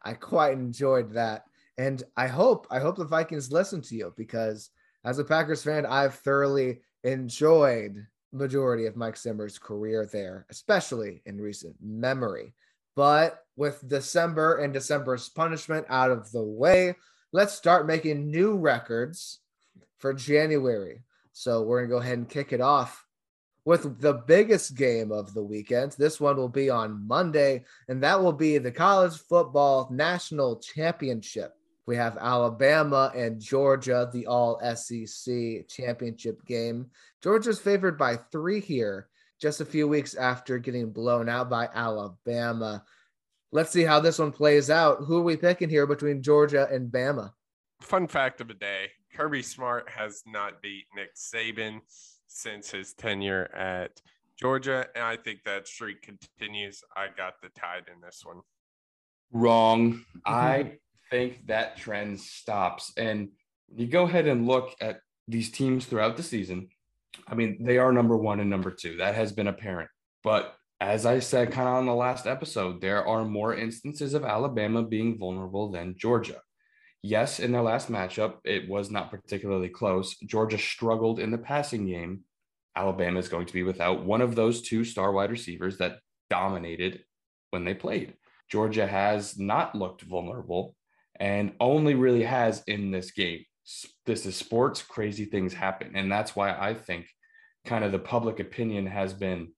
I 0.03 0.15
quite 0.15 0.53
enjoyed 0.53 1.15
that. 1.15 1.43
And 1.77 2.01
I 2.17 2.29
hope 2.29 2.69
I 2.71 2.79
hope 2.79 2.97
the 2.97 3.05
Vikings 3.05 3.51
listen 3.51 3.83
to 3.83 3.97
you 3.97 4.15
because 4.17 4.71
as 5.05 5.19
a 5.19 5.25
Packers 5.25 5.63
fan, 5.63 5.87
I've 5.87 6.15
thoroughly 6.15 6.81
enjoyed 7.03 8.07
majority 8.33 8.87
of 8.87 8.97
Mike 8.97 9.17
Zimmer's 9.17 9.59
career 9.59 10.09
there, 10.11 10.47
especially 10.51 11.23
in 11.27 11.41
recent 11.41 11.77
memory. 11.81 12.55
But 12.97 13.45
with 13.57 13.87
December 13.89 14.59
and 14.59 14.73
December's 14.73 15.29
punishment 15.29 15.87
out 15.89 16.11
of 16.11 16.31
the 16.33 16.43
way, 16.43 16.95
let's 17.33 17.55
start 17.55 17.87
making 17.87 18.31
new 18.31 18.57
records 18.57 19.41
for 19.99 20.13
January. 20.13 21.03
So 21.33 21.63
we're 21.63 21.81
going 21.81 21.89
to 21.91 21.95
go 21.95 22.01
ahead 22.01 22.19
and 22.19 22.29
kick 22.29 22.53
it 22.53 22.61
off 22.61 23.05
with 23.65 24.01
the 24.01 24.15
biggest 24.15 24.77
game 24.77 25.11
of 25.11 25.35
the 25.35 25.43
weekend. 25.43 25.93
This 25.93 26.21
one 26.21 26.37
will 26.37 26.49
be 26.49 26.71
on 26.71 27.07
Monday, 27.07 27.65
and 27.89 28.03
that 28.03 28.23
will 28.23 28.33
be 28.33 28.59
the 28.59 28.71
College 28.71 29.17
Football 29.17 29.89
National 29.91 30.57
Championship. 30.57 31.55
We 31.87 31.97
have 31.97 32.17
Alabama 32.19 33.13
and 33.15 33.41
Georgia, 33.41 34.09
the 34.13 34.27
all 34.27 34.61
SEC 34.75 35.69
championship 35.69 36.45
game. 36.47 36.91
Georgia's 37.23 37.61
favored 37.61 37.99
by 37.99 38.17
three 38.17 38.61
here, 38.61 39.09
just 39.41 39.61
a 39.61 39.67
few 39.67 39.87
weeks 39.87 40.15
after 40.15 40.59
getting 40.59 40.91
blown 40.91 41.29
out 41.29 41.51
by 41.51 41.69
Alabama. 41.75 42.85
Let's 43.53 43.71
see 43.71 43.83
how 43.83 44.01
this 44.01 44.19
one 44.19 44.33
plays 44.33 44.71
out. 44.71 45.05
Who 45.05 45.19
are 45.19 45.23
we 45.23 45.37
picking 45.37 45.69
here 45.69 45.87
between 45.87 46.23
Georgia 46.23 46.67
and 46.71 46.91
Bama? 46.91 47.33
Fun 47.81 48.07
fact 48.07 48.41
of 48.41 48.49
the 48.49 48.55
day 48.55 48.89
Kirby 49.15 49.43
Smart 49.43 49.89
has 49.91 50.23
not 50.27 50.63
beat 50.63 50.87
Nick 50.95 51.15
Saban 51.15 51.81
since 52.27 52.71
his 52.71 52.95
tenure 52.95 53.55
at 53.55 54.01
Georgia. 54.37 54.87
And 54.95 55.05
I 55.05 55.17
think 55.17 55.45
that 55.45 55.69
streak 55.69 56.03
continues. 56.03 56.83
I 56.97 57.07
got 57.17 57.41
the 57.43 57.49
tide 57.51 57.85
in 57.95 58.01
this 58.01 58.23
one. 58.25 58.41
Wrong. 59.33 60.05
I 60.27 60.79
think 61.15 61.47
that 61.47 61.77
trend 61.77 62.19
stops. 62.19 62.93
And 62.97 63.29
you 63.73 63.87
go 63.87 64.03
ahead 64.03 64.27
and 64.27 64.49
look 64.49 64.75
at 64.81 64.99
these 65.29 65.49
teams 65.51 65.87
throughout 65.87 66.17
the 66.17 66.25
season. 66.25 66.69
I 67.29 67.37
mean, 67.37 67.63
they 67.63 67.79
are 67.79 67.93
number 67.93 68.17
one 68.17 68.41
and 68.41 68.51
number 68.51 68.73
two. 68.73 68.97
That 68.97 69.15
has 69.15 69.31
been 69.31 69.47
apparent. 69.47 69.91
But 70.25 70.57
as 70.81 71.07
I 71.07 71.21
said 71.21 71.53
kind 71.53 71.69
of 71.69 71.77
on 71.77 71.87
the 71.87 71.95
last 71.95 72.27
episode, 72.27 72.81
there 72.81 73.07
are 73.07 73.25
more 73.25 73.55
instances 73.55 74.13
of 74.15 74.25
Alabama 74.25 74.83
being 74.83 75.17
vulnerable 75.17 75.71
than 75.71 75.97
Georgia. 75.97 76.41
Yes, 77.01 77.39
in 77.39 77.53
their 77.53 77.63
last 77.63 77.93
matchup, 77.93 78.39
it 78.45 78.69
was 78.69 78.91
not 78.91 79.13
particularly 79.13 79.69
close. 79.69 80.17
Georgia 80.27 80.59
struggled 80.59 81.21
in 81.21 81.31
the 81.31 81.39
passing 81.39 81.87
game. 81.87 82.25
Alabama 82.75 83.21
is 83.21 83.29
going 83.29 83.47
to 83.47 83.53
be 83.53 83.63
without 83.63 84.05
one 84.05 84.21
of 84.21 84.35
those 84.35 84.63
two 84.63 84.83
star 84.83 85.13
wide 85.13 85.31
receivers 85.31 85.79
that 85.79 85.99
dominated 86.29 87.05
when 87.51 87.65
they 87.65 87.75
played. 87.75 88.15
Georgia 88.51 88.87
has 88.87 89.39
not 89.39 89.77
looked 89.77 90.03
vulnerable 90.03 90.75
and 91.21 91.53
only 91.61 91.95
really 91.95 92.25
has 92.25 92.63
in 92.67 92.91
this 92.91 93.11
game. 93.11 93.45
This 94.05 94.27
is 94.27 94.37
sports, 94.37 94.83
crazy 94.83 95.25
things 95.25 95.55
happen. 95.55 95.93
And 95.95 96.11
that's 96.11 96.37
why 96.37 96.51
I 96.51 96.75
think 96.75 97.07
kind 97.65 97.85
of 97.85 97.93
the 97.93 97.99
public 97.99 98.41
opinion 98.41 98.87
has 98.87 99.15
been 99.15 99.49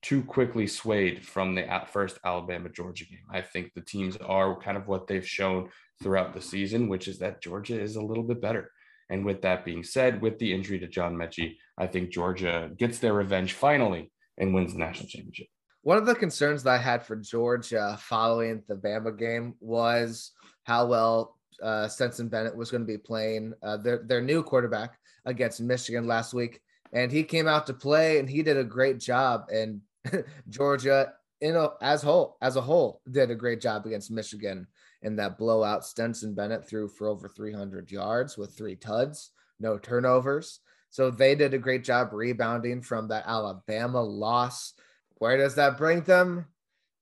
too 0.00 0.22
quickly 0.22 0.66
swayed 0.66 1.24
from 1.24 1.54
the 1.54 1.66
first 1.90 2.18
Alabama 2.24 2.68
Georgia 2.68 3.06
game. 3.06 3.24
I 3.30 3.40
think 3.40 3.72
the 3.72 3.80
teams 3.80 4.16
are 4.18 4.58
kind 4.60 4.76
of 4.76 4.86
what 4.86 5.06
they've 5.06 5.26
shown 5.26 5.70
throughout 6.02 6.34
the 6.34 6.40
season, 6.40 6.88
which 6.88 7.08
is 7.08 7.18
that 7.20 7.42
Georgia 7.42 7.80
is 7.80 7.96
a 7.96 8.02
little 8.02 8.24
bit 8.24 8.40
better. 8.40 8.70
And 9.10 9.24
with 9.24 9.42
that 9.42 9.64
being 9.64 9.82
said, 9.82 10.20
with 10.20 10.38
the 10.38 10.52
injury 10.52 10.78
to 10.78 10.88
John 10.88 11.16
Metchie, 11.16 11.56
I 11.78 11.86
think 11.86 12.10
Georgia 12.10 12.70
gets 12.76 12.98
their 12.98 13.12
revenge 13.12 13.52
finally 13.52 14.10
and 14.38 14.54
wins 14.54 14.72
the 14.72 14.78
national 14.78 15.08
championship. 15.08 15.46
One 15.82 15.98
of 15.98 16.06
the 16.06 16.14
concerns 16.14 16.62
that 16.62 16.70
I 16.70 16.78
had 16.78 17.04
for 17.04 17.16
Georgia 17.16 17.98
following 18.00 18.62
the 18.68 18.74
Bama 18.74 19.18
game 19.18 19.54
was 19.60 20.32
how 20.64 20.86
well 20.86 21.38
uh, 21.62 21.88
Stetson 21.88 22.28
Bennett 22.28 22.56
was 22.56 22.70
going 22.70 22.82
to 22.82 22.86
be 22.86 22.98
playing 22.98 23.54
uh, 23.62 23.76
their 23.76 23.98
their 23.98 24.20
new 24.20 24.42
quarterback 24.42 24.98
against 25.24 25.60
Michigan 25.60 26.06
last 26.06 26.34
week, 26.34 26.60
and 26.92 27.10
he 27.10 27.22
came 27.22 27.48
out 27.48 27.66
to 27.66 27.74
play 27.74 28.18
and 28.18 28.28
he 28.28 28.42
did 28.42 28.56
a 28.56 28.64
great 28.64 28.98
job. 28.98 29.46
And 29.52 29.80
Georgia, 30.48 31.12
in 31.40 31.56
a, 31.56 31.70
as 31.80 32.02
whole 32.02 32.36
as 32.42 32.56
a 32.56 32.60
whole, 32.60 33.00
did 33.10 33.30
a 33.30 33.36
great 33.36 33.60
job 33.60 33.86
against 33.86 34.10
Michigan 34.10 34.66
in 35.02 35.16
that 35.16 35.38
blowout. 35.38 35.84
Stetson 35.84 36.34
Bennett 36.34 36.66
threw 36.66 36.88
for 36.88 37.08
over 37.08 37.28
300 37.28 37.90
yards 37.90 38.36
with 38.36 38.56
three 38.56 38.76
tuds, 38.76 39.30
no 39.60 39.78
turnovers. 39.78 40.60
So 40.90 41.10
they 41.10 41.34
did 41.34 41.54
a 41.54 41.58
great 41.58 41.82
job 41.82 42.12
rebounding 42.12 42.80
from 42.80 43.08
that 43.08 43.24
Alabama 43.26 44.00
loss. 44.00 44.74
Where 45.16 45.36
does 45.36 45.56
that 45.56 45.76
bring 45.76 46.02
them? 46.02 46.46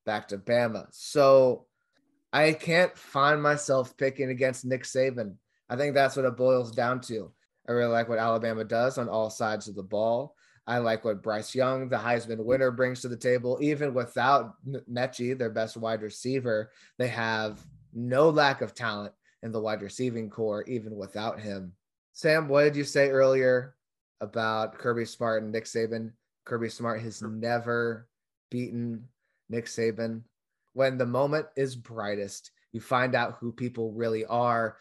Back 0.06 0.28
to 0.28 0.38
Bama. 0.38 0.86
So 0.92 1.66
I 2.32 2.52
can't 2.52 2.96
find 2.96 3.42
myself 3.42 3.96
picking 3.96 4.30
against 4.30 4.64
Nick 4.64 4.84
Saban. 4.84 5.34
I 5.68 5.76
think 5.76 5.94
that's 5.94 6.16
what 6.16 6.24
it 6.24 6.36
boils 6.36 6.72
down 6.72 7.00
to. 7.02 7.30
I 7.68 7.72
really 7.72 7.92
like 7.92 8.08
what 8.08 8.18
Alabama 8.18 8.64
does 8.64 8.98
on 8.98 9.08
all 9.08 9.30
sides 9.30 9.68
of 9.68 9.74
the 9.74 9.82
ball. 9.82 10.34
I 10.66 10.78
like 10.78 11.04
what 11.04 11.22
Bryce 11.22 11.54
Young, 11.54 11.88
the 11.88 11.96
Heisman 11.96 12.44
winner, 12.44 12.70
brings 12.70 13.00
to 13.02 13.08
the 13.08 13.16
table. 13.16 13.58
Even 13.60 13.94
without 13.94 14.54
Metchie, 14.90 15.36
their 15.36 15.50
best 15.50 15.76
wide 15.76 16.02
receiver, 16.02 16.70
they 16.98 17.08
have 17.08 17.60
no 17.92 18.30
lack 18.30 18.62
of 18.62 18.74
talent 18.74 19.12
in 19.42 19.52
the 19.52 19.60
wide 19.60 19.82
receiving 19.82 20.30
core, 20.30 20.62
even 20.64 20.96
without 20.96 21.40
him. 21.40 21.72
Sam, 22.12 22.48
what 22.48 22.62
did 22.64 22.76
you 22.76 22.84
say 22.84 23.10
earlier 23.10 23.74
about 24.20 24.78
Kirby 24.78 25.04
Smart 25.04 25.42
and 25.42 25.52
Nick 25.52 25.64
Saban? 25.64 26.12
Kirby 26.44 26.68
Smart 26.68 27.02
has 27.02 27.22
never 27.22 28.06
beaten 28.50 29.08
Nick 29.48 29.66
Saban. 29.66 30.22
When 30.74 30.98
the 30.98 31.06
moment 31.06 31.46
is 31.56 31.76
brightest, 31.76 32.50
you 32.72 32.80
find 32.80 33.14
out 33.14 33.36
who 33.38 33.52
people 33.52 33.92
really 33.92 34.24
are. 34.24 34.76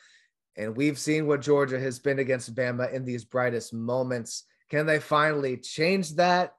And 0.58 0.75
we've 0.75 0.99
seen 0.99 1.27
what 1.27 1.41
Georgia 1.41 1.80
has 1.80 1.99
been 1.99 2.19
against 2.19 2.56
Bama 2.56 2.91
in 2.91 3.06
these 3.06 3.25
brightest 3.25 3.73
moments. 3.73 4.43
Can 4.69 4.86
they 4.86 4.99
finally 4.99 5.58
change 5.58 6.15
that? 6.15 6.56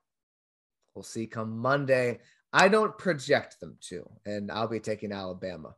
We'll 0.95 1.03
see 1.03 1.27
come 1.27 1.59
Monday. 1.59 2.21
I 2.53 2.68
don't 2.68 2.97
project 2.99 3.61
them 3.61 3.79
to, 3.88 4.09
and 4.27 4.51
I'll 4.51 4.68
be 4.68 4.81
taking 4.81 5.12
Alabama. 5.12 5.75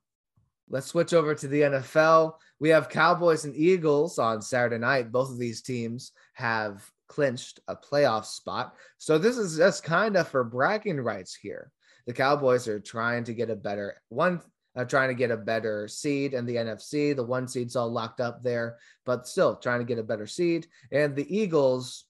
Let's 0.68 0.88
switch 0.88 1.12
over 1.12 1.34
to 1.34 1.46
the 1.46 1.60
NFL. 1.60 2.34
We 2.58 2.70
have 2.70 2.88
Cowboys 2.88 3.44
and 3.44 3.54
Eagles 3.54 4.18
on 4.18 4.42
Saturday 4.42 4.78
night. 4.78 5.12
Both 5.12 5.30
of 5.30 5.38
these 5.38 5.62
teams 5.62 6.12
have 6.32 6.90
clinched 7.06 7.60
a 7.68 7.76
playoff 7.76 8.24
spot. 8.24 8.74
So 8.98 9.18
this 9.18 9.36
is 9.36 9.56
just 9.56 9.84
kind 9.84 10.16
of 10.16 10.26
for 10.26 10.42
bragging 10.42 11.00
rights 11.00 11.34
here. 11.34 11.70
The 12.06 12.12
Cowboys 12.12 12.68
are 12.68 12.80
trying 12.80 13.24
to 13.24 13.34
get 13.34 13.50
a 13.50 13.56
better 13.56 14.00
one, 14.08 14.40
uh, 14.76 14.84
trying 14.84 15.08
to 15.08 15.14
get 15.14 15.30
a 15.30 15.36
better 15.36 15.88
seed 15.88 16.34
in 16.34 16.44
the 16.44 16.56
NFC. 16.56 17.16
The 17.16 17.24
one 17.24 17.48
seed's 17.48 17.76
all 17.76 17.90
locked 17.90 18.20
up 18.20 18.42
there, 18.42 18.76
but 19.06 19.26
still 19.26 19.56
trying 19.56 19.80
to 19.80 19.86
get 19.86 19.98
a 19.98 20.02
better 20.02 20.26
seed. 20.26 20.66
And 20.92 21.16
the 21.16 21.34
Eagles, 21.34 22.04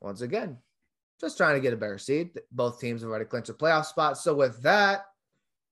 once 0.00 0.20
again, 0.20 0.58
just 1.20 1.36
trying 1.36 1.54
to 1.54 1.60
get 1.60 1.72
a 1.72 1.76
better 1.76 1.98
seed. 1.98 2.30
Both 2.52 2.80
teams 2.80 3.02
have 3.02 3.10
already 3.10 3.26
clinched 3.26 3.50
a 3.50 3.54
playoff 3.54 3.86
spot. 3.86 4.18
So 4.18 4.34
with 4.34 4.62
that, 4.62 5.04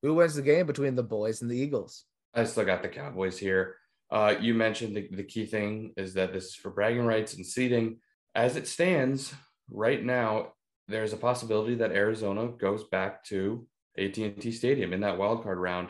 who 0.01 0.13
wins 0.13 0.35
the 0.35 0.41
game 0.41 0.65
between 0.65 0.95
the 0.95 1.03
boys 1.03 1.41
and 1.41 1.49
the 1.49 1.57
Eagles? 1.57 2.05
I 2.33 2.43
still 2.43 2.65
got 2.65 2.81
the 2.81 2.89
Cowboys 2.89 3.37
here. 3.37 3.75
Uh, 4.11 4.35
you 4.39 4.53
mentioned 4.53 4.95
the, 4.95 5.07
the 5.11 5.23
key 5.23 5.45
thing 5.45 5.93
is 5.97 6.13
that 6.15 6.33
this 6.33 6.45
is 6.45 6.55
for 6.55 6.69
bragging 6.69 7.05
rights 7.05 7.33
and 7.35 7.45
seeding. 7.45 7.97
As 8.35 8.55
it 8.55 8.67
stands 8.67 9.33
right 9.69 10.03
now, 10.03 10.53
there's 10.87 11.13
a 11.13 11.17
possibility 11.17 11.75
that 11.75 11.91
Arizona 11.91 12.47
goes 12.47 12.83
back 12.85 13.23
to 13.25 13.67
AT&T 13.99 14.51
Stadium 14.51 14.93
in 14.93 15.01
that 15.01 15.17
wild 15.17 15.43
card 15.43 15.57
round, 15.57 15.89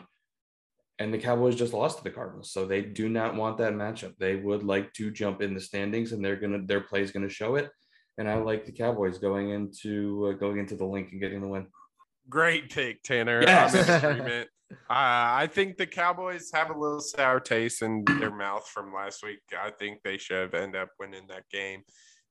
and 0.98 1.12
the 1.14 1.18
Cowboys 1.18 1.56
just 1.56 1.72
lost 1.72 1.98
to 1.98 2.04
the 2.04 2.10
Cardinals, 2.10 2.52
so 2.52 2.66
they 2.66 2.82
do 2.82 3.08
not 3.08 3.34
want 3.34 3.58
that 3.58 3.72
matchup. 3.72 4.16
They 4.18 4.36
would 4.36 4.62
like 4.62 4.92
to 4.94 5.10
jump 5.10 5.40
in 5.40 5.54
the 5.54 5.60
standings, 5.60 6.12
and 6.12 6.24
they're 6.24 6.36
gonna 6.36 6.62
their 6.62 6.82
play 6.82 7.02
is 7.02 7.10
gonna 7.10 7.28
show 7.28 7.56
it. 7.56 7.70
And 8.18 8.28
I 8.28 8.34
like 8.34 8.66
the 8.66 8.72
Cowboys 8.72 9.18
going 9.18 9.50
into 9.50 10.26
uh, 10.26 10.32
going 10.32 10.58
into 10.58 10.76
the 10.76 10.84
Linc 10.84 11.10
and 11.12 11.20
getting 11.20 11.40
the 11.40 11.48
win. 11.48 11.66
Great 12.28 12.70
pick, 12.70 13.02
Tanner. 13.02 13.42
Yes. 13.42 13.74
Uh, 13.74 14.44
I 14.90 15.48
think 15.50 15.78
the 15.78 15.86
Cowboys 15.86 16.50
have 16.54 16.70
a 16.70 16.78
little 16.78 17.00
sour 17.00 17.40
taste 17.40 17.82
in 17.82 18.04
their 18.04 18.30
mouth 18.30 18.68
from 18.68 18.94
last 18.94 19.24
week. 19.24 19.40
I 19.58 19.70
think 19.70 20.02
they 20.02 20.18
should 20.18 20.36
have 20.36 20.54
ended 20.54 20.82
up 20.82 20.90
winning 21.00 21.26
that 21.28 21.48
game. 21.50 21.82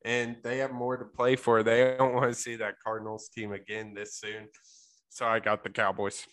And 0.05 0.37
they 0.43 0.59
have 0.59 0.71
more 0.71 0.95
to 0.95 1.03
play 1.03 1.35
for. 1.35 1.63
They 1.63 1.95
don't 1.97 2.13
want 2.13 2.31
to 2.31 2.39
see 2.39 2.55
that 2.57 2.75
Cardinals 2.81 3.29
team 3.29 3.51
again 3.51 3.93
this 3.93 4.15
soon. 4.15 4.47
So 5.09 5.25
I 5.25 5.39
got 5.39 5.63
the 5.63 5.69
Cowboys. 5.69 6.25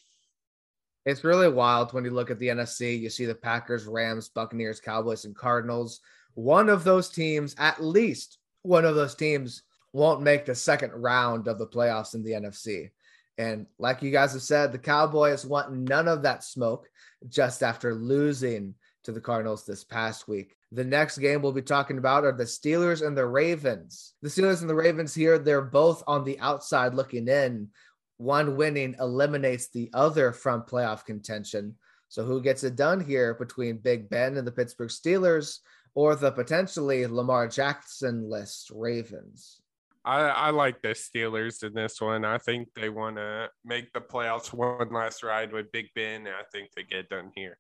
It's 1.05 1.25
really 1.25 1.49
wild 1.49 1.93
when 1.93 2.05
you 2.05 2.11
look 2.11 2.31
at 2.31 2.39
the 2.39 2.49
NFC. 2.49 2.99
You 2.99 3.11
see 3.11 3.27
the 3.27 3.35
Packers, 3.35 3.87
Rams, 3.87 4.29
Buccaneers, 4.29 4.81
Cowboys, 4.81 5.25
and 5.25 5.37
Cardinals. 5.37 6.01
One 6.35 6.69
of 6.69 6.85
those 6.85 7.09
teams, 7.09 7.55
at 7.59 7.83
least 7.83 8.39
one 8.62 8.85
of 8.85 8.95
those 8.95 9.15
teams, 9.15 9.62
won't 9.93 10.21
make 10.21 10.45
the 10.45 10.55
second 10.55 10.91
round 10.93 11.49
of 11.49 11.59
the 11.59 11.67
playoffs 11.67 12.15
in 12.15 12.23
the 12.23 12.33
NFC. 12.33 12.91
And 13.39 13.67
like 13.79 14.03
you 14.03 14.11
guys 14.11 14.33
have 14.33 14.43
said, 14.43 14.73
the 14.73 14.79
Cowboys 14.79 15.47
want 15.47 15.73
none 15.73 16.09
of 16.09 16.23
that 16.23 16.45
smoke 16.45 16.89
just 17.29 17.62
after 17.62 17.95
losing 17.95 18.75
to 19.05 19.12
the 19.12 19.21
Cardinals 19.21 19.65
this 19.65 19.85
past 19.85 20.27
week. 20.27 20.57
The 20.73 20.85
next 20.85 21.19
game 21.19 21.41
we'll 21.41 21.53
be 21.53 21.62
talking 21.62 21.99
about 21.99 22.25
are 22.25 22.33
the 22.33 22.45
Steelers 22.45 23.07
and 23.07 23.17
the 23.17 23.27
Ravens. 23.27 24.15
The 24.23 24.29
Steelers 24.29 24.61
and 24.61 24.69
the 24.69 24.75
Ravens 24.75 25.15
here, 25.15 25.39
they're 25.39 25.62
both 25.62 26.03
on 26.07 26.25
the 26.25 26.39
outside 26.41 26.95
looking 26.95 27.29
in. 27.29 27.69
One 28.18 28.57
winning 28.57 28.96
eliminates 28.98 29.68
the 29.68 29.90
other 29.92 30.33
from 30.33 30.62
playoff 30.62 31.05
contention. 31.05 31.76
So 32.09 32.24
who 32.24 32.40
gets 32.40 32.64
it 32.64 32.76
done 32.76 33.00
here 33.00 33.35
between 33.35 33.79
Big 33.79 34.09
Ben 34.09 34.37
and 34.37 34.46
the 34.46 34.52
Pittsburgh 34.52 34.88
Steelers 34.88 35.59
or 35.94 36.14
the 36.14 36.31
potentially 36.31 37.07
Lamar 37.07 37.48
Jackson 37.48 38.29
list 38.31 38.70
Ravens? 38.74 39.61
I, 40.05 40.20
I 40.20 40.50
like 40.50 40.81
the 40.83 40.90
Steelers 40.90 41.64
in 41.64 41.74
this 41.74 42.00
one. 42.00 42.24
I 42.24 42.38
think 42.38 42.68
they 42.74 42.88
want 42.88 43.16
to 43.16 43.48
make 43.64 43.92
the 43.92 44.00
playoffs 44.00 44.52
one 44.52 44.92
last 44.92 45.24
ride 45.24 45.52
with 45.52 45.72
Big 45.72 45.87
Ben. 45.96 46.29
I 46.29 46.44
think 46.52 46.70
they 46.76 46.85
get 46.85 47.09
done 47.09 47.33
here. 47.35 47.59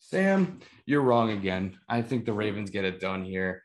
Sam, 0.00 0.60
you're 0.86 1.02
wrong 1.02 1.30
again. 1.30 1.76
I 1.88 2.00
think 2.02 2.24
the 2.24 2.32
Ravens 2.32 2.70
get 2.70 2.84
it 2.84 3.00
done 3.00 3.24
here 3.24 3.62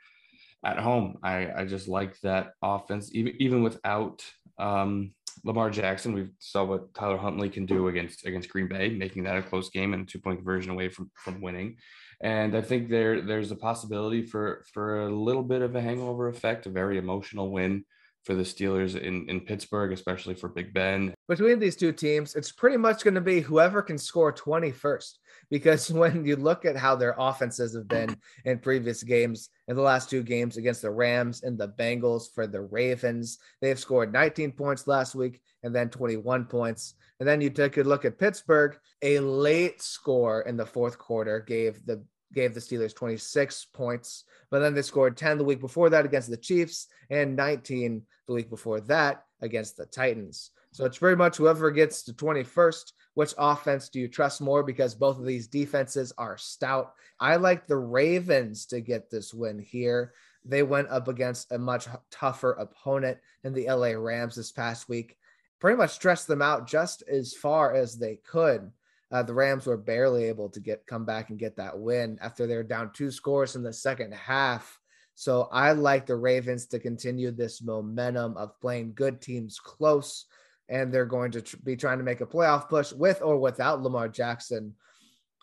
at 0.65 0.79
home. 0.79 1.17
I, 1.23 1.49
I 1.61 1.65
just 1.65 1.87
like 1.87 2.19
that 2.21 2.53
offense, 2.61 3.11
even 3.13 3.35
even 3.39 3.63
without 3.63 4.25
um, 4.57 5.13
Lamar 5.43 5.69
Jackson. 5.69 6.13
We 6.13 6.29
saw 6.39 6.63
what 6.63 6.93
Tyler 6.93 7.17
Huntley 7.17 7.49
can 7.49 7.65
do 7.65 7.87
against 7.87 8.25
against 8.25 8.49
Green 8.49 8.67
Bay, 8.67 8.89
making 8.89 9.23
that 9.23 9.37
a 9.37 9.43
close 9.43 9.69
game 9.69 9.93
and 9.93 10.07
two 10.07 10.19
point 10.19 10.39
conversion 10.39 10.71
away 10.71 10.89
from 10.89 11.11
from 11.15 11.41
winning. 11.41 11.77
And 12.21 12.55
I 12.55 12.61
think 12.61 12.89
there 12.89 13.21
there's 13.21 13.51
a 13.51 13.55
possibility 13.55 14.23
for 14.25 14.65
for 14.73 15.01
a 15.01 15.09
little 15.13 15.43
bit 15.43 15.61
of 15.61 15.75
a 15.75 15.81
hangover 15.81 16.27
effect, 16.27 16.65
a 16.65 16.69
very 16.69 16.97
emotional 16.97 17.51
win 17.51 17.83
for 18.23 18.35
the 18.35 18.43
Steelers 18.43 18.99
in, 18.99 19.29
in 19.29 19.41
Pittsburgh, 19.41 19.91
especially 19.91 20.33
for 20.33 20.47
Big 20.47 20.73
Ben. 20.73 21.13
Between 21.27 21.59
these 21.59 21.75
two 21.75 21.91
teams, 21.91 22.35
it's 22.35 22.51
pretty 22.51 22.77
much 22.77 23.03
going 23.03 23.15
to 23.15 23.21
be 23.21 23.41
whoever 23.41 23.81
can 23.81 23.97
score 23.97 24.31
20 24.31 24.71
first. 24.71 25.19
Because 25.49 25.91
when 25.91 26.25
you 26.25 26.35
look 26.35 26.65
at 26.65 26.77
how 26.77 26.95
their 26.95 27.15
offenses 27.17 27.75
have 27.75 27.87
been 27.87 28.15
in 28.45 28.59
previous 28.59 29.03
games, 29.03 29.49
in 29.67 29.75
the 29.75 29.81
last 29.81 30.09
two 30.09 30.23
games 30.23 30.57
against 30.57 30.81
the 30.81 30.91
Rams 30.91 31.43
and 31.43 31.57
the 31.57 31.69
Bengals 31.69 32.25
for 32.33 32.47
the 32.47 32.61
Ravens, 32.61 33.39
they've 33.61 33.79
scored 33.79 34.13
19 34.13 34.53
points 34.53 34.87
last 34.87 35.15
week 35.15 35.41
and 35.63 35.75
then 35.75 35.89
21 35.89 36.45
points. 36.45 36.95
And 37.19 37.27
then 37.27 37.41
you 37.41 37.49
take 37.49 37.77
a 37.77 37.83
look 37.83 38.05
at 38.05 38.19
Pittsburgh, 38.19 38.77
a 39.01 39.19
late 39.19 39.81
score 39.81 40.41
in 40.41 40.57
the 40.57 40.65
fourth 40.65 40.97
quarter 40.97 41.39
gave 41.39 41.85
the 41.85 42.03
gave 42.33 42.53
the 42.53 42.59
Steelers 42.59 42.95
26 42.95 43.67
points, 43.73 44.25
but 44.49 44.59
then 44.59 44.73
they 44.73 44.81
scored 44.81 45.17
10 45.17 45.37
the 45.37 45.43
week 45.43 45.59
before 45.59 45.89
that 45.89 46.05
against 46.05 46.29
the 46.29 46.37
Chiefs 46.37 46.87
and 47.09 47.35
19 47.35 48.03
the 48.27 48.33
week 48.33 48.49
before 48.49 48.79
that 48.81 49.25
against 49.41 49.77
the 49.77 49.85
Titans. 49.85 50.51
So 50.71 50.85
it's 50.85 50.97
very 50.97 51.15
much 51.15 51.37
whoever 51.37 51.69
gets 51.69 52.03
to 52.03 52.13
21st. 52.13 52.93
Which 53.13 53.35
offense 53.37 53.89
do 53.89 53.99
you 53.99 54.07
trust 54.07 54.41
more? 54.41 54.63
Because 54.63 54.95
both 54.95 55.19
of 55.19 55.25
these 55.25 55.47
defenses 55.47 56.11
are 56.17 56.37
stout. 56.37 56.93
I 57.19 57.35
like 57.35 57.67
the 57.67 57.77
Ravens 57.77 58.65
to 58.67 58.81
get 58.81 59.11
this 59.11 59.33
win 59.33 59.59
here. 59.59 60.13
They 60.43 60.63
went 60.63 60.89
up 60.89 61.07
against 61.07 61.51
a 61.51 61.59
much 61.59 61.87
tougher 62.09 62.53
opponent 62.53 63.19
in 63.43 63.53
the 63.53 63.69
LA 63.69 63.89
Rams 63.89 64.35
this 64.35 64.51
past 64.51 64.89
week. 64.89 65.17
Pretty 65.59 65.77
much 65.77 65.91
stressed 65.91 66.27
them 66.27 66.41
out 66.41 66.67
just 66.67 67.03
as 67.03 67.33
far 67.33 67.75
as 67.75 67.97
they 67.97 68.15
could. 68.15 68.71
Uh, 69.13 69.21
the 69.21 69.33
Rams 69.33 69.67
were 69.67 69.77
barely 69.77 70.23
able 70.25 70.49
to 70.49 70.59
get 70.59 70.87
come 70.87 71.05
back 71.05 71.29
and 71.29 71.37
get 71.37 71.55
that 71.57 71.77
win 71.77 72.17
after 72.19 72.47
they 72.47 72.55
were 72.55 72.63
down 72.63 72.91
two 72.93 73.11
scores 73.11 73.55
in 73.55 73.61
the 73.61 73.71
second 73.71 74.11
half. 74.13 74.79
So 75.13 75.47
I 75.51 75.73
like 75.73 76.07
the 76.07 76.15
Ravens 76.15 76.65
to 76.67 76.79
continue 76.79 77.29
this 77.29 77.61
momentum 77.61 78.35
of 78.37 78.59
playing 78.59 78.93
good 78.95 79.21
teams 79.21 79.59
close. 79.59 80.25
and 80.69 80.91
they're 80.91 81.05
going 81.05 81.29
to 81.31 81.41
tr- 81.41 81.57
be 81.63 81.75
trying 81.75 81.99
to 81.99 82.03
make 82.03 82.21
a 82.21 82.25
playoff 82.25 82.69
push 82.69 82.91
with 82.91 83.21
or 83.21 83.37
without 83.37 83.83
Lamar 83.83 84.07
Jackson. 84.07 84.73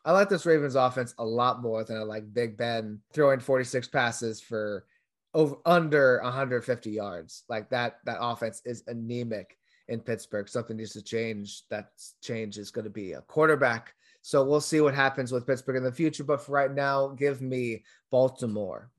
I 0.05 0.13
like 0.13 0.31
this 0.31 0.47
Ravens 0.47 0.75
offense 0.75 1.15
a 1.19 1.25
lot 1.25 1.63
more 1.63 1.85
than 1.85 1.99
I 1.99 2.03
like 2.03 2.33
Big 2.33 2.57
Ben 2.57 3.01
throwing 3.13 3.39
46 3.39 3.87
passes 3.89 4.41
for 4.41 4.87
over 5.35 5.57
under 5.67 6.21
150 6.25 6.91
yards. 6.91 7.45
Like 7.49 7.71
that, 7.71 7.99
that 8.07 8.19
offense 8.21 8.63
is 8.65 8.83
anemic 8.89 9.57
in 9.91 10.01
Pittsburgh. 10.01 10.49
Something 10.49 10.79
needs 10.79 10.93
to 10.93 11.03
change. 11.03 11.65
That 11.69 11.91
change 12.23 12.57
is 12.57 12.71
going 12.71 12.85
to 12.85 12.91
be 12.91 13.13
a 13.13 13.21
quarterback. 13.23 13.93
So 14.23 14.45
we'll 14.45 14.61
see 14.61 14.81
what 14.81 14.95
happens 14.95 15.33
with 15.33 15.47
Pittsburgh 15.47 15.77
in 15.77 15.85
the 15.85 15.93
future. 15.93 16.25
But 16.25 16.43
for 16.43 16.53
right 16.53 16.73
now, 16.73 17.09
give 17.09 17.43
me 17.43 17.85
Baltimore. 18.11 18.91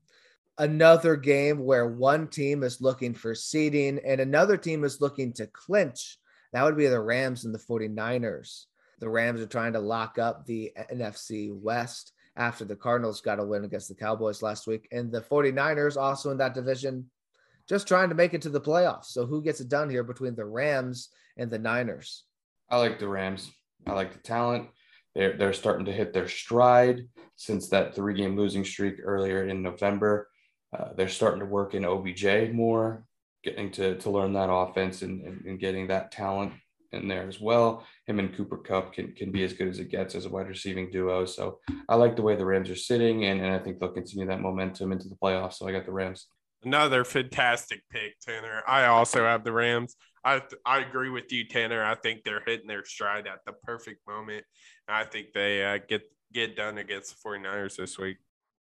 Another 0.58 1.16
game 1.16 1.64
where 1.64 1.86
one 1.88 2.28
team 2.28 2.62
is 2.62 2.80
looking 2.80 3.14
for 3.14 3.34
seeding 3.34 3.98
and 4.04 4.20
another 4.20 4.56
team 4.56 4.84
is 4.84 5.00
looking 5.00 5.32
to 5.34 5.46
clinch. 5.46 6.18
That 6.52 6.64
would 6.64 6.76
be 6.76 6.86
the 6.86 7.00
Rams 7.00 7.44
and 7.44 7.54
the 7.54 7.58
49ers. 7.58 8.66
The 8.98 9.08
Rams 9.08 9.40
are 9.40 9.46
trying 9.46 9.72
to 9.72 9.80
lock 9.80 10.18
up 10.18 10.44
the 10.44 10.72
NFC 10.92 11.52
West 11.52 12.12
after 12.36 12.64
the 12.64 12.76
Cardinals 12.76 13.20
got 13.20 13.40
a 13.40 13.44
win 13.44 13.64
against 13.64 13.88
the 13.88 13.94
Cowboys 13.94 14.42
last 14.42 14.66
week. 14.66 14.88
And 14.92 15.10
the 15.10 15.22
49ers, 15.22 15.96
also 15.96 16.30
in 16.30 16.38
that 16.38 16.54
division, 16.54 17.10
just 17.68 17.88
trying 17.88 18.08
to 18.08 18.14
make 18.14 18.34
it 18.34 18.42
to 18.42 18.50
the 18.50 18.60
playoffs. 18.60 19.06
So 19.06 19.26
who 19.26 19.42
gets 19.42 19.60
it 19.60 19.68
done 19.68 19.90
here 19.90 20.04
between 20.04 20.34
the 20.34 20.44
Rams 20.44 21.08
and 21.36 21.50
the 21.50 21.58
Niners? 21.58 22.24
I 22.70 22.78
like 22.78 22.98
the 22.98 23.08
Rams. 23.08 23.50
I 23.86 23.92
like 23.92 24.12
the 24.12 24.18
talent. 24.18 24.68
They're, 25.14 25.36
they're 25.36 25.52
starting 25.52 25.86
to 25.86 25.92
hit 25.92 26.12
their 26.12 26.28
stride 26.28 27.06
since 27.36 27.68
that 27.68 27.94
three 27.94 28.14
game 28.14 28.36
losing 28.36 28.64
streak 28.64 28.96
earlier 29.02 29.46
in 29.46 29.62
November. 29.62 30.28
Uh, 30.76 30.88
they're 30.96 31.08
starting 31.08 31.40
to 31.40 31.46
work 31.46 31.74
in 31.74 31.84
OBJ 31.84 32.52
more, 32.52 33.04
getting 33.44 33.70
to, 33.72 33.96
to 33.98 34.10
learn 34.10 34.32
that 34.32 34.50
offense 34.50 35.02
and, 35.02 35.22
and, 35.26 35.44
and 35.44 35.60
getting 35.60 35.88
that 35.88 36.12
talent 36.12 36.52
in 36.92 37.08
there 37.08 37.26
as 37.28 37.40
well. 37.40 37.84
Him 38.06 38.18
and 38.18 38.34
Cooper 38.34 38.58
Kupp 38.58 38.94
can, 38.94 39.12
can 39.12 39.30
be 39.30 39.44
as 39.44 39.52
good 39.52 39.68
as 39.68 39.78
it 39.78 39.90
gets 39.90 40.14
as 40.14 40.24
a 40.24 40.28
wide 40.28 40.48
receiving 40.48 40.90
duo. 40.90 41.24
So 41.24 41.58
I 41.88 41.96
like 41.96 42.16
the 42.16 42.22
way 42.22 42.36
the 42.36 42.46
Rams 42.46 42.70
are 42.70 42.76
sitting, 42.76 43.24
and, 43.26 43.40
and 43.40 43.54
I 43.54 43.58
think 43.58 43.78
they'll 43.78 43.90
continue 43.90 44.26
that 44.26 44.40
momentum 44.40 44.92
into 44.92 45.08
the 45.08 45.16
playoffs. 45.16 45.54
So 45.54 45.68
I 45.68 45.72
got 45.72 45.84
the 45.84 45.92
Rams. 45.92 46.26
Another 46.64 47.04
fantastic 47.04 47.82
pick, 47.90 48.18
Tanner. 48.20 48.62
I 48.66 48.86
also 48.86 49.24
have 49.24 49.44
the 49.44 49.52
Rams. 49.52 49.96
I 50.24 50.42
I 50.64 50.78
agree 50.78 51.10
with 51.10 51.32
you, 51.32 51.46
Tanner. 51.48 51.84
I 51.84 51.96
think 51.96 52.22
they're 52.22 52.42
hitting 52.46 52.68
their 52.68 52.84
stride 52.84 53.26
at 53.26 53.44
the 53.44 53.52
perfect 53.52 54.06
moment. 54.06 54.44
I 54.86 55.04
think 55.04 55.32
they 55.34 55.64
uh, 55.64 55.78
get 55.88 56.02
get 56.32 56.56
done 56.56 56.78
against 56.78 57.22
the 57.22 57.28
49ers 57.28 57.76
this 57.76 57.98
week. 57.98 58.18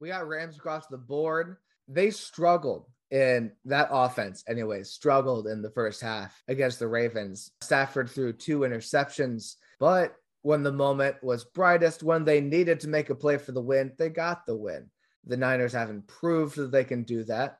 We 0.00 0.08
got 0.08 0.26
Rams 0.26 0.56
across 0.56 0.86
the 0.88 0.98
board. 0.98 1.56
They 1.88 2.10
struggled 2.10 2.86
in 3.10 3.52
that 3.64 3.88
offense, 3.90 4.42
anyways, 4.48 4.90
struggled 4.90 5.46
in 5.46 5.62
the 5.62 5.70
first 5.70 6.00
half 6.00 6.42
against 6.48 6.80
the 6.80 6.88
Ravens. 6.88 7.52
Stafford 7.60 8.10
threw 8.10 8.32
two 8.32 8.60
interceptions, 8.60 9.54
but 9.78 10.16
when 10.42 10.62
the 10.62 10.72
moment 10.72 11.16
was 11.22 11.44
brightest, 11.44 12.02
when 12.02 12.24
they 12.24 12.40
needed 12.40 12.80
to 12.80 12.88
make 12.88 13.10
a 13.10 13.14
play 13.14 13.38
for 13.38 13.52
the 13.52 13.60
win, 13.60 13.92
they 13.98 14.08
got 14.08 14.44
the 14.44 14.56
win. 14.56 14.90
The 15.24 15.36
Niners 15.36 15.72
haven't 15.72 16.06
proved 16.06 16.56
that 16.56 16.72
they 16.72 16.84
can 16.84 17.04
do 17.04 17.24
that. 17.24 17.58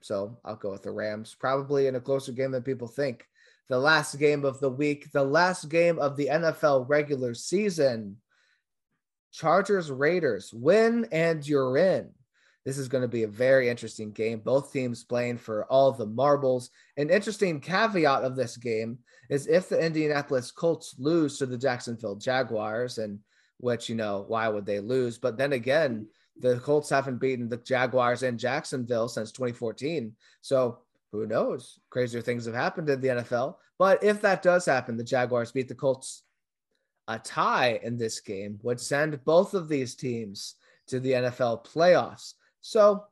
So 0.00 0.38
I'll 0.44 0.56
go 0.56 0.70
with 0.70 0.82
the 0.82 0.90
Rams, 0.90 1.36
probably 1.38 1.86
in 1.86 1.96
a 1.96 2.00
closer 2.00 2.32
game 2.32 2.52
than 2.52 2.62
people 2.62 2.88
think. 2.88 3.26
The 3.68 3.78
last 3.78 4.18
game 4.18 4.44
of 4.44 4.60
the 4.60 4.70
week, 4.70 5.10
the 5.12 5.24
last 5.24 5.68
game 5.68 5.98
of 5.98 6.16
the 6.16 6.28
NFL 6.28 6.88
regular 6.88 7.34
season. 7.34 8.16
Chargers 9.30 9.90
Raiders 9.90 10.52
win 10.54 11.06
and 11.12 11.46
you're 11.46 11.76
in. 11.76 12.10
This 12.64 12.78
is 12.78 12.88
going 12.88 13.02
to 13.02 13.08
be 13.08 13.22
a 13.22 13.28
very 13.28 13.68
interesting 13.68 14.12
game. 14.12 14.40
Both 14.40 14.72
teams 14.72 15.04
playing 15.04 15.38
for 15.38 15.64
all 15.66 15.92
the 15.92 16.06
marbles. 16.06 16.70
An 16.96 17.08
interesting 17.08 17.60
caveat 17.60 18.24
of 18.24 18.36
this 18.36 18.56
game 18.56 18.98
is 19.30 19.46
if 19.46 19.68
the 19.68 19.82
Indianapolis 19.82 20.50
Colts 20.50 20.94
lose 20.98 21.38
to 21.38 21.46
the 21.46 21.56
Jacksonville 21.56 22.16
Jaguars, 22.16 22.98
and 22.98 23.20
which, 23.58 23.88
you 23.88 23.94
know, 23.94 24.24
why 24.28 24.48
would 24.48 24.66
they 24.66 24.80
lose? 24.80 25.18
But 25.18 25.38
then 25.38 25.52
again, 25.52 26.08
the 26.40 26.58
Colts 26.60 26.90
haven't 26.90 27.18
beaten 27.18 27.48
the 27.48 27.56
Jaguars 27.56 28.22
in 28.22 28.38
Jacksonville 28.38 29.08
since 29.08 29.32
2014. 29.32 30.14
So 30.40 30.78
who 31.12 31.26
knows? 31.26 31.80
Crazier 31.90 32.20
things 32.20 32.46
have 32.46 32.54
happened 32.54 32.88
in 32.88 33.00
the 33.00 33.08
NFL. 33.08 33.56
But 33.78 34.02
if 34.02 34.20
that 34.22 34.42
does 34.42 34.66
happen, 34.66 34.96
the 34.96 35.04
Jaguars 35.04 35.52
beat 35.52 35.68
the 35.68 35.74
Colts. 35.74 36.22
A 37.08 37.18
tie 37.18 37.80
in 37.82 37.96
this 37.96 38.20
game 38.20 38.58
would 38.62 38.78
send 38.78 39.24
both 39.24 39.54
of 39.54 39.68
these 39.68 39.94
teams 39.94 40.56
to 40.88 41.00
the 41.00 41.12
NFL 41.12 41.64
playoffs. 41.64 42.34
So 42.60 43.04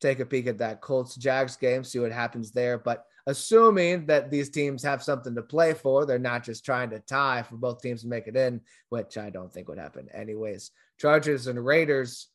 take 0.00 0.20
a 0.20 0.26
peek 0.26 0.46
at 0.46 0.58
that 0.58 0.80
Colts 0.80 1.16
Jags 1.16 1.56
game, 1.56 1.82
see 1.82 1.98
what 1.98 2.12
happens 2.12 2.52
there. 2.52 2.78
But 2.78 3.04
assuming 3.26 4.06
that 4.06 4.30
these 4.30 4.48
teams 4.50 4.82
have 4.82 5.02
something 5.02 5.34
to 5.34 5.42
play 5.42 5.74
for, 5.74 6.06
they're 6.06 6.18
not 6.18 6.44
just 6.44 6.64
trying 6.64 6.90
to 6.90 7.00
tie 7.00 7.42
for 7.42 7.56
both 7.56 7.82
teams 7.82 8.02
to 8.02 8.08
make 8.08 8.28
it 8.28 8.36
in, 8.36 8.60
which 8.90 9.18
I 9.18 9.30
don't 9.30 9.52
think 9.52 9.68
would 9.68 9.78
happen 9.78 10.08
anyways. 10.14 10.70
Chargers 10.98 11.48
and 11.48 11.64
Raiders 11.64 12.28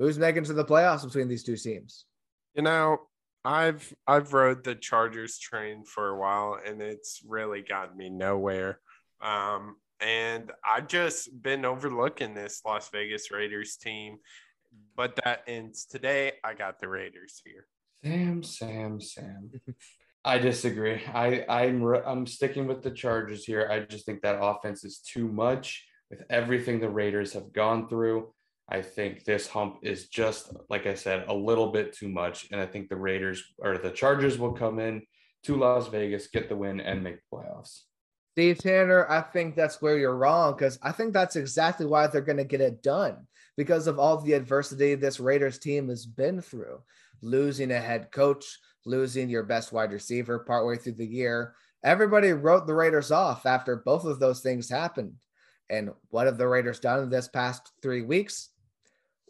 Who's 0.00 0.18
making 0.18 0.44
to 0.44 0.54
the 0.54 0.64
playoffs 0.64 1.04
between 1.04 1.28
these 1.28 1.44
two 1.44 1.58
teams? 1.58 2.06
You 2.54 2.62
know, 2.62 2.96
I've 3.44 3.94
I've 4.06 4.32
rode 4.32 4.64
the 4.64 4.74
Chargers 4.74 5.38
train 5.38 5.84
for 5.84 6.08
a 6.08 6.18
while, 6.18 6.58
and 6.64 6.80
it's 6.80 7.20
really 7.28 7.60
gotten 7.60 7.98
me 7.98 8.08
nowhere. 8.08 8.80
Um, 9.20 9.76
and 10.00 10.50
I've 10.64 10.88
just 10.88 11.42
been 11.42 11.66
overlooking 11.66 12.32
this 12.32 12.62
Las 12.64 12.88
Vegas 12.88 13.30
Raiders 13.30 13.76
team, 13.76 14.16
but 14.96 15.16
that 15.22 15.42
ends 15.46 15.84
today. 15.84 16.32
I 16.42 16.54
got 16.54 16.80
the 16.80 16.88
Raiders 16.88 17.42
here. 17.44 17.66
Sam, 18.02 18.42
Sam, 18.42 19.02
Sam. 19.02 19.50
I 20.24 20.38
disagree. 20.38 21.02
I 21.12 21.44
I'm 21.46 21.84
I'm 21.84 22.26
sticking 22.26 22.66
with 22.66 22.82
the 22.82 22.90
Chargers 22.90 23.44
here. 23.44 23.68
I 23.70 23.80
just 23.80 24.06
think 24.06 24.22
that 24.22 24.42
offense 24.42 24.82
is 24.82 25.00
too 25.00 25.28
much 25.28 25.86
with 26.08 26.22
everything 26.30 26.80
the 26.80 26.88
Raiders 26.88 27.34
have 27.34 27.52
gone 27.52 27.86
through. 27.86 28.32
I 28.70 28.82
think 28.82 29.24
this 29.24 29.48
hump 29.48 29.78
is 29.82 30.08
just, 30.08 30.52
like 30.68 30.86
I 30.86 30.94
said, 30.94 31.24
a 31.26 31.34
little 31.34 31.72
bit 31.72 31.92
too 31.92 32.08
much. 32.08 32.48
And 32.52 32.60
I 32.60 32.66
think 32.66 32.88
the 32.88 32.96
Raiders 32.96 33.42
or 33.58 33.78
the 33.78 33.90
Chargers 33.90 34.38
will 34.38 34.52
come 34.52 34.78
in 34.78 35.02
to 35.44 35.56
Las 35.56 35.88
Vegas, 35.88 36.28
get 36.28 36.48
the 36.48 36.56
win, 36.56 36.80
and 36.80 37.02
make 37.02 37.18
playoffs. 37.32 37.80
Steve 38.34 38.58
Tanner, 38.58 39.10
I 39.10 39.22
think 39.22 39.56
that's 39.56 39.82
where 39.82 39.98
you're 39.98 40.16
wrong 40.16 40.54
because 40.54 40.78
I 40.82 40.92
think 40.92 41.12
that's 41.12 41.34
exactly 41.34 41.84
why 41.84 42.06
they're 42.06 42.20
going 42.20 42.38
to 42.38 42.44
get 42.44 42.60
it 42.60 42.82
done 42.82 43.26
because 43.56 43.88
of 43.88 43.98
all 43.98 44.18
the 44.18 44.34
adversity 44.34 44.94
this 44.94 45.18
Raiders 45.18 45.58
team 45.58 45.88
has 45.88 46.06
been 46.06 46.40
through. 46.40 46.80
Losing 47.22 47.72
a 47.72 47.80
head 47.80 48.12
coach, 48.12 48.58
losing 48.86 49.28
your 49.28 49.42
best 49.42 49.72
wide 49.72 49.92
receiver 49.92 50.38
partway 50.38 50.76
through 50.76 50.92
the 50.92 51.06
year. 51.06 51.54
Everybody 51.82 52.32
wrote 52.32 52.66
the 52.66 52.74
Raiders 52.74 53.10
off 53.10 53.46
after 53.46 53.76
both 53.76 54.04
of 54.04 54.20
those 54.20 54.40
things 54.40 54.70
happened. 54.70 55.14
And 55.68 55.90
what 56.10 56.26
have 56.26 56.38
the 56.38 56.48
Raiders 56.48 56.80
done 56.80 57.02
in 57.02 57.10
this 57.10 57.28
past 57.28 57.72
three 57.82 58.02
weeks? 58.02 58.49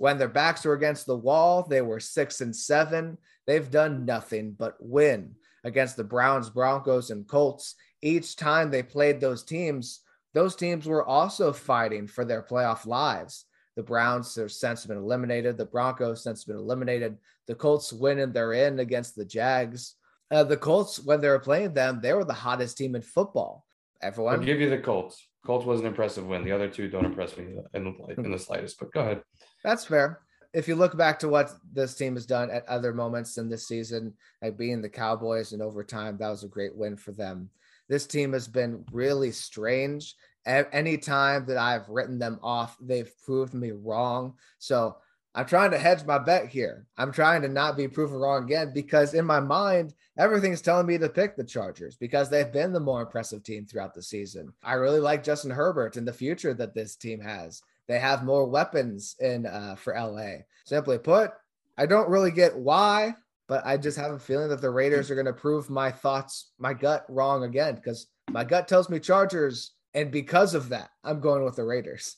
When 0.00 0.16
their 0.16 0.28
backs 0.28 0.64
were 0.64 0.72
against 0.72 1.04
the 1.04 1.14
wall, 1.14 1.62
they 1.62 1.82
were 1.82 2.00
six 2.00 2.40
and 2.40 2.56
seven. 2.56 3.18
They've 3.46 3.70
done 3.70 4.06
nothing 4.06 4.52
but 4.52 4.76
win 4.80 5.34
against 5.62 5.98
the 5.98 6.04
Browns, 6.04 6.48
Broncos, 6.48 7.10
and 7.10 7.28
Colts. 7.28 7.74
Each 8.00 8.34
time 8.34 8.70
they 8.70 8.82
played 8.82 9.20
those 9.20 9.44
teams, 9.44 10.00
those 10.32 10.56
teams 10.56 10.86
were 10.86 11.04
also 11.04 11.52
fighting 11.52 12.06
for 12.06 12.24
their 12.24 12.42
playoff 12.42 12.86
lives. 12.86 13.44
The 13.76 13.82
Browns, 13.82 14.34
have 14.36 14.52
since 14.52 14.86
been 14.86 14.96
eliminated. 14.96 15.58
The 15.58 15.66
Broncos, 15.66 16.22
since 16.22 16.44
been 16.44 16.56
eliminated. 16.56 17.18
The 17.46 17.54
Colts 17.54 17.92
win 17.92 18.20
and 18.20 18.32
they're 18.32 18.54
in 18.54 18.80
against 18.80 19.16
the 19.16 19.26
Jags. 19.26 19.96
Uh, 20.30 20.44
the 20.44 20.56
Colts, 20.56 20.98
when 20.98 21.20
they 21.20 21.28
were 21.28 21.38
playing 21.38 21.74
them, 21.74 22.00
they 22.00 22.14
were 22.14 22.24
the 22.24 22.32
hottest 22.32 22.78
team 22.78 22.94
in 22.94 23.02
football. 23.02 23.66
Everyone, 24.00 24.36
I'll 24.36 24.46
give 24.46 24.62
you 24.62 24.70
the 24.70 24.78
Colts. 24.78 25.26
Colts 25.44 25.64
was 25.64 25.81
an 25.81 25.87
impressive 25.87 26.26
win. 26.26 26.44
The 26.44 26.53
other 26.53 26.68
two 26.68 26.88
don't 26.88 27.07
impress 27.07 27.37
me 27.37 27.46
in 27.74 27.85
the, 27.85 28.22
in 28.22 28.31
the 28.31 28.38
slightest. 28.38 28.79
But 28.79 28.92
go 28.92 29.00
ahead. 29.00 29.22
That's 29.64 29.85
fair. 29.85 30.20
If 30.53 30.66
you 30.66 30.74
look 30.74 30.96
back 30.96 31.18
to 31.20 31.29
what 31.29 31.53
this 31.72 31.94
team 31.94 32.14
has 32.14 32.26
done 32.26 32.50
at 32.50 32.68
other 32.68 32.92
moments 32.92 33.38
in 33.38 33.48
this 33.48 33.68
season, 33.68 34.14
like 34.42 34.59
being 34.59 34.83
the 34.83 34.88
Cowboys 34.88 35.53
in 35.53 35.62
overtime, 35.62 36.16
that 36.18 36.29
was 36.29 36.44
a 36.44 36.48
great 36.48 36.76
win 36.76 36.96
for 36.96 37.12
them. 37.12 37.50
This 37.88 38.07
team 38.07 38.33
has 38.33 38.48
been 38.48 38.85
really 38.92 39.31
strange. 39.31 40.14
Any 40.46 40.98
time 40.98 41.46
that 41.46 41.57
I've 41.57 41.88
written 41.88 42.18
them 42.18 42.40
off, 42.42 42.76
they've 42.81 43.11
proved 43.24 43.55
me 43.55 43.70
wrong. 43.70 44.35
So 44.59 44.96
I'm 45.35 45.47
trying 45.47 45.71
to 45.71 45.79
hedge 45.79 46.05
my 46.05 46.19
bet 46.19 46.49
here. 46.49 46.87
I'm 46.99 47.12
trying 47.12 47.43
to 47.43 47.49
not 47.49 47.77
be 47.77 47.87
proven 47.87 48.16
wrong 48.16 48.45
again 48.45 48.73
because 48.75 49.14
in 49.14 49.25
my 49.25 49.38
mind, 49.38 49.95
everything's 50.19 50.61
telling 50.61 50.87
me 50.87 50.99
to 50.99 51.09
pick 51.09 51.37
the 51.37 51.45
Chargers 51.45 51.97
because 51.97 52.29
they've 52.29 52.53
been 52.53 52.73
the 52.73 52.81
more 52.81 53.03
impressive 53.03 53.45
team 53.45 53.64
throughout 53.64 53.95
the 53.95 54.03
season. 54.03 54.53
I 54.64 54.75
really 54.75 54.99
like 54.99 55.23
Justin 55.23 55.53
Herbert 55.53 55.97
and 55.97 56.07
the 56.07 56.12
future 56.12 56.53
that 56.55 56.75
this 56.75 56.97
team 56.97 57.21
has. 57.21 57.62
They 57.87 58.01
have 58.01 58.25
more 58.25 58.47
weapons 58.47 59.14
in 59.21 59.47
uh, 59.47 59.77
for 59.77 59.95
LA. 59.95 60.43
Simply 60.64 60.99
put, 60.99 61.31
I 61.78 61.87
don't 61.87 62.11
really 62.11 62.33
get 62.33 62.57
why, 62.57 63.14
but 63.47 63.64
I 63.64 63.76
just 63.76 63.99
have 63.99 64.12
a 64.12 64.18
feeling 64.18 64.49
that 64.49 64.61
the 64.61 64.70
Raiders 64.70 65.11
are 65.11 65.16
going 65.16 65.26
to 65.26 65.33
prove 65.33 65.70
my 65.70 65.93
thoughts, 65.93 66.51
my 66.59 66.74
gut 66.74 67.05
wrong 67.09 67.45
again 67.45 67.76
because 67.76 68.09
my 68.31 68.45
gut 68.45 68.66
tells 68.66 68.89
me 68.89 68.99
Chargers, 68.99 69.72
and 69.95 70.11
because 70.11 70.55
of 70.55 70.68
that, 70.70 70.91
I'm 71.05 71.20
going 71.20 71.45
with 71.45 71.57
the 71.57 71.64
Raiders. 71.64 72.16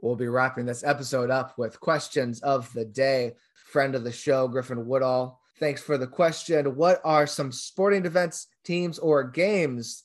We'll 0.00 0.16
be 0.16 0.28
wrapping 0.28 0.66
this 0.66 0.84
episode 0.84 1.30
up 1.30 1.56
with 1.58 1.80
questions 1.80 2.40
of 2.42 2.72
the 2.72 2.84
day. 2.84 3.32
Friend 3.54 3.94
of 3.94 4.04
the 4.04 4.12
show, 4.12 4.48
Griffin 4.48 4.86
Woodall. 4.86 5.40
Thanks 5.58 5.82
for 5.82 5.96
the 5.98 6.06
question. 6.06 6.76
What 6.76 7.00
are 7.04 7.26
some 7.26 7.50
sporting 7.50 8.04
events, 8.04 8.46
teams, 8.64 8.98
or 8.98 9.24
games 9.24 10.04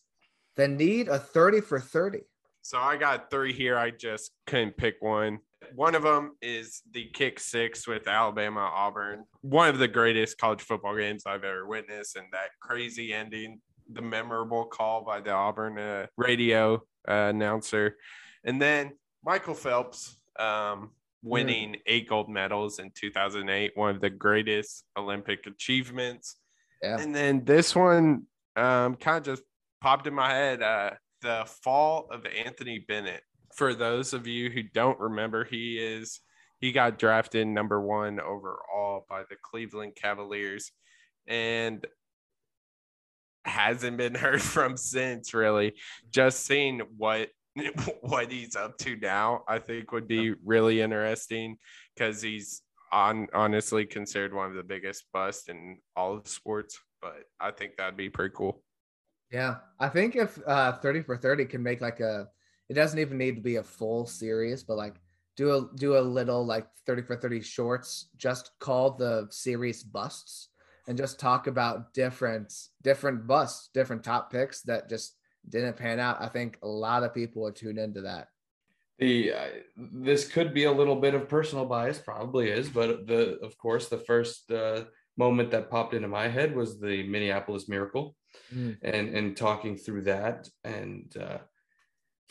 that 0.55 0.69
need 0.69 1.07
a 1.07 1.19
30 1.19 1.61
for 1.61 1.79
30. 1.79 2.19
So 2.61 2.77
I 2.77 2.97
got 2.97 3.31
three 3.31 3.53
here. 3.53 3.77
I 3.77 3.91
just 3.91 4.31
couldn't 4.45 4.77
pick 4.77 4.95
one. 4.99 5.39
One 5.75 5.95
of 5.95 6.03
them 6.03 6.35
is 6.41 6.81
the 6.91 7.09
kick 7.13 7.39
six 7.39 7.87
with 7.87 8.07
Alabama 8.07 8.69
Auburn. 8.73 9.23
One 9.41 9.69
of 9.69 9.79
the 9.79 9.87
greatest 9.87 10.37
college 10.37 10.61
football 10.61 10.95
games 10.95 11.23
I've 11.25 11.43
ever 11.43 11.65
witnessed, 11.65 12.15
and 12.15 12.27
that 12.31 12.49
crazy 12.59 13.13
ending, 13.13 13.61
the 13.91 14.01
memorable 14.01 14.65
call 14.65 15.03
by 15.03 15.21
the 15.21 15.31
Auburn 15.31 15.77
uh, 15.77 16.07
radio 16.17 16.75
uh, 17.07 17.29
announcer, 17.29 17.97
and 18.43 18.61
then 18.61 18.91
Michael 19.24 19.53
Phelps 19.53 20.15
um, 20.39 20.91
winning 21.24 21.74
mm. 21.74 21.80
eight 21.86 22.09
gold 22.09 22.30
medals 22.30 22.80
in 22.80 22.91
2008, 22.95 23.72
one 23.76 23.95
of 23.95 24.01
the 24.01 24.09
greatest 24.09 24.86
Olympic 24.97 25.45
achievements. 25.45 26.38
Yeah. 26.82 26.99
And 26.99 27.13
then 27.13 27.45
this 27.45 27.76
one 27.76 28.24
um, 28.55 28.95
kind 28.95 29.17
of 29.17 29.24
just 29.24 29.43
popped 29.82 30.07
in 30.07 30.13
my 30.13 30.32
head. 30.32 30.61
Uh, 30.61 30.91
the 31.22 31.45
fall 31.63 32.07
of 32.11 32.26
Anthony 32.26 32.84
Bennett. 32.88 33.22
For 33.53 33.74
those 33.74 34.13
of 34.13 34.28
you 34.28 34.49
who 34.49 34.63
don't 34.63 34.99
remember, 34.99 35.43
he 35.43 35.78
is 35.78 36.19
he 36.59 36.72
got 36.72 36.99
drafted 36.99 37.47
number 37.47 37.82
one 37.82 38.19
overall 38.19 39.05
by 39.09 39.24
the 39.30 39.36
Cleveland 39.41 39.93
Cavaliers 39.95 40.72
and 41.28 41.86
hasn't 43.45 43.97
been 43.97 44.15
heard 44.15 44.41
from 44.41 44.78
since 44.78 45.34
really. 45.34 45.74
Just 46.09 46.45
seeing 46.45 46.82
what 46.97 47.30
what 48.01 48.31
he's 48.31 48.55
up 48.55 48.77
to 48.79 48.95
now, 48.95 49.43
I 49.47 49.59
think 49.59 49.91
would 49.91 50.07
be 50.07 50.33
really 50.43 50.81
interesting 50.81 51.57
because 51.95 52.21
he's 52.21 52.61
on 52.91 53.27
honestly 53.33 53.85
considered 53.85 54.33
one 54.33 54.49
of 54.49 54.55
the 54.55 54.63
biggest 54.63 55.05
busts 55.13 55.49
in 55.49 55.77
all 55.95 56.17
of 56.17 56.27
sports. 56.27 56.79
But 57.01 57.23
I 57.39 57.51
think 57.51 57.77
that'd 57.77 57.97
be 57.97 58.09
pretty 58.09 58.33
cool. 58.35 58.63
Yeah, 59.31 59.57
I 59.79 59.87
think 59.87 60.15
if 60.15 60.39
uh, 60.45 60.73
30 60.73 61.03
for 61.03 61.17
30 61.17 61.45
can 61.45 61.63
make 61.63 61.81
like 61.81 62.01
a, 62.01 62.27
it 62.69 62.73
doesn't 62.73 62.99
even 62.99 63.17
need 63.17 63.35
to 63.35 63.41
be 63.41 63.55
a 63.55 63.63
full 63.63 64.05
series, 64.05 64.63
but 64.63 64.77
like 64.77 64.95
do 65.37 65.55
a 65.55 65.69
do 65.75 65.97
a 65.97 66.01
little 66.01 66.45
like 66.45 66.67
30 66.85 67.03
for 67.03 67.15
30 67.15 67.41
shorts, 67.41 68.09
just 68.17 68.51
call 68.59 68.91
the 68.91 69.27
series 69.29 69.83
busts 69.83 70.49
and 70.87 70.97
just 70.97 71.19
talk 71.19 71.47
about 71.47 71.93
different 71.93 72.53
different 72.81 73.25
busts, 73.25 73.69
different 73.73 74.03
top 74.03 74.31
picks 74.31 74.61
that 74.63 74.89
just 74.89 75.15
didn't 75.49 75.77
pan 75.77 75.99
out. 75.99 76.21
I 76.21 76.27
think 76.27 76.57
a 76.61 76.67
lot 76.67 77.03
of 77.03 77.13
people 77.13 77.43
would 77.43 77.55
tune 77.55 77.77
into 77.77 78.01
that. 78.01 78.27
The 78.99 79.33
uh, 79.33 79.47
this 79.77 80.27
could 80.27 80.53
be 80.53 80.65
a 80.65 80.71
little 80.71 80.95
bit 80.95 81.15
of 81.15 81.27
personal 81.27 81.65
bias, 81.65 81.97
probably 81.99 82.49
is, 82.49 82.69
but 82.69 83.07
the 83.07 83.39
of 83.39 83.57
course 83.57 83.87
the 83.89 83.97
first 83.97 84.51
uh, 84.51 84.83
moment 85.17 85.51
that 85.51 85.71
popped 85.71 85.93
into 85.93 86.07
my 86.07 86.27
head 86.27 86.55
was 86.55 86.79
the 86.79 87.03
Minneapolis 87.07 87.67
Miracle 87.67 88.15
mm. 88.53 88.77
and 88.83 89.09
and 89.15 89.35
talking 89.35 89.75
through 89.75 90.03
that 90.03 90.47
and 90.63 91.11
uh, 91.19 91.39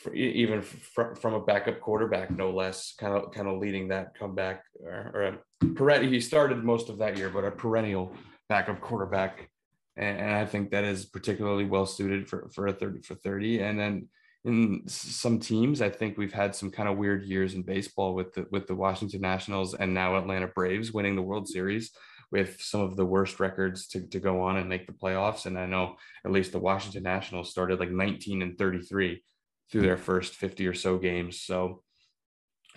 for, 0.01 0.13
even 0.13 0.61
fr- 0.61 1.13
from 1.15 1.33
a 1.33 1.39
backup 1.39 1.79
quarterback, 1.79 2.31
no 2.31 2.51
less, 2.51 2.93
kind 2.97 3.13
of 3.13 3.31
kind 3.31 3.47
of 3.47 3.59
leading 3.59 3.89
that 3.89 4.17
comeback 4.17 4.63
or, 4.83 5.11
or 5.13 5.21
a 5.23 5.67
perennial. 5.75 6.11
He 6.11 6.19
started 6.19 6.63
most 6.63 6.89
of 6.89 6.97
that 6.99 7.17
year, 7.17 7.29
but 7.29 7.45
a 7.45 7.51
perennial 7.51 8.13
backup 8.49 8.81
quarterback, 8.81 9.50
and, 9.97 10.31
I 10.31 10.45
think 10.45 10.71
that 10.71 10.83
is 10.83 11.05
particularly 11.05 11.65
well 11.65 11.85
suited 11.85 12.29
for 12.29 12.49
for 12.53 12.67
a 12.67 12.73
thirty 12.73 13.01
for 13.01 13.15
thirty. 13.15 13.61
And 13.61 13.79
then 13.79 14.07
in 14.43 14.83
some 14.87 15.39
teams, 15.39 15.81
I 15.81 15.89
think 15.89 16.17
we've 16.17 16.33
had 16.33 16.55
some 16.55 16.71
kind 16.71 16.89
of 16.89 16.97
weird 16.97 17.23
years 17.23 17.53
in 17.53 17.61
baseball 17.63 18.15
with 18.15 18.33
the 18.33 18.45
with 18.51 18.67
the 18.67 18.75
Washington 18.75 19.21
Nationals 19.21 19.73
and 19.73 19.93
now 19.93 20.17
Atlanta 20.17 20.47
Braves 20.47 20.91
winning 20.91 21.15
the 21.15 21.21
World 21.21 21.47
Series 21.47 21.91
with 22.31 22.61
some 22.61 22.81
of 22.81 22.95
the 22.95 23.05
worst 23.05 23.39
records 23.39 23.87
to, 23.87 24.07
to 24.07 24.19
go 24.19 24.41
on 24.41 24.55
and 24.55 24.69
make 24.69 24.87
the 24.87 24.93
playoffs. 24.93 25.45
And 25.45 25.59
I 25.59 25.65
know 25.65 25.97
at 26.25 26.31
least 26.31 26.53
the 26.53 26.59
Washington 26.59 27.03
Nationals 27.03 27.51
started 27.51 27.79
like 27.79 27.91
19 27.91 28.41
and 28.41 28.57
33 28.57 29.21
through 29.69 29.81
their 29.81 29.97
first 29.97 30.35
50 30.35 30.65
or 30.65 30.73
so 30.73 30.97
games. 30.97 31.41
So 31.41 31.83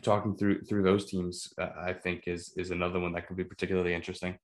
talking 0.02 0.36
through 0.36 0.62
through 0.62 0.82
those 0.82 1.06
teams, 1.06 1.52
uh, 1.58 1.68
I 1.78 1.92
think 1.92 2.24
is 2.26 2.52
is 2.56 2.70
another 2.70 3.00
one 3.00 3.12
that 3.12 3.26
could 3.26 3.36
be 3.36 3.44
particularly 3.44 3.94
interesting. 3.94 4.38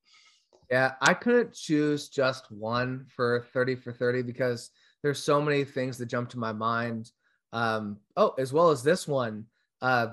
Yeah, 0.70 0.92
I 1.00 1.14
couldn't 1.14 1.52
choose 1.52 2.08
just 2.08 2.50
one 2.50 3.06
for 3.08 3.46
30 3.52 3.74
for 3.76 3.92
30 3.92 4.22
because 4.22 4.70
there's 5.02 5.22
so 5.22 5.40
many 5.40 5.64
things 5.64 5.98
that 5.98 6.06
jump 6.06 6.30
to 6.30 6.38
my 6.38 6.52
mind. 6.52 7.10
Um, 7.52 7.98
oh, 8.16 8.34
as 8.38 8.52
well 8.52 8.70
as 8.70 8.82
this 8.82 9.08
one. 9.08 9.46
Uh, 9.82 10.08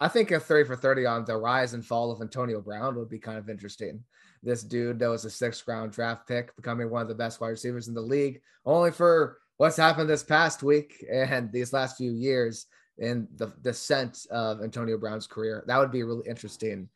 I 0.00 0.08
think 0.08 0.30
a 0.30 0.40
30 0.40 0.66
for 0.66 0.76
30 0.76 1.06
on 1.06 1.24
the 1.24 1.36
rise 1.36 1.74
and 1.74 1.84
fall 1.84 2.10
of 2.10 2.22
Antonio 2.22 2.60
Brown 2.60 2.96
would 2.96 3.10
be 3.10 3.18
kind 3.18 3.38
of 3.38 3.48
interesting 3.48 4.02
this 4.42 4.62
dude 4.62 4.98
that 4.98 5.08
was 5.08 5.24
a 5.24 5.30
sixth 5.30 5.66
round 5.68 5.92
draft 5.92 6.26
pick 6.26 6.54
becoming 6.56 6.90
one 6.90 7.02
of 7.02 7.08
the 7.08 7.14
best 7.14 7.40
wide 7.40 7.48
receivers 7.48 7.88
in 7.88 7.94
the 7.94 8.00
league, 8.00 8.40
only 8.64 8.90
for 8.90 9.38
what's 9.58 9.76
happened 9.76 10.08
this 10.08 10.22
past 10.22 10.62
week 10.62 11.04
and 11.12 11.52
these 11.52 11.72
last 11.72 11.96
few 11.96 12.12
years 12.12 12.66
in 12.98 13.26
the 13.36 13.46
descent 13.62 14.26
of 14.30 14.62
Antonio 14.62 14.98
Brown's 14.98 15.26
career. 15.26 15.64
That 15.66 15.78
would 15.78 15.90
be 15.90 16.02
really 16.02 16.28
interesting. 16.28 16.88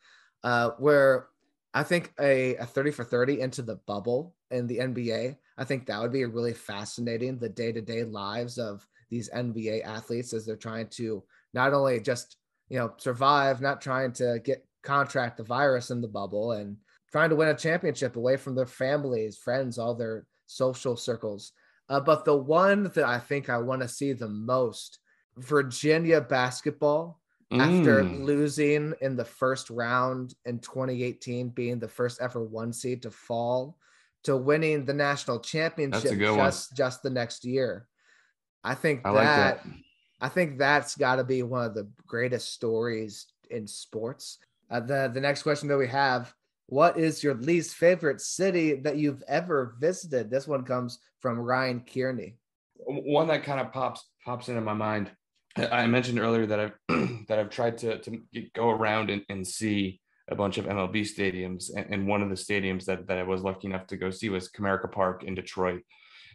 Uh, 0.42 0.70
where 0.78 1.28
I 1.74 1.82
think 1.82 2.12
a, 2.20 2.54
a 2.56 2.64
30 2.64 2.92
for 2.92 3.04
30 3.04 3.40
into 3.40 3.60
the 3.60 3.76
bubble 3.86 4.36
in 4.52 4.68
the 4.68 4.78
NBA, 4.78 5.36
I 5.58 5.64
think 5.64 5.86
that 5.86 6.00
would 6.00 6.12
be 6.12 6.24
really 6.24 6.54
fascinating. 6.54 7.36
The 7.36 7.48
day 7.48 7.72
to 7.72 7.82
day 7.82 8.04
lives 8.04 8.58
of 8.58 8.86
these 9.10 9.28
NBA 9.30 9.84
athletes 9.84 10.32
as 10.32 10.46
they're 10.46 10.56
trying 10.56 10.86
to 10.90 11.24
not 11.52 11.74
only 11.74 11.98
just, 11.98 12.36
you 12.68 12.78
know, 12.78 12.92
survive, 12.96 13.60
not 13.60 13.80
trying 13.80 14.12
to 14.12 14.40
get 14.44 14.64
contract 14.84 15.36
the 15.36 15.42
virus 15.42 15.90
in 15.90 16.00
the 16.00 16.08
bubble 16.08 16.52
and 16.52 16.76
trying 17.10 17.30
to 17.30 17.36
win 17.36 17.48
a 17.48 17.54
championship 17.54 18.14
away 18.14 18.36
from 18.36 18.54
their 18.54 18.66
families, 18.66 19.36
friends, 19.36 19.76
all 19.76 19.94
their 19.94 20.26
social 20.46 20.96
circles. 20.96 21.52
Uh, 21.88 22.00
but 22.00 22.24
the 22.24 22.36
one 22.36 22.84
that 22.94 23.04
I 23.04 23.18
think 23.18 23.50
I 23.50 23.58
want 23.58 23.82
to 23.82 23.88
see 23.88 24.12
the 24.12 24.28
most 24.28 25.00
Virginia 25.36 26.20
basketball 26.20 27.20
mm. 27.52 27.60
after 27.60 28.04
losing 28.04 28.94
in 29.00 29.16
the 29.16 29.24
first 29.24 29.70
round 29.70 30.34
in 30.44 30.58
2018, 30.58 31.48
being 31.50 31.78
the 31.78 31.88
first 31.88 32.20
ever 32.20 32.42
one 32.42 32.72
seed 32.72 33.02
to 33.02 33.10
fall 33.10 33.76
to 34.24 34.36
winning 34.36 34.84
the 34.84 34.94
national 34.94 35.38
championship 35.38 36.18
just, 36.18 36.76
just 36.76 37.02
the 37.02 37.10
next 37.10 37.44
year. 37.44 37.86
I 38.62 38.74
think 38.74 39.02
I 39.04 39.12
that, 39.12 39.16
like 39.16 39.26
that, 39.26 39.66
I 40.20 40.28
think 40.28 40.58
that's 40.58 40.96
got 40.96 41.16
to 41.16 41.24
be 41.24 41.42
one 41.42 41.66
of 41.66 41.74
the 41.74 41.88
greatest 42.06 42.52
stories 42.52 43.26
in 43.50 43.66
sports. 43.66 44.38
Uh, 44.70 44.80
the 44.80 45.10
the 45.12 45.20
next 45.20 45.42
question 45.42 45.68
that 45.68 45.76
we 45.76 45.88
have 45.88 46.34
what 46.66 46.98
is 46.98 47.22
your 47.22 47.34
least 47.34 47.74
favorite 47.74 48.20
city 48.20 48.74
that 48.74 48.96
you've 48.96 49.22
ever 49.28 49.76
visited? 49.78 50.30
This 50.30 50.48
one 50.48 50.64
comes 50.64 50.98
from 51.20 51.38
Ryan 51.38 51.80
Kearney. 51.80 52.36
One 52.76 53.28
that 53.28 53.44
kind 53.44 53.60
of 53.60 53.72
pops 53.72 54.08
pops 54.24 54.48
into 54.48 54.60
my 54.60 54.74
mind. 54.74 55.10
I 55.56 55.86
mentioned 55.86 56.18
earlier 56.18 56.46
that 56.46 56.60
I've 56.60 56.74
that 57.28 57.38
I've 57.38 57.50
tried 57.50 57.78
to 57.78 57.98
to 57.98 58.20
go 58.54 58.70
around 58.70 59.10
and, 59.10 59.22
and 59.28 59.46
see 59.46 60.00
a 60.28 60.34
bunch 60.34 60.56
of 60.56 60.64
MLB 60.64 61.02
stadiums, 61.02 61.70
and, 61.76 61.86
and, 61.92 62.08
one 62.08 62.22
of 62.22 62.30
the 62.30 62.34
stadiums 62.34 62.86
that 62.86 63.06
that 63.06 63.18
I 63.18 63.22
was 63.22 63.42
lucky 63.42 63.68
enough 63.68 63.86
to 63.88 63.96
go 63.96 64.10
see 64.10 64.30
was 64.30 64.50
Comerica 64.50 64.90
Park 64.90 65.22
in 65.22 65.34
Detroit, 65.34 65.82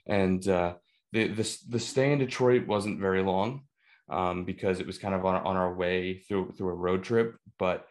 and 0.07 0.47
uh, 0.47 0.75
the 1.11 1.27
the 1.27 1.57
the 1.67 1.79
stay 1.79 2.11
in 2.11 2.19
Detroit 2.19 2.67
wasn't 2.67 2.99
very 2.99 3.23
long 3.23 3.63
um, 4.09 4.45
because 4.45 4.79
it 4.79 4.87
was 4.87 4.97
kind 4.97 5.15
of 5.15 5.25
on 5.25 5.35
on 5.35 5.57
our 5.57 5.73
way 5.73 6.19
through 6.19 6.53
through 6.57 6.69
a 6.69 6.75
road 6.75 7.03
trip, 7.03 7.35
but 7.57 7.87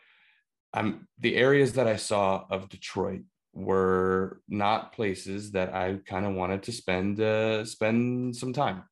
I'm 0.72 1.08
the 1.18 1.36
areas 1.36 1.74
that 1.74 1.86
I 1.86 1.96
saw 1.96 2.44
of 2.50 2.68
Detroit 2.68 3.22
were 3.52 4.40
not 4.48 4.92
places 4.92 5.52
that 5.52 5.74
I 5.74 5.98
kind 6.06 6.24
of 6.24 6.34
wanted 6.34 6.62
to 6.64 6.72
spend 6.72 7.20
uh, 7.20 7.64
spend 7.64 8.36
some 8.36 8.52
time. 8.52 8.84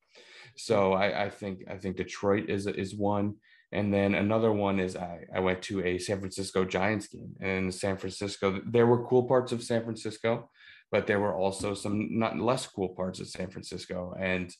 So 0.57 0.92
I, 0.92 1.24
I 1.24 1.30
think 1.30 1.64
I 1.68 1.76
think 1.76 1.96
Detroit 1.96 2.48
is 2.48 2.66
is 2.66 2.94
one, 2.94 3.34
and 3.72 3.92
then 3.92 4.14
another 4.14 4.52
one 4.52 4.80
is 4.80 4.96
I, 4.96 5.20
I 5.34 5.40
went 5.40 5.62
to 5.62 5.84
a 5.84 5.98
San 5.98 6.18
Francisco 6.18 6.64
Giants 6.64 7.09
game, 7.09 7.34
and 7.40 7.66
in 7.66 7.72
San 7.72 7.96
Francisco 7.96 8.61
there 8.66 8.86
were 8.86 9.07
cool 9.07 9.24
parts 9.24 9.52
of 9.52 9.62
San 9.62 9.84
Francisco, 9.84 10.50
but 10.90 11.07
there 11.07 11.20
were 11.20 11.34
also 11.34 11.74
some 11.74 12.18
not 12.18 12.38
less 12.38 12.66
cool 12.66 12.90
parts 12.90 13.20
of 13.20 13.28
San 13.28 13.50
Francisco, 13.50 14.14
and 14.18 14.54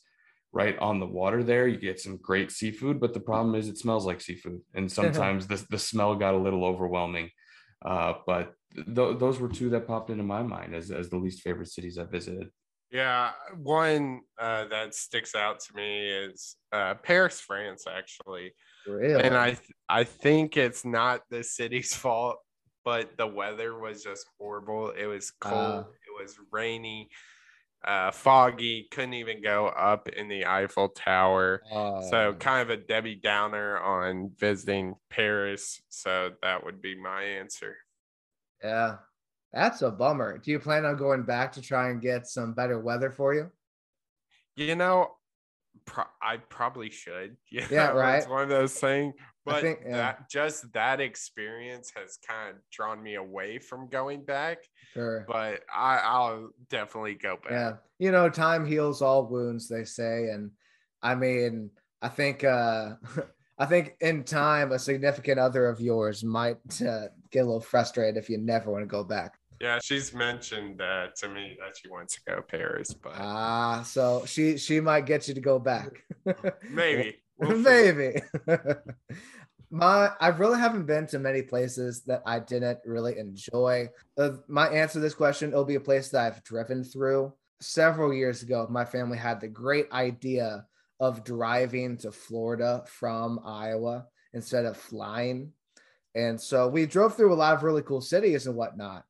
right 0.53 0.77
on 0.79 0.99
the 0.99 1.05
water 1.05 1.43
there. 1.43 1.67
You 1.67 1.77
get 1.77 1.99
some 1.99 2.17
great 2.17 2.51
seafood, 2.51 2.99
but 2.99 3.13
the 3.13 3.19
problem 3.19 3.55
is 3.55 3.67
it 3.67 3.77
smells 3.77 4.05
like 4.05 4.21
seafood, 4.21 4.61
and 4.73 4.91
sometimes 4.91 5.47
the 5.47 5.65
the 5.69 5.79
smell 5.79 6.15
got 6.15 6.33
a 6.35 6.37
little 6.37 6.63
overwhelming. 6.65 7.29
Uh, 7.85 8.13
but 8.25 8.53
th- 8.75 9.19
those 9.19 9.39
were 9.39 9.49
two 9.49 9.69
that 9.69 9.87
popped 9.87 10.09
into 10.09 10.23
my 10.23 10.43
mind 10.43 10.75
as 10.75 10.91
as 10.91 11.09
the 11.09 11.17
least 11.17 11.41
favorite 11.41 11.69
cities 11.69 11.97
I 11.97 12.03
visited. 12.03 12.49
Yeah, 12.91 13.31
one 13.55 14.21
uh, 14.39 14.65
that 14.65 14.95
sticks 14.95 15.35
out 15.35 15.59
to 15.61 15.75
me 15.75 16.09
is 16.09 16.55
uh, 16.71 16.95
Paris, 16.95 17.39
France, 17.39 17.85
actually. 17.89 18.53
Really? 18.87 19.21
And 19.21 19.35
I 19.35 19.49
th- 19.49 19.71
I 19.89 20.05
think 20.05 20.55
it's 20.55 20.85
not 20.85 21.21
the 21.29 21.43
city's 21.43 21.93
fault, 21.95 22.37
but 22.85 23.17
the 23.17 23.27
weather 23.27 23.77
was 23.77 24.03
just 24.03 24.25
horrible. 24.39 24.91
It 24.91 25.05
was 25.05 25.31
cold. 25.31 25.85
Uh, 25.85 25.89
it 25.89 26.21
was 26.21 26.37
rainy 26.51 27.09
uh, 27.85 28.11
foggy, 28.11 28.87
couldn't 28.91 29.13
even 29.13 29.41
go 29.41 29.67
up 29.67 30.09
in 30.09 30.27
the 30.27 30.45
Eiffel 30.45 30.89
Tower. 30.89 31.61
so, 32.09 32.33
kind 32.33 32.61
of 32.61 32.69
a 32.69 32.77
Debbie 32.77 33.15
Downer 33.15 33.79
on 33.79 34.31
visiting 34.37 34.95
Paris. 35.09 35.81
So, 35.89 36.31
that 36.41 36.65
would 36.65 36.81
be 36.81 36.99
my 36.99 37.23
answer. 37.23 37.75
Yeah, 38.63 38.97
that's 39.57 39.81
a 39.81 39.89
bummer. 39.89 40.37
Do 40.37 40.51
you 40.51 40.59
plan 40.59 40.85
on 40.85 40.97
going 40.97 41.23
back 41.23 41.51
to 41.53 41.61
try 41.61 41.89
and 41.89 41.99
get 41.99 42.27
some 42.27 42.53
better 42.53 42.79
weather 42.79 43.09
for 43.09 43.33
you? 43.33 43.51
You 44.55 44.75
know, 44.75 45.11
Pro- 45.85 46.03
I 46.21 46.37
probably 46.37 46.89
should. 46.89 47.37
Yeah, 47.51 47.67
yeah 47.71 47.87
right. 47.89 48.17
It's 48.17 48.27
one 48.27 48.43
of 48.43 48.49
those 48.49 48.73
things. 48.73 49.15
But 49.45 49.61
think, 49.61 49.79
yeah. 49.85 49.97
that 49.97 50.29
just 50.29 50.71
that 50.73 50.99
experience 50.99 51.91
has 51.95 52.17
kind 52.27 52.49
of 52.49 52.55
drawn 52.71 53.01
me 53.01 53.15
away 53.15 53.59
from 53.59 53.87
going 53.87 54.25
back. 54.25 54.59
Sure. 54.93 55.25
But 55.27 55.61
I, 55.73 55.97
I'll 56.03 56.49
definitely 56.69 57.15
go 57.15 57.37
back. 57.41 57.51
Yeah. 57.51 57.73
You 57.97 58.11
know, 58.11 58.29
time 58.29 58.65
heals 58.65 59.01
all 59.01 59.25
wounds, 59.25 59.69
they 59.69 59.85
say. 59.85 60.27
And 60.29 60.51
I 61.01 61.15
mean, 61.15 61.69
I 62.01 62.09
think 62.09 62.43
uh 62.43 62.95
I 63.57 63.65
think 63.65 63.95
in 64.01 64.23
time 64.23 64.71
a 64.71 64.79
significant 64.79 65.39
other 65.39 65.67
of 65.67 65.81
yours 65.81 66.23
might 66.23 66.81
uh, 66.81 67.07
get 67.31 67.39
a 67.39 67.45
little 67.45 67.59
frustrated 67.59 68.17
if 68.17 68.29
you 68.29 68.37
never 68.37 68.69
want 68.69 68.83
to 68.83 68.87
go 68.87 69.03
back. 69.03 69.36
Yeah, 69.59 69.79
she's 69.81 70.13
mentioned 70.13 70.77
that 70.79 71.15
to 71.17 71.29
me 71.29 71.57
that 71.59 71.75
she 71.75 71.89
wants 71.89 72.15
to 72.15 72.21
go 72.27 72.41
Paris, 72.41 72.93
but 72.93 73.13
ah, 73.15 73.81
so 73.83 74.23
she 74.25 74.57
she 74.57 74.79
might 74.79 75.05
get 75.05 75.27
you 75.27 75.33
to 75.33 75.41
go 75.41 75.57
back. 75.57 76.03
Maybe. 76.69 77.17
Maybe. 77.39 78.21
my 79.71 80.11
I 80.19 80.27
really 80.29 80.59
haven't 80.59 80.85
been 80.85 81.07
to 81.07 81.19
many 81.19 81.41
places 81.41 82.03
that 82.03 82.21
I 82.25 82.39
didn't 82.39 82.79
really 82.85 83.17
enjoy. 83.17 83.89
Uh, 84.17 84.31
my 84.47 84.67
answer 84.69 84.93
to 84.93 84.99
this 84.99 85.15
question 85.15 85.49
it'll 85.49 85.65
be 85.65 85.75
a 85.75 85.79
place 85.79 86.09
that 86.09 86.25
I've 86.25 86.43
driven 86.43 86.83
through. 86.83 87.33
Several 87.59 88.13
years 88.13 88.43
ago, 88.43 88.67
my 88.69 88.85
family 88.85 89.17
had 89.17 89.41
the 89.41 89.47
great 89.47 89.91
idea 89.91 90.65
of 90.99 91.23
driving 91.23 91.97
to 91.97 92.11
Florida 92.11 92.83
from 92.87 93.39
Iowa 93.43 94.05
instead 94.33 94.65
of 94.65 94.77
flying. 94.77 95.51
And 96.15 96.39
so 96.39 96.67
we 96.67 96.85
drove 96.85 97.15
through 97.15 97.33
a 97.33 97.35
lot 97.35 97.55
of 97.55 97.63
really 97.63 97.83
cool 97.83 98.01
cities 98.01 98.47
and 98.47 98.55
whatnot. 98.55 99.05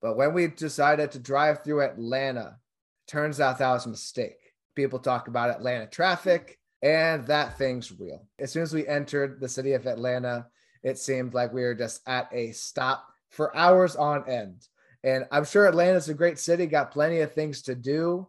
But 0.00 0.16
when 0.16 0.32
we 0.34 0.46
decided 0.46 1.12
to 1.12 1.18
drive 1.18 1.62
through 1.62 1.82
Atlanta, 1.82 2.58
turns 3.06 3.40
out 3.40 3.58
that 3.58 3.72
was 3.72 3.86
a 3.86 3.90
mistake. 3.90 4.54
People 4.74 4.98
talk 4.98 5.28
about 5.28 5.50
Atlanta 5.50 5.86
traffic, 5.86 6.58
and 6.82 7.26
that 7.26 7.58
thing's 7.58 7.90
real. 7.98 8.26
As 8.38 8.52
soon 8.52 8.62
as 8.62 8.72
we 8.72 8.86
entered 8.86 9.40
the 9.40 9.48
city 9.48 9.72
of 9.72 9.86
Atlanta, 9.86 10.46
it 10.82 10.98
seemed 10.98 11.34
like 11.34 11.52
we 11.52 11.62
were 11.62 11.74
just 11.74 12.00
at 12.06 12.28
a 12.32 12.52
stop 12.52 13.06
for 13.30 13.54
hours 13.56 13.96
on 13.96 14.28
end. 14.28 14.68
And 15.02 15.26
I'm 15.30 15.44
sure 15.44 15.66
Atlanta's 15.66 16.08
a 16.08 16.14
great 16.14 16.38
city, 16.38 16.66
got 16.66 16.92
plenty 16.92 17.20
of 17.20 17.32
things 17.32 17.62
to 17.62 17.74
do. 17.74 18.28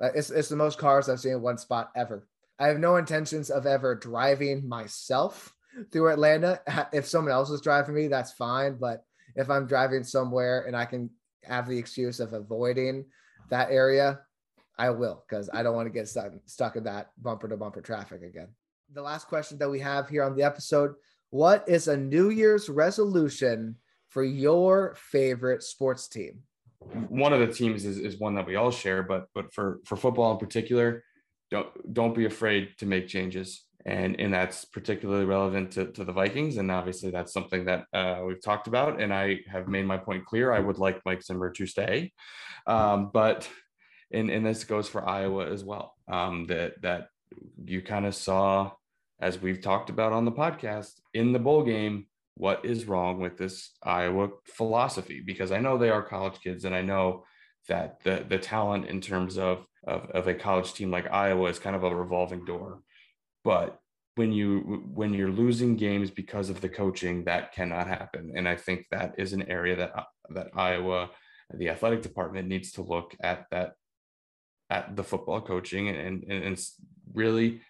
It's, 0.00 0.30
it's 0.30 0.48
the 0.48 0.56
most 0.56 0.78
cars 0.78 1.08
I've 1.08 1.20
seen 1.20 1.32
in 1.32 1.42
one 1.42 1.58
spot 1.58 1.90
ever. 1.94 2.26
I 2.58 2.68
have 2.68 2.78
no 2.78 2.96
intentions 2.96 3.50
of 3.50 3.66
ever 3.66 3.94
driving 3.94 4.68
myself 4.68 5.54
through 5.90 6.10
Atlanta. 6.10 6.60
If 6.92 7.06
someone 7.06 7.32
else 7.32 7.50
is 7.50 7.60
driving 7.60 7.94
me, 7.94 8.08
that's 8.08 8.32
fine. 8.32 8.76
But 8.76 9.04
if 9.36 9.50
I'm 9.50 9.66
driving 9.66 10.04
somewhere 10.04 10.64
and 10.66 10.76
I 10.76 10.84
can 10.84 11.10
have 11.44 11.68
the 11.68 11.78
excuse 11.78 12.20
of 12.20 12.32
avoiding 12.32 13.04
that 13.48 13.70
area, 13.70 14.20
I 14.78 14.90
will 14.90 15.24
because 15.28 15.50
I 15.52 15.62
don't 15.62 15.74
want 15.74 15.86
to 15.86 15.92
get 15.92 16.08
stuck, 16.08 16.32
stuck 16.46 16.76
in 16.76 16.84
that 16.84 17.10
bumper 17.20 17.48
to 17.48 17.56
bumper 17.56 17.80
traffic 17.80 18.22
again. 18.22 18.48
The 18.92 19.02
last 19.02 19.28
question 19.28 19.58
that 19.58 19.70
we 19.70 19.80
have 19.80 20.08
here 20.08 20.24
on 20.24 20.34
the 20.34 20.42
episode 20.42 20.94
What 21.30 21.68
is 21.68 21.88
a 21.88 21.96
New 21.96 22.30
Year's 22.30 22.68
resolution 22.68 23.76
for 24.08 24.24
your 24.24 24.96
favorite 24.96 25.62
sports 25.62 26.08
team? 26.08 26.42
One 27.08 27.32
of 27.32 27.40
the 27.40 27.52
teams 27.52 27.84
is, 27.84 27.98
is 27.98 28.18
one 28.18 28.34
that 28.34 28.46
we 28.46 28.56
all 28.56 28.70
share, 28.70 29.02
but 29.02 29.26
but 29.34 29.52
for 29.52 29.80
for 29.84 29.96
football 29.96 30.32
in 30.32 30.38
particular, 30.38 31.04
don't 31.50 31.68
don't 31.92 32.14
be 32.14 32.24
afraid 32.24 32.70
to 32.78 32.86
make 32.86 33.06
changes 33.06 33.64
and 33.86 34.20
and 34.20 34.32
that's 34.32 34.64
particularly 34.64 35.24
relevant 35.24 35.72
to, 35.72 35.86
to 35.92 36.04
the 36.04 36.12
Vikings. 36.12 36.56
And 36.56 36.70
obviously, 36.70 37.10
that's 37.10 37.32
something 37.32 37.64
that 37.64 37.84
uh, 37.92 38.22
we've 38.26 38.42
talked 38.42 38.66
about. 38.66 39.00
And 39.00 39.12
I 39.12 39.40
have 39.50 39.68
made 39.68 39.86
my 39.86 39.96
point 39.96 40.26
clear. 40.26 40.52
I 40.52 40.60
would 40.60 40.78
like 40.78 41.00
Mike 41.04 41.22
Zimmer 41.22 41.50
to 41.50 41.66
stay, 41.66 42.12
um, 42.66 43.10
but 43.12 43.48
and 44.12 44.30
and 44.30 44.44
this 44.44 44.64
goes 44.64 44.88
for 44.88 45.06
Iowa 45.08 45.50
as 45.50 45.64
well. 45.64 45.94
Um, 46.08 46.46
that 46.46 46.80
that 46.82 47.08
you 47.64 47.82
kind 47.82 48.06
of 48.06 48.14
saw 48.14 48.72
as 49.20 49.40
we've 49.40 49.60
talked 49.60 49.90
about 49.90 50.12
on 50.12 50.24
the 50.24 50.32
podcast 50.32 51.00
in 51.14 51.32
the 51.32 51.38
bowl 51.38 51.62
game. 51.62 52.06
What 52.36 52.64
is 52.64 52.86
wrong 52.86 53.20
with 53.20 53.36
this 53.36 53.70
Iowa 53.82 54.30
philosophy? 54.46 55.20
Because 55.20 55.52
I 55.52 55.58
know 55.58 55.76
they 55.76 55.90
are 55.90 56.02
college 56.02 56.40
kids, 56.42 56.64
and 56.64 56.74
I 56.74 56.80
know 56.82 57.24
that 57.68 58.02
the 58.02 58.24
the 58.28 58.38
talent 58.38 58.86
in 58.86 59.00
terms 59.00 59.38
of 59.38 59.66
of, 59.86 60.10
of 60.10 60.28
a 60.28 60.34
college 60.34 60.74
team 60.74 60.90
like 60.90 61.10
Iowa 61.10 61.48
is 61.48 61.58
kind 61.58 61.76
of 61.76 61.84
a 61.84 61.94
revolving 61.94 62.44
door 62.44 62.80
but 63.44 63.80
when 64.16 64.32
you 64.32 64.84
when 64.92 65.14
you're 65.14 65.30
losing 65.30 65.76
games 65.76 66.10
because 66.10 66.50
of 66.50 66.60
the 66.60 66.68
coaching 66.68 67.24
that 67.24 67.52
cannot 67.52 67.86
happen. 67.86 68.32
And 68.36 68.48
i 68.48 68.56
think 68.56 68.86
that 68.90 69.14
is 69.18 69.32
an 69.32 69.48
area 69.48 69.76
that 69.76 69.92
that 70.30 70.48
iowa 70.54 71.10
the 71.54 71.68
athletic 71.68 72.02
department 72.02 72.48
needs 72.48 72.72
to 72.72 72.82
look 72.82 73.16
at 73.22 73.46
that 73.50 73.72
at 74.68 74.94
the 74.96 75.04
football 75.04 75.40
coaching 75.40 75.88
and 75.88 76.24
and, 76.24 76.42
and 76.44 76.60
really 77.14 77.62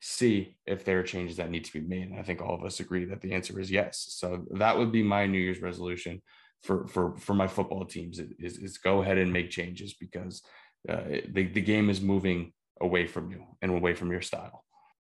see 0.00 0.56
if 0.66 0.84
there 0.84 1.00
are 1.00 1.02
changes 1.14 1.38
that 1.38 1.50
need 1.50 1.64
to 1.64 1.72
be 1.72 1.80
made. 1.80 2.08
And 2.10 2.18
i 2.18 2.22
think 2.22 2.40
all 2.40 2.54
of 2.54 2.64
us 2.64 2.80
agree 2.80 3.04
that 3.06 3.20
the 3.20 3.32
answer 3.32 3.58
is 3.58 3.70
yes. 3.70 4.06
So 4.10 4.44
that 4.62 4.76
would 4.76 4.92
be 4.92 5.02
my 5.02 5.26
new 5.26 5.40
year's 5.40 5.62
resolution 5.62 6.22
for 6.62 6.86
for 6.86 7.16
for 7.16 7.34
my 7.34 7.46
football 7.46 7.84
teams 7.84 8.18
is, 8.18 8.58
is 8.58 8.78
go 8.78 9.02
ahead 9.02 9.18
and 9.18 9.32
make 9.32 9.50
changes 9.50 9.94
because 9.94 10.42
uh, 10.88 11.02
the, 11.34 11.44
the 11.46 11.60
game 11.60 11.88
is 11.90 12.00
moving 12.00 12.52
away 12.80 13.06
from 13.06 13.30
you 13.30 13.44
and 13.62 13.70
away 13.72 13.94
from 13.94 14.10
your 14.10 14.22
style 14.22 14.64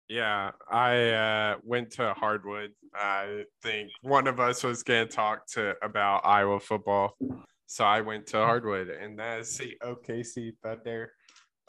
yeah, 0.09 0.51
I 0.71 1.09
uh, 1.09 1.55
went 1.63 1.91
to 1.91 2.13
Hardwood. 2.13 2.71
I 2.93 3.43
think 3.61 3.91
one 4.01 4.27
of 4.27 4.39
us 4.39 4.63
was 4.63 4.83
going 4.83 5.07
to 5.07 5.13
talk 5.13 5.47
to 5.53 5.75
about 5.81 6.25
Iowa 6.25 6.59
football, 6.59 7.17
so 7.65 7.83
I 7.83 8.01
went 8.01 8.27
to 8.27 8.37
Hardwood, 8.37 8.89
and 8.89 9.19
that's 9.19 9.57
the 9.57 9.77
OKC 9.83 10.53
Thunder. 10.63 11.11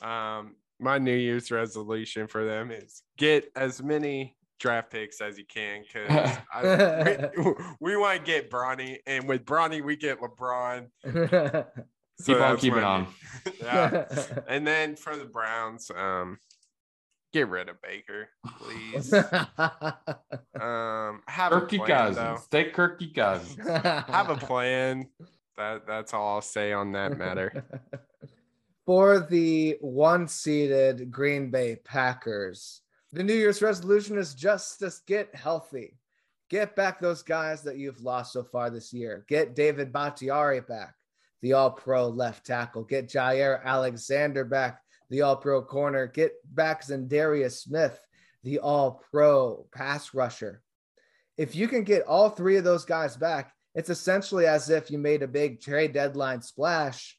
Um, 0.03 0.57
my 0.81 0.99
New 0.99 1.17
Year's 1.17 1.51
resolution 1.51 2.29
for 2.29 2.45
them 2.45 2.71
is 2.71 3.03
get 3.17 3.51
as 3.57 3.83
many 3.83 4.37
draft 4.61 4.91
picks 4.91 5.21
as 5.21 5.39
you 5.39 5.45
can 5.45 5.83
because 5.83 6.39
we, 7.37 7.53
we 7.81 7.97
want 7.97 8.19
to 8.19 8.25
get 8.25 8.51
Bronny, 8.51 8.99
and 9.07 9.29
with 9.29 9.45
Bronny 9.45 9.83
we 9.83 9.97
get 9.97 10.21
LeBron. 10.21 10.87
So 12.21 12.35
Keep 12.35 12.43
on 12.43 12.57
keeping 12.57 12.83
on. 12.83 13.07
yeah, 13.63 14.05
and 14.49 14.67
then 14.67 14.97
for 14.97 15.17
the 15.17 15.25
Browns, 15.25 15.89
um, 15.97 16.39
Get 17.33 17.49
rid 17.49 17.69
of 17.69 17.77
Baker, 17.83 18.31
please. 18.59 19.13
um, 20.59 21.23
have 21.27 21.53
Kirky 21.53 21.75
a 21.75 21.85
plan, 21.85 21.87
Cousins. 21.87 22.17
Though. 22.17 22.39
Take 22.51 22.75
Kirky 22.75 23.15
Cousins. 23.15 23.69
have 23.69 24.31
a 24.31 24.37
plan. 24.37 25.09
That 25.59 25.87
that's 25.87 26.15
all 26.15 26.37
I'll 26.37 26.41
say 26.41 26.73
on 26.73 26.93
that 26.93 27.19
matter. 27.19 27.65
For 28.87 29.21
the 29.21 29.77
one-seeded 29.83 31.11
Green 31.11 31.51
Bay 31.51 31.77
Packers, 31.85 32.81
the 33.13 33.23
New 33.23 33.35
Year's 33.35 33.61
resolution 33.61 34.17
is 34.17 34.33
just 34.33 34.79
to 34.79 34.91
get 35.07 35.35
healthy. 35.35 35.99
Get 36.49 36.75
back 36.75 36.99
those 36.99 37.23
guys 37.23 37.63
that 37.65 37.77
you've 37.77 38.01
lost 38.01 38.33
so 38.33 38.43
far 38.43 38.71
this 38.71 38.91
year. 38.95 39.27
Get 39.29 39.55
David 39.55 39.93
Bakhtiari 39.93 40.63
back, 40.63 40.95
the 41.43 41.53
all-pro 41.53 42.09
left 42.09 42.47
tackle. 42.47 42.85
Get 42.85 43.11
Jaire 43.11 43.63
Alexander 43.63 44.47
back, 44.47 44.81
the 45.11 45.23
all 45.23 45.37
pro 45.37 45.63
corner. 45.63 46.07
Get 46.07 46.33
back 46.45 46.85
Za'Darius 46.85 47.63
Smith, 47.63 47.99
the 48.43 48.59
all 48.59 49.03
pro 49.11 49.67
pass 49.73 50.15
rusher. 50.15 50.63
If 51.37 51.55
you 51.55 51.69
can 51.69 51.85
get 51.85 52.03
all 52.03 52.31
three 52.31 52.57
of 52.57 52.65
those 52.65 52.85
guys 52.85 53.17
back, 53.17 53.53
it's 53.75 53.91
essentially 53.91 54.47
as 54.47 54.71
if 54.71 54.91
you 54.91 54.99
made 54.99 55.23
a 55.23 55.29
big 55.29 55.61
trade 55.61 55.93
deadline 55.93 56.43
splash 56.43 57.17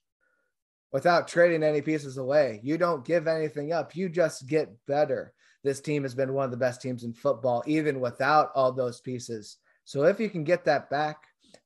without 0.92 1.28
trading 1.28 1.64
any 1.64 1.82
pieces 1.82 2.18
away. 2.18 2.60
You 2.64 2.78
don't 2.78 3.06
give 3.06 3.28
anything 3.28 3.72
up, 3.72 3.96
you 3.96 4.10
just 4.10 4.48
get 4.48 4.70
better. 4.88 5.34
This 5.64 5.82
team 5.82 6.04
has 6.04 6.16
been 6.16 6.34
one 6.34 6.46
of 6.46 6.52
the 6.52 6.58
best 6.58 6.82
teams 6.82 7.04
in 7.04 7.14
football, 7.14 7.64
even 7.66 8.00
without 8.00 8.52
all 8.56 8.72
those 8.72 9.02
pieces. 9.02 9.58
So 9.84 10.04
if 10.04 10.20
you 10.20 10.30
can 10.30 10.44
get 10.44 10.66
that 10.66 10.90
back 10.90 11.18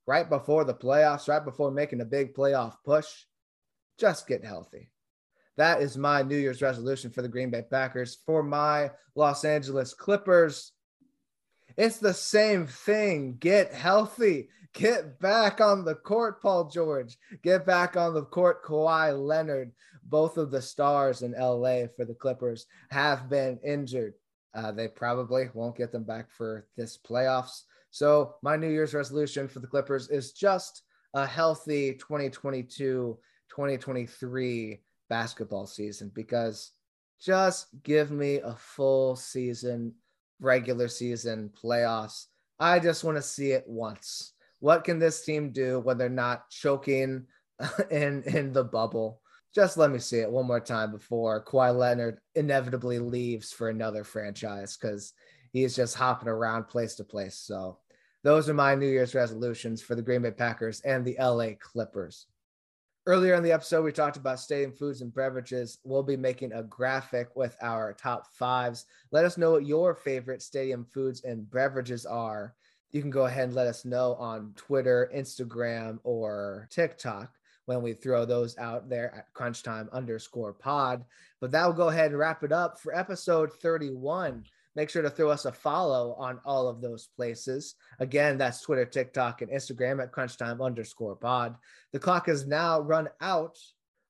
right 0.08 0.28
before 0.28 0.64
the 0.64 0.74
playoffs, 0.74 1.28
right 1.28 1.44
before 1.44 1.72
making 1.72 2.02
a 2.02 2.06
big 2.06 2.34
playoff 2.34 2.76
push, 2.86 3.08
just 4.00 4.28
get 4.28 4.44
healthy. 4.44 4.90
That 5.58 5.82
is 5.82 5.98
my 5.98 6.24
New 6.24 6.38
Year's 6.38 6.62
resolution 6.62 7.12
for 7.12 7.22
the 7.22 7.28
Green 7.28 7.50
Bay 7.50 7.64
Packers. 7.70 8.18
For 8.26 8.42
my 8.42 8.92
Los 9.16 9.46
Angeles 9.46 9.94
Clippers, 9.94 10.72
it's 11.78 11.98
the 11.98 12.14
same 12.14 12.68
thing. 12.68 13.38
Get 13.40 13.74
healthy. 13.74 14.50
Get 14.74 15.20
back 15.20 15.62
on 15.62 15.86
the 15.86 15.96
court, 15.96 16.42
Paul 16.42 16.70
George. 16.70 17.18
Get 17.44 17.66
back 17.66 17.96
on 17.96 18.16
the 18.16 18.24
court, 18.24 18.64
Kawhi 18.64 19.18
Leonard. 19.18 19.72
Both 20.04 20.38
of 20.38 20.50
the 20.50 20.62
stars 20.62 21.22
in 21.22 21.34
LA 21.34 21.84
for 21.96 22.06
the 22.06 22.16
Clippers 22.16 22.66
have 22.90 23.30
been 23.30 23.60
injured. 23.64 24.16
Uh, 24.56 24.72
they 24.72 24.88
probably 24.88 25.50
won't 25.54 25.78
get 25.78 25.92
them 25.92 26.04
back 26.04 26.30
for 26.32 26.68
this 26.76 26.98
playoffs. 26.98 27.64
So, 27.92 28.36
my 28.42 28.56
New 28.56 28.70
Year's 28.70 28.94
resolution 28.96 29.48
for 29.48 29.60
the 29.60 29.68
Clippers 29.68 30.10
is 30.10 30.32
just 30.32 30.82
a 31.14 31.26
healthy 31.26 31.94
2022 31.94 33.18
2023 33.50 34.80
basketball 35.14 35.68
season 35.68 36.12
because 36.16 36.72
just 37.22 37.68
give 37.84 38.10
me 38.10 38.38
a 38.38 38.56
full 38.56 39.16
season, 39.16 39.94
regular 40.40 40.88
season, 40.88 41.52
playoffs. 41.64 42.26
I 42.60 42.80
just 42.80 43.04
want 43.04 43.18
to 43.18 43.22
see 43.22 43.52
it 43.52 43.64
once. 43.68 44.34
What 44.60 44.84
can 44.84 44.98
this 44.98 45.24
team 45.24 45.52
do 45.52 45.80
when 45.80 46.00
they're 46.00 46.10
not 46.10 46.50
choking 46.50 47.28
in 47.92 48.24
in 48.24 48.54
the 48.54 48.64
bubble? 48.64 49.22
just 49.54 49.78
let 49.78 49.92
me 49.92 50.00
see 50.00 50.18
it 50.18 50.32
one 50.32 50.48
more 50.48 50.60
time 50.60 50.92
before 50.92 51.46
Kawhi 51.46 51.78
Leonard 51.78 52.18
inevitably 52.34 52.98
leaves 52.98 53.52
for 53.52 53.70
another 53.70 54.04
franchise 54.04 54.76
because 54.76 55.14
he's 55.52 55.76
just 55.76 55.96
hopping 55.96 56.28
around 56.28 56.68
place 56.68 56.96
to 56.96 57.04
place. 57.04 57.36
So 57.36 57.78
those 58.24 58.50
are 58.50 58.56
my 58.56 58.74
New 58.74 58.88
Year's 58.88 59.14
resolutions 59.14 59.82
for 59.82 59.94
the 59.94 60.02
Green 60.02 60.24
Bay 60.24 60.32
Packers 60.32 60.82
and 60.82 61.06
the 61.06 61.18
LA 61.20 61.50
Clippers. 61.60 62.26
Earlier 63.06 63.34
in 63.34 63.44
the 63.44 63.52
episode, 63.52 63.84
we 63.84 63.92
talked 63.92 64.16
about 64.16 64.40
stadium 64.40 64.72
foods 64.72 65.02
and 65.02 65.14
beverages. 65.14 65.80
We'll 65.84 66.04
be 66.04 66.16
making 66.16 66.54
a 66.54 66.64
graphic 66.64 67.36
with 67.36 67.58
our 67.62 67.92
top 67.92 68.28
fives. 68.28 68.86
Let 69.12 69.26
us 69.26 69.38
know 69.38 69.52
what 69.52 69.66
your 69.66 69.94
favorite 69.94 70.42
stadium 70.42 70.86
foods 70.86 71.22
and 71.26 71.50
beverages 71.52 72.06
are. 72.06 72.56
You 72.92 73.02
can 73.02 73.10
go 73.10 73.26
ahead 73.26 73.50
and 73.50 73.56
let 73.56 73.68
us 73.68 73.84
know 73.84 74.16
on 74.16 74.54
Twitter, 74.56 75.12
Instagram, 75.14 76.00
or 76.06 76.70
TikTok 76.72 77.30
when 77.66 77.82
we 77.82 77.92
throw 77.92 78.24
those 78.24 78.58
out 78.58 78.88
there 78.88 79.14
at 79.14 79.34
crunchtime 79.34 79.92
underscore 79.92 80.54
pod. 80.54 81.04
But 81.42 81.52
that 81.52 81.66
will 81.66 81.74
go 81.74 81.90
ahead 81.90 82.12
and 82.12 82.18
wrap 82.18 82.42
it 82.42 82.54
up 82.54 82.80
for 82.80 82.96
episode 82.96 83.52
31. 83.52 84.46
Make 84.76 84.90
sure 84.90 85.02
to 85.04 85.10
throw 85.10 85.30
us 85.30 85.46
a 85.46 85.52
follow 85.52 86.16
on 86.18 86.40
all 86.46 86.68
of 86.68 86.82
those 86.82 87.10
places. 87.16 87.76
Again, 88.00 88.38
that's 88.38 88.62
Twitter, 88.62 88.86
TikTok, 88.86 89.42
and 89.42 89.52
Instagram 89.52 90.02
at 90.02 90.12
crunchtime 90.12 90.64
underscore 90.64 91.16
pod. 91.16 91.56
The 91.92 92.00
clock 92.00 92.28
is 92.28 92.48
now 92.48 92.80
run 92.80 93.10
out 93.22 93.58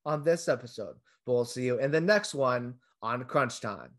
on 0.05 0.24
this 0.24 0.47
episode, 0.47 0.95
but 1.26 1.34
we'll 1.34 1.45
see 1.45 1.66
you 1.66 1.80
in 1.80 1.91
the 1.91 2.01
next 2.01 2.34
one 2.34 2.76
on 3.01 3.26
Crunch 3.26 3.59
Time. 3.59 3.91